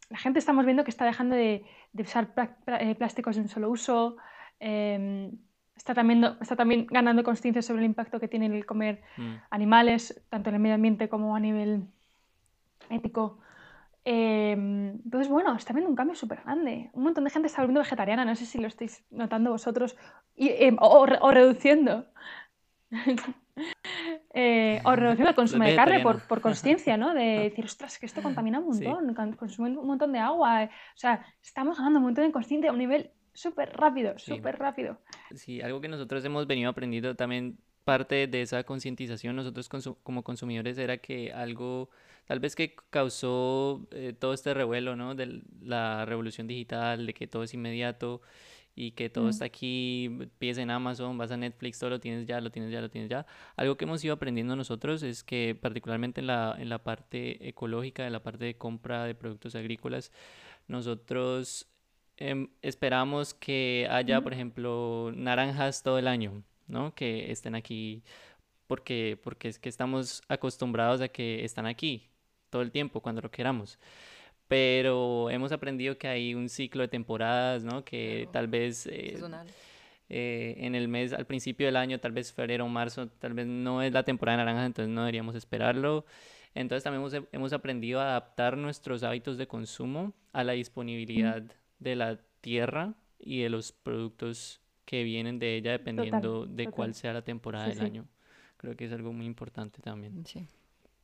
la 0.08 0.18
gente 0.18 0.38
estamos 0.38 0.64
viendo 0.64 0.84
que 0.84 0.90
está 0.90 1.04
dejando 1.04 1.36
de, 1.36 1.64
usar 1.98 2.32
eh, 2.66 2.94
plásticos 2.94 3.36
de 3.36 3.42
un 3.42 3.48
solo 3.48 3.70
uso, 3.70 4.16
em, 4.60 5.32
está, 5.76 5.94
también, 5.94 6.24
está 6.40 6.56
también 6.56 6.86
ganando 6.86 7.22
conciencia 7.22 7.62
sobre 7.62 7.80
el 7.80 7.86
impacto 7.86 8.20
que 8.20 8.28
tiene 8.28 8.46
el 8.46 8.64
comer 8.66 9.02
mm. 9.16 9.34
animales, 9.50 10.24
tanto 10.30 10.48
en 10.48 10.56
el 10.56 10.60
medio 10.62 10.76
ambiente 10.76 11.08
como 11.08 11.36
a 11.36 11.40
nivel 11.40 11.86
ético. 12.90 13.40
Em, 14.08 15.00
entonces, 15.04 15.28
bueno, 15.28 15.56
está 15.56 15.72
habiendo 15.72 15.90
un 15.90 15.96
cambio 15.96 16.14
súper 16.14 16.40
grande. 16.44 16.90
Un 16.92 17.02
montón 17.02 17.24
de 17.24 17.30
gente 17.30 17.48
está 17.48 17.60
volviendo 17.60 17.80
vegetariana, 17.80 18.24
no 18.24 18.36
sé 18.36 18.46
si 18.46 18.58
lo 18.58 18.68
estáis 18.68 19.04
notando 19.10 19.50
vosotros, 19.50 19.96
y, 20.36 20.48
em, 20.50 20.76
o, 20.80 21.04
reduciendo. 21.06 22.06
Eh, 24.38 24.82
o 24.84 24.94
reduciendo 24.94 25.30
el 25.30 25.34
consumo 25.34 25.64
de 25.64 25.74
carne 25.74 26.00
por, 26.00 26.20
por 26.28 26.42
conciencia, 26.42 26.98
¿no? 26.98 27.14
De 27.14 27.38
decir, 27.44 27.64
ostras, 27.64 27.98
que 27.98 28.04
esto 28.04 28.22
contamina 28.22 28.58
un 28.58 28.66
montón, 28.66 29.32
consume 29.32 29.70
un 29.70 29.86
montón 29.86 30.12
de 30.12 30.18
agua. 30.18 30.64
Eh". 30.64 30.66
O 30.66 30.98
sea, 30.98 31.24
estamos 31.42 31.78
ganando 31.78 32.00
un 32.00 32.04
montón 32.04 32.26
de 32.26 32.32
consciente 32.32 32.68
a 32.68 32.72
un 32.72 32.78
nivel 32.78 33.12
súper 33.32 33.74
rápido, 33.74 34.18
súper 34.18 34.58
rápido. 34.58 35.00
Sí, 35.34 35.62
algo 35.62 35.80
que 35.80 35.88
nosotros 35.88 36.22
hemos 36.26 36.46
venido 36.46 36.68
aprendiendo 36.68 37.16
también, 37.16 37.56
parte 37.84 38.26
de 38.26 38.42
esa 38.42 38.62
concientización 38.64 39.36
nosotros 39.36 39.70
como 40.02 40.22
consumidores 40.22 40.76
era 40.76 40.98
que 40.98 41.32
algo 41.32 41.88
tal 42.26 42.40
vez 42.40 42.54
que 42.56 42.74
causó 42.90 43.86
eh, 43.92 44.12
todo 44.18 44.34
este 44.34 44.52
revuelo, 44.54 44.96
¿no? 44.96 45.14
De 45.14 45.42
la 45.60 46.04
revolución 46.04 46.46
digital, 46.46 47.06
de 47.06 47.14
que 47.14 47.26
todo 47.26 47.44
es 47.44 47.54
inmediato 47.54 48.20
y 48.74 48.92
que 48.92 49.08
todo 49.08 49.24
mm. 49.24 49.28
está 49.30 49.44
aquí, 49.46 50.10
pides 50.38 50.58
en 50.58 50.70
Amazon, 50.70 51.16
vas 51.16 51.30
a 51.30 51.36
Netflix, 51.36 51.78
todo 51.78 51.90
lo 51.90 52.00
tienes 52.00 52.26
ya, 52.26 52.40
lo 52.40 52.50
tienes 52.50 52.70
ya, 52.70 52.80
lo 52.82 52.90
tienes 52.90 53.08
ya. 53.08 53.26
Algo 53.56 53.76
que 53.76 53.86
hemos 53.86 54.04
ido 54.04 54.14
aprendiendo 54.14 54.54
nosotros 54.54 55.02
es 55.02 55.24
que 55.24 55.56
particularmente 55.60 56.20
en 56.20 56.26
la, 56.26 56.54
en 56.58 56.68
la 56.68 56.78
parte 56.84 57.48
ecológica, 57.48 58.06
en 58.06 58.12
la 58.12 58.22
parte 58.22 58.44
de 58.44 58.58
compra 58.58 59.04
de 59.04 59.14
productos 59.14 59.54
agrícolas, 59.54 60.12
nosotros 60.68 61.68
em, 62.18 62.48
esperamos 62.62 63.34
que 63.34 63.88
haya, 63.90 64.20
por 64.20 64.32
ejemplo, 64.34 65.12
naranjas 65.14 65.82
todo 65.82 65.98
el 65.98 66.08
año, 66.08 66.42
¿no? 66.66 66.94
Que 66.94 67.30
estén 67.32 67.54
aquí 67.54 68.02
porque, 68.66 69.18
porque 69.22 69.48
es 69.48 69.58
que 69.58 69.68
estamos 69.68 70.22
acostumbrados 70.28 71.00
a 71.00 71.08
que 71.08 71.44
están 71.44 71.66
aquí 71.66 72.10
todo 72.56 72.62
el 72.62 72.72
tiempo, 72.72 73.00
cuando 73.00 73.20
lo 73.20 73.30
queramos 73.30 73.78
pero 74.48 75.30
hemos 75.30 75.52
aprendido 75.52 75.98
que 75.98 76.08
hay 76.08 76.34
un 76.34 76.48
ciclo 76.48 76.82
de 76.82 76.88
temporadas, 76.88 77.64
¿no? 77.64 77.84
Que 77.84 78.28
tal 78.32 78.46
vez 78.46 78.86
eh, 78.86 79.18
eh, 80.08 80.54
en 80.58 80.74
el 80.74 80.88
mes, 80.88 81.12
al 81.12 81.26
principio 81.26 81.66
del 81.66 81.76
año, 81.76 81.98
tal 81.98 82.12
vez 82.12 82.32
febrero 82.32 82.64
o 82.64 82.68
marzo, 82.68 83.08
tal 83.08 83.34
vez 83.34 83.46
no 83.46 83.82
es 83.82 83.92
la 83.92 84.04
temporada 84.04 84.38
de 84.38 84.44
naranjas, 84.44 84.66
entonces 84.66 84.94
no 84.94 85.00
deberíamos 85.00 85.34
esperarlo. 85.34 86.04
Entonces 86.54 86.84
también 86.84 87.00
hemos, 87.00 87.28
hemos 87.32 87.52
aprendido 87.52 88.00
a 88.00 88.10
adaptar 88.10 88.56
nuestros 88.56 89.02
hábitos 89.02 89.36
de 89.36 89.46
consumo 89.46 90.14
a 90.32 90.44
la 90.44 90.52
disponibilidad 90.52 91.42
de 91.80 91.96
la 91.96 92.18
tierra 92.40 92.94
y 93.18 93.42
de 93.42 93.50
los 93.50 93.72
productos 93.72 94.60
que 94.84 95.02
vienen 95.02 95.38
de 95.38 95.56
ella 95.56 95.72
dependiendo 95.72 96.46
de 96.46 96.68
cuál 96.68 96.94
sea 96.94 97.12
la 97.12 97.22
temporada 97.22 97.68
del 97.68 97.80
año. 97.80 98.06
Creo 98.56 98.76
que 98.76 98.86
es 98.86 98.92
algo 98.92 99.12
muy 99.12 99.26
importante 99.26 99.82
también. 99.82 100.24
Sí. 100.24 100.46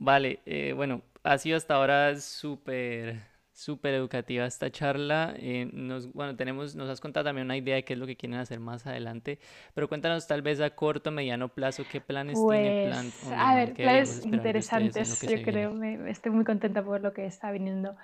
Vale, 0.05 0.41
eh, 0.47 0.73
bueno, 0.75 1.03
ha 1.23 1.39
sido 1.39 1.57
hasta 1.57 1.77
ahora 1.77 2.17
súper 2.17 3.21
súper 3.53 3.95
educativa 3.95 4.45
esta 4.45 4.71
charla. 4.71 5.35
Eh, 5.37 5.71
nos, 5.73 6.13
bueno, 6.13 6.35
tenemos, 6.35 6.75
nos 6.75 6.89
has 6.89 7.01
contado 7.01 7.25
también 7.25 7.45
una 7.45 7.57
idea 7.57 7.77
de 7.77 7.85
qué 7.85 7.93
es 7.93 7.99
lo 8.01 8.07
que 8.07 8.17
quieren 8.17 8.39
hacer 8.41 8.59
más 8.59 8.85
adelante, 8.87 9.39
pero 9.75 9.89
cuéntanos 9.89 10.27
tal 10.27 10.43
vez 10.43 10.61
a 10.61 10.71
corto, 10.71 11.13
mediano 11.13 11.49
plazo, 11.49 11.85
qué 11.89 12.01
planes 12.01 12.37
tiene 12.49 12.87
Plant 12.89 13.15
pues, 13.15 13.33
A 13.39 13.55
ver, 13.55 13.75
planes 13.75 14.25
interesantes, 14.27 15.21
yo 15.21 15.43
creo, 15.43 15.73
me, 15.73 16.11
estoy 16.11 16.33
muy 16.33 16.45
contenta 16.45 16.83
por 16.83 17.01
lo 17.01 17.13
que 17.13 17.25
está 17.25 17.53
viniendo. 17.53 17.95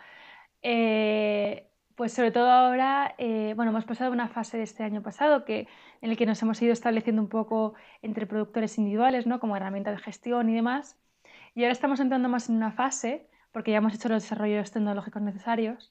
Eh, 0.63 1.67
pues 1.97 2.13
sobre 2.13 2.31
todo 2.31 2.49
ahora, 2.49 3.17
eh, 3.19 3.55
bueno, 3.57 3.73
hemos 3.73 3.85
pasado 3.85 4.13
una 4.13 4.29
fase 4.29 4.59
de 4.59 4.63
este 4.63 4.85
año 4.85 5.03
pasado 5.03 5.45
que, 5.45 5.67
en 6.01 6.11
el 6.11 6.17
que 6.17 6.27
nos 6.27 6.41
hemos 6.43 6.63
ido 6.63 6.73
estableciendo 6.73 7.21
un 7.21 7.29
poco 7.29 7.75
entre 8.03 8.27
productores 8.29 8.79
individuales, 8.79 9.27
¿no? 9.27 9.41
Como 9.41 9.57
herramienta 9.57 9.91
de 9.91 9.99
gestión 9.99 10.49
y 10.49 10.55
demás. 10.55 10.97
Y 11.59 11.65
ahora 11.65 11.73
estamos 11.73 11.99
entrando 11.99 12.29
más 12.29 12.49
en 12.49 12.55
una 12.55 12.71
fase 12.71 13.27
porque 13.51 13.73
ya 13.73 13.79
hemos 13.79 13.93
hecho 13.93 14.09
los 14.09 14.23
desarrollos 14.23 14.71
tecnológicos 14.71 15.21
necesarios, 15.21 15.91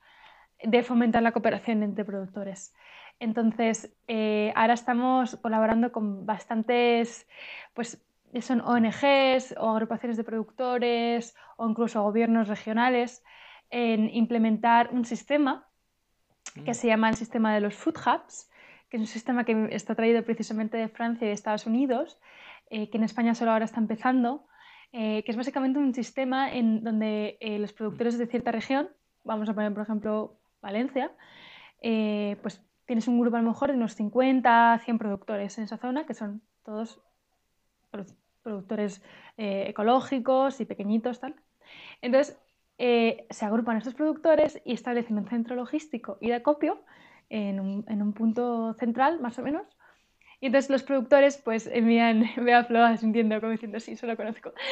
de 0.63 0.82
fomentar 0.82 1.22
la 1.22 1.34
cooperación 1.34 1.84
entre 1.84 2.05
productores. 2.05 2.74
Entonces, 3.20 3.93
eh, 4.07 4.53
ahora 4.55 4.76
estamos 4.76 5.36
colaborando 5.36 5.91
con 5.91 6.26
bastantes, 6.26 7.28
pues 7.74 8.01
son 8.39 8.61
ONGs 8.61 9.55
o 9.57 9.72
agrupaciones 9.72 10.15
de 10.15 10.24
productores 10.24 11.36
o 11.57 11.68
incluso 11.68 12.01
gobiernos 12.01 12.47
regionales 12.47 13.22
en 13.70 14.09
implementar 14.15 14.91
un 14.93 15.03
sistema 15.03 15.68
que 16.63 16.72
mm. 16.72 16.76
se 16.76 16.88
llama 16.88 17.09
el 17.09 17.15
sistema 17.15 17.53
de 17.53 17.59
los 17.59 17.76
Food 17.76 17.97
Hubs, 17.97 18.49
que 18.88 18.95
es 18.95 19.01
un 19.01 19.07
sistema 19.07 19.43
que 19.43 19.68
está 19.72 19.95
traído 19.95 20.24
precisamente 20.24 20.78
de 20.78 20.88
Francia 20.88 21.26
y 21.26 21.28
de 21.28 21.34
Estados 21.34 21.65
Unidos, 21.65 22.18
eh, 22.70 22.89
que 22.89 22.97
en 22.97 23.03
España 23.03 23.36
solo 23.36 23.51
ahora 23.51 23.65
está 23.65 23.82
empezando, 23.82 24.47
eh, 25.00 25.22
que 25.24 25.30
es 25.30 25.38
básicamente 25.38 25.78
un 25.78 25.93
sistema 25.93 26.52
en 26.52 26.84
donde 26.84 27.38
eh, 27.39 27.60
los 27.60 27.72
productores 27.72 28.18
de 28.18 28.26
cierta 28.26 28.52
región, 28.52 28.89
vamos 29.24 29.48
a 29.48 29.54
poner 29.54 29.72
por 29.72 29.84
ejemplo 29.84 30.39
Valencia, 30.60 31.12
eh, 31.82 32.36
pues 32.41 32.66
tienes 32.88 33.08
un 33.08 33.20
grupo 33.20 33.38
a 33.38 33.41
lo 33.43 33.48
mejor 33.48 33.70
de 33.70 33.78
unos 33.78 33.93
50, 33.93 34.82
100 34.84 34.98
productores 34.98 35.56
en 35.60 35.66
esa 35.66 35.78
zona, 35.78 36.08
que 36.08 36.16
son 36.16 36.41
todos 36.64 37.00
productores 38.41 39.04
ecológicos 39.38 40.60
y 40.62 40.66
pequeñitos, 40.66 41.20
tal. 41.20 41.36
Entonces, 42.02 42.36
se 42.78 43.45
agrupan 43.45 43.78
estos 43.78 43.93
productores 43.93 44.60
y 44.66 44.74
establecen 44.74 45.20
un 45.20 45.28
centro 45.28 45.56
logístico 45.56 46.18
y 46.22 46.30
de 46.30 46.36
acopio 46.36 46.82
en 47.30 47.60
un, 47.60 47.86
en 47.88 48.02
un 48.02 48.14
punto 48.14 48.74
central, 48.74 49.20
más 49.20 49.38
o 49.38 49.43
menos, 49.43 49.76
y 50.39 50.47
entonces 50.47 50.69
los 50.69 50.83
productores 50.83 51.38
pues 51.38 51.67
envían, 51.67 52.25
veo 52.38 52.59
a 52.59 52.63
Flo 52.63 52.85
entiendo 52.88 53.39
como 53.39 53.51
diciendo, 53.51 53.79
sí, 53.79 53.93
eso 53.93 54.07
lo 54.07 54.15
conozco. 54.15 54.53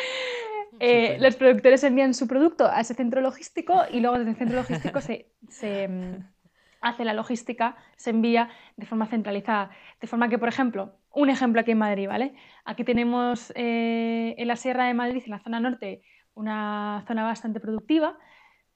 Eh, 0.81 1.17
los 1.21 1.37
productores 1.37 1.85
envían 1.85 2.13
su 2.13 2.27
producto 2.27 2.67
a 2.67 2.81
ese 2.81 2.95
centro 2.95 3.21
logístico 3.21 3.83
y 3.89 4.01
luego 4.01 4.17
desde 4.17 4.31
el 4.31 4.35
centro 4.35 4.57
logístico 4.57 4.99
se, 4.99 5.31
se 5.47 5.87
mm, 5.87 6.17
hace 6.81 7.05
la 7.05 7.13
logística, 7.13 7.77
se 7.95 8.09
envía 8.09 8.49
de 8.75 8.85
forma 8.85 9.07
centralizada. 9.07 9.69
De 10.01 10.07
forma 10.07 10.27
que, 10.27 10.37
por 10.37 10.49
ejemplo, 10.49 10.97
un 11.13 11.29
ejemplo 11.29 11.61
aquí 11.61 11.71
en 11.71 11.77
Madrid, 11.77 12.09
¿vale? 12.09 12.35
Aquí 12.65 12.83
tenemos 12.83 13.53
eh, 13.55 14.35
en 14.37 14.47
la 14.49 14.57
Sierra 14.57 14.85
de 14.85 14.93
Madrid, 14.93 15.23
en 15.25 15.31
la 15.31 15.39
zona 15.39 15.61
norte, 15.61 16.01
una 16.33 17.05
zona 17.07 17.23
bastante 17.23 17.61
productiva 17.61 18.17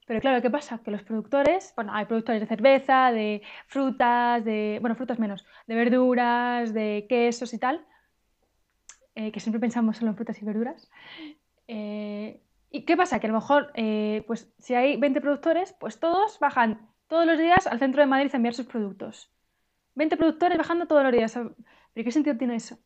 pero 0.10 0.22
claro, 0.22 0.42
¿qué 0.42 0.50
pasa? 0.50 0.80
Que 0.80 0.90
los 0.90 1.04
productores, 1.04 1.72
bueno, 1.76 1.94
hay 1.94 2.06
productores 2.06 2.42
de 2.42 2.48
cerveza, 2.48 3.12
de 3.12 3.44
frutas, 3.68 4.44
de, 4.44 4.80
bueno, 4.82 4.96
frutas 4.96 5.20
menos, 5.20 5.46
de 5.68 5.76
verduras, 5.76 6.74
de 6.74 7.06
quesos 7.08 7.54
y 7.54 7.60
tal, 7.60 7.86
eh, 9.14 9.32
que 9.32 9.40
siempre 9.40 9.60
pensamos 9.60 9.98
solo 9.98 10.10
en 10.10 10.16
frutas 10.16 10.42
y 10.42 10.46
verduras. 10.46 10.90
Eh, 11.68 12.42
¿Y 12.72 12.86
qué 12.86 12.98
pasa? 12.98 13.20
Que 13.20 13.28
a 13.28 13.30
lo 13.30 13.36
mejor, 13.36 13.72
eh, 13.76 14.24
pues 14.26 14.52
si 14.58 14.74
hay 14.74 14.98
20 14.98 15.22
productores, 15.22 15.74
pues 15.80 16.00
todos 16.00 16.40
bajan 16.40 16.90
todos 17.08 17.28
los 17.28 17.38
días 17.38 17.68
al 17.68 17.78
centro 17.78 18.02
de 18.02 18.08
Madrid 18.08 18.32
a 18.34 18.38
enviar 18.38 18.56
sus 18.56 18.66
productos. 18.66 19.32
20 19.94 20.18
productores 20.18 20.58
bajando 20.58 20.88
todos 20.88 21.04
los 21.04 21.12
días. 21.12 21.36
¿Pero 21.36 22.04
qué 22.04 22.12
sentido 22.12 22.36
tiene 22.36 22.56
eso? 22.56 22.80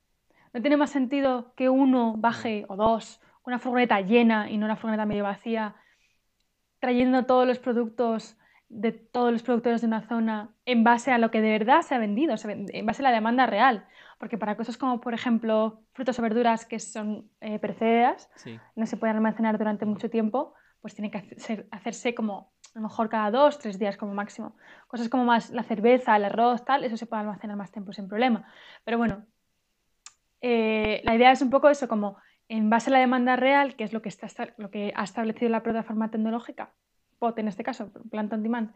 ¿No 0.51 0.59
tiene 0.59 0.75
más 0.75 0.89
sentido 0.89 1.53
que 1.55 1.69
uno 1.69 2.15
baje, 2.17 2.65
o 2.67 2.75
dos, 2.75 3.21
una 3.45 3.59
furgoneta 3.59 4.01
llena 4.01 4.51
y 4.51 4.57
no 4.57 4.65
una 4.65 4.75
furgoneta 4.75 5.05
medio 5.05 5.23
vacía, 5.23 5.77
trayendo 6.83 7.23
todos 7.23 7.47
los 7.47 7.59
productos 7.59 8.35
de 8.67 8.91
todos 8.91 9.31
los 9.31 9.41
productores 9.41 9.79
de 9.79 9.87
una 9.87 10.01
zona 10.01 10.49
en 10.65 10.83
base 10.83 11.13
a 11.13 11.17
lo 11.17 11.31
que 11.31 11.39
de 11.39 11.51
verdad 11.51 11.81
se 11.81 11.95
ha 11.95 11.97
vendido, 11.97 12.35
en 12.43 12.85
base 12.85 13.01
a 13.01 13.03
la 13.03 13.11
demanda 13.13 13.45
real. 13.45 13.87
Porque 14.19 14.37
para 14.37 14.57
cosas 14.57 14.77
como, 14.77 14.99
por 14.99 15.13
ejemplo, 15.13 15.79
frutas 15.93 16.19
o 16.19 16.21
verduras 16.21 16.65
que 16.65 16.79
son 16.79 17.29
eh, 17.39 17.57
perecederas, 17.57 18.29
no 18.75 18.85
se 18.85 18.97
pueden 18.97 19.15
almacenar 19.15 19.57
durante 19.57 19.85
mucho 19.85 20.09
tiempo, 20.09 20.55
pues 20.81 20.93
tiene 20.93 21.09
que 21.09 21.25
hacerse 21.71 22.13
como 22.13 22.51
a 22.75 22.79
lo 22.79 22.81
mejor 22.81 23.07
cada 23.07 23.31
dos, 23.31 23.59
tres 23.59 23.79
días 23.79 23.95
como 23.95 24.13
máximo. 24.13 24.57
Cosas 24.87 25.07
como 25.07 25.23
más 25.23 25.51
la 25.51 25.63
cerveza, 25.63 26.17
el 26.17 26.25
arroz, 26.25 26.65
tal, 26.65 26.83
eso 26.83 26.97
se 26.97 27.05
puede 27.05 27.21
almacenar 27.21 27.55
más 27.55 27.71
tiempo 27.71 27.93
sin 27.93 28.09
problema. 28.09 28.45
Pero 28.83 28.97
bueno, 28.97 29.25
eh, 30.41 30.99
la 31.05 31.15
idea 31.15 31.31
es 31.31 31.41
un 31.41 31.49
poco 31.49 31.69
eso, 31.69 31.87
como 31.87 32.17
en 32.53 32.69
base 32.69 32.91
a 32.91 32.93
la 32.93 32.99
demanda 32.99 33.35
real, 33.35 33.75
que 33.75 33.83
es 33.83 33.93
lo 33.93 34.03
que, 34.03 34.09
está, 34.09 34.27
lo 34.57 34.69
que 34.69 34.93
ha 34.95 35.03
establecido 35.03 35.49
la 35.49 35.63
plataforma 35.63 36.11
tecnológica, 36.11 36.71
POT 37.17 37.39
en 37.39 37.47
este 37.47 37.63
caso, 37.63 37.91
Plant 38.11 38.31
on 38.31 38.43
Demand, 38.43 38.71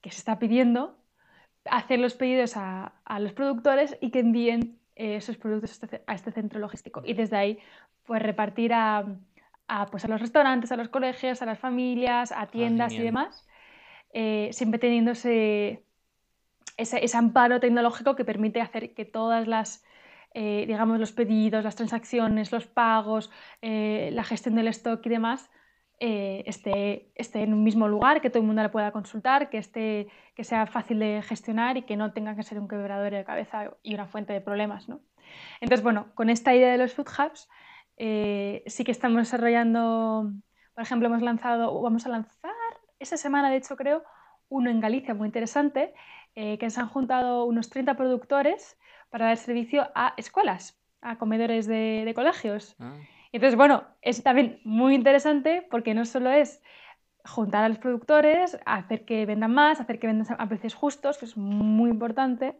que 0.00 0.10
se 0.10 0.16
está 0.16 0.38
pidiendo, 0.38 0.96
hacer 1.66 1.98
los 1.98 2.14
pedidos 2.14 2.54
a, 2.56 2.94
los 3.20 3.34
productores 3.34 3.98
y 4.00 4.10
que 4.10 4.20
envíen 4.20 4.78
eh, 4.96 5.16
esos 5.16 5.36
productos 5.36 5.72
este 5.72 6.02
a 6.06 6.14
este, 6.14 6.32
centro 6.32 6.58
logístico. 6.58 7.02
Y 7.04 7.12
desde 7.12 7.36
ahí, 7.36 7.58
pues 8.06 8.22
repartir 8.22 8.72
a, 8.72 9.04
pues, 9.90 10.06
a 10.06 10.08
los 10.08 10.22
restaurantes, 10.22 10.72
a 10.72 10.76
los 10.76 10.88
colegios, 10.88 11.42
a 11.42 11.44
las 11.44 11.58
familias, 11.58 12.32
a 12.32 12.40
ah, 12.40 12.46
tiendas 12.46 12.94
y 12.94 13.02
demás, 13.02 13.46
eh, 14.14 14.48
siempre 14.52 14.78
teniendo 14.78 15.10
ese, 15.10 15.84
ese 16.78 17.16
amparo 17.18 17.60
tecnológico 17.60 18.16
que 18.16 18.24
permite 18.24 18.62
hacer 18.62 18.94
que 18.94 19.04
todas 19.04 19.46
las 19.46 19.84
eh, 20.34 20.64
digamos, 20.66 20.98
los 20.98 21.12
pedidos, 21.12 21.64
las 21.64 21.76
transacciones, 21.76 22.52
los 22.52 22.66
pagos, 22.66 23.30
eh, 23.62 24.10
la 24.12 24.24
gestión 24.24 24.54
del 24.54 24.68
stock 24.68 25.04
y 25.06 25.08
demás, 25.08 25.50
eh, 26.00 26.44
esté, 26.46 27.10
esté, 27.16 27.42
en 27.42 27.54
un 27.54 27.64
mismo 27.64 27.88
lugar, 27.88 28.20
que 28.20 28.30
todo 28.30 28.40
el 28.40 28.46
mundo 28.46 28.62
la 28.62 28.70
pueda 28.70 28.92
consultar, 28.92 29.50
que, 29.50 29.58
esté, 29.58 30.08
que 30.34 30.44
sea 30.44 30.66
fácil 30.66 31.00
de 31.00 31.22
gestionar 31.22 31.76
y 31.76 31.82
que 31.82 31.96
no 31.96 32.12
tenga 32.12 32.36
que 32.36 32.42
ser 32.42 32.58
un 32.60 32.68
quebrador 32.68 33.12
de 33.12 33.24
cabeza 33.24 33.72
y 33.82 33.94
una 33.94 34.06
fuente 34.06 34.32
de 34.32 34.40
problemas. 34.40 34.88
¿no? 34.88 35.00
Entonces, 35.60 35.82
bueno, 35.82 36.14
con 36.14 36.30
esta 36.30 36.54
idea 36.54 36.70
de 36.70 36.78
los 36.78 36.94
food 36.94 37.08
hubs, 37.08 37.48
sí 38.66 38.84
que 38.84 38.92
estamos 38.92 39.18
desarrollando, 39.18 40.32
por 40.74 40.82
ejemplo, 40.82 41.08
hemos 41.08 41.22
lanzado, 41.22 41.74
o 41.74 41.82
vamos 41.82 42.06
a 42.06 42.10
lanzar 42.10 42.52
esta 43.00 43.16
semana, 43.16 43.50
de 43.50 43.56
hecho, 43.56 43.76
creo, 43.76 44.04
uno 44.48 44.70
en 44.70 44.80
Galicia 44.80 45.14
muy 45.14 45.26
interesante, 45.26 45.94
eh, 46.34 46.58
que 46.58 46.70
se 46.70 46.80
han 46.80 46.88
juntado 46.88 47.44
unos 47.44 47.70
30 47.70 47.94
productores 47.94 48.78
para 49.10 49.26
dar 49.26 49.36
servicio 49.36 49.88
a 49.94 50.14
escuelas, 50.16 50.78
a 51.00 51.16
comedores 51.18 51.66
de, 51.66 52.12
colegios. 52.14 52.76
Ah. 52.78 52.94
Entonces, 53.32 53.56
bueno, 53.56 53.84
es 54.02 54.22
también 54.22 54.60
muy 54.64 54.94
interesante 54.94 55.66
porque 55.70 55.94
no 55.94 56.04
solo 56.04 56.30
es 56.30 56.62
juntar 57.24 57.64
a 57.64 57.68
los 57.68 57.78
productores, 57.78 58.58
hacer 58.64 59.04
que 59.04 59.26
vendan 59.26 59.52
más, 59.52 59.80
hacer 59.80 59.98
que 59.98 60.06
vendan 60.06 60.36
a 60.38 60.48
precios 60.48 60.74
justos, 60.74 61.18
que 61.18 61.26
es 61.26 61.36
muy 61.36 61.90
importante, 61.90 62.54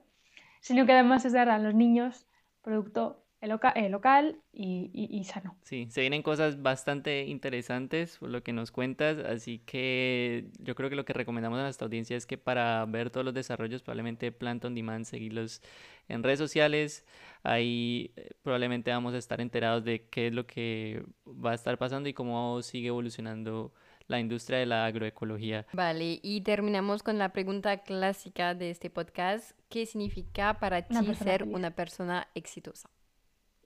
sino 0.60 0.84
que 0.84 0.92
además 0.92 1.24
es 1.24 1.32
dar 1.32 1.48
a 1.48 1.58
los 1.58 1.74
niños 1.74 2.26
producto 2.62 3.24
local 3.46 4.40
y, 4.52 5.22
sano. 5.24 5.56
Sí, 5.62 5.86
se 5.90 6.00
vienen 6.00 6.22
cosas 6.22 6.60
bastante 6.62 7.24
interesantes 7.26 8.18
por 8.18 8.30
lo 8.30 8.42
que 8.42 8.52
nos 8.52 8.72
cuentas, 8.72 9.18
así 9.18 9.60
que 9.60 10.50
yo 10.58 10.74
creo 10.74 10.90
que 10.90 10.96
lo 10.96 11.04
que 11.04 11.12
recomendamos 11.12 11.58
a 11.58 11.62
nuestra 11.62 11.86
audiencia 11.86 12.16
es 12.16 12.26
que 12.26 12.38
para 12.38 12.84
ver 12.86 13.10
todos 13.10 13.24
los 13.24 13.34
desarrollos, 13.34 13.82
probablemente 13.82 14.32
Plant 14.32 14.64
on 14.64 14.74
Demand, 14.74 15.04
seguirlos 15.04 15.62
en 16.08 16.22
redes 16.22 16.38
sociales, 16.38 17.06
ahí 17.42 18.12
eh, 18.16 18.30
probablemente 18.42 18.90
vamos 18.90 19.14
a 19.14 19.18
estar 19.18 19.40
enterados 19.40 19.84
de 19.84 20.08
qué 20.08 20.28
es 20.28 20.32
lo 20.32 20.46
que 20.46 21.04
va 21.26 21.52
a 21.52 21.54
estar 21.54 21.78
pasando 21.78 22.08
y 22.08 22.14
cómo 22.14 22.60
sigue 22.62 22.88
evolucionando 22.88 23.72
la 24.08 24.18
industria 24.18 24.58
de 24.58 24.66
la 24.66 24.86
agroecología. 24.86 25.66
Vale, 25.72 26.18
y 26.22 26.40
terminamos 26.40 27.02
con 27.02 27.18
la 27.18 27.28
pregunta 27.28 27.82
clásica 27.82 28.54
de 28.54 28.70
este 28.70 28.90
podcast. 28.90 29.52
¿Qué 29.68 29.86
significa 29.86 30.58
para 30.58 30.82
ti 30.82 30.96
ser 31.14 31.44
una 31.44 31.70
persona 31.70 32.26
exitosa? 32.34 32.88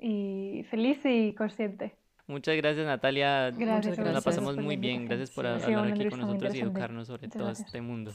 Y 0.05 0.65
feliz 0.65 0.99
y 1.05 1.33
consciente. 1.33 1.95
Muchas 2.27 2.57
gracias 2.57 2.85
Natalia. 2.85 3.51
Gracias, 3.51 3.99
Nos 3.99 4.13
la 4.13 4.21
pasamos 4.21 4.57
muy 4.57 4.77
bien. 4.77 5.07
Gracias 5.07 5.31
por 5.31 5.47
hablar 5.47 5.93
aquí 5.93 6.09
con 6.09 6.21
nosotros 6.21 6.55
y 6.55 6.61
educarnos 6.61 7.07
sobre 7.07 7.29
todo 7.29 7.51
este 7.51 7.81
mundo. 7.81 8.13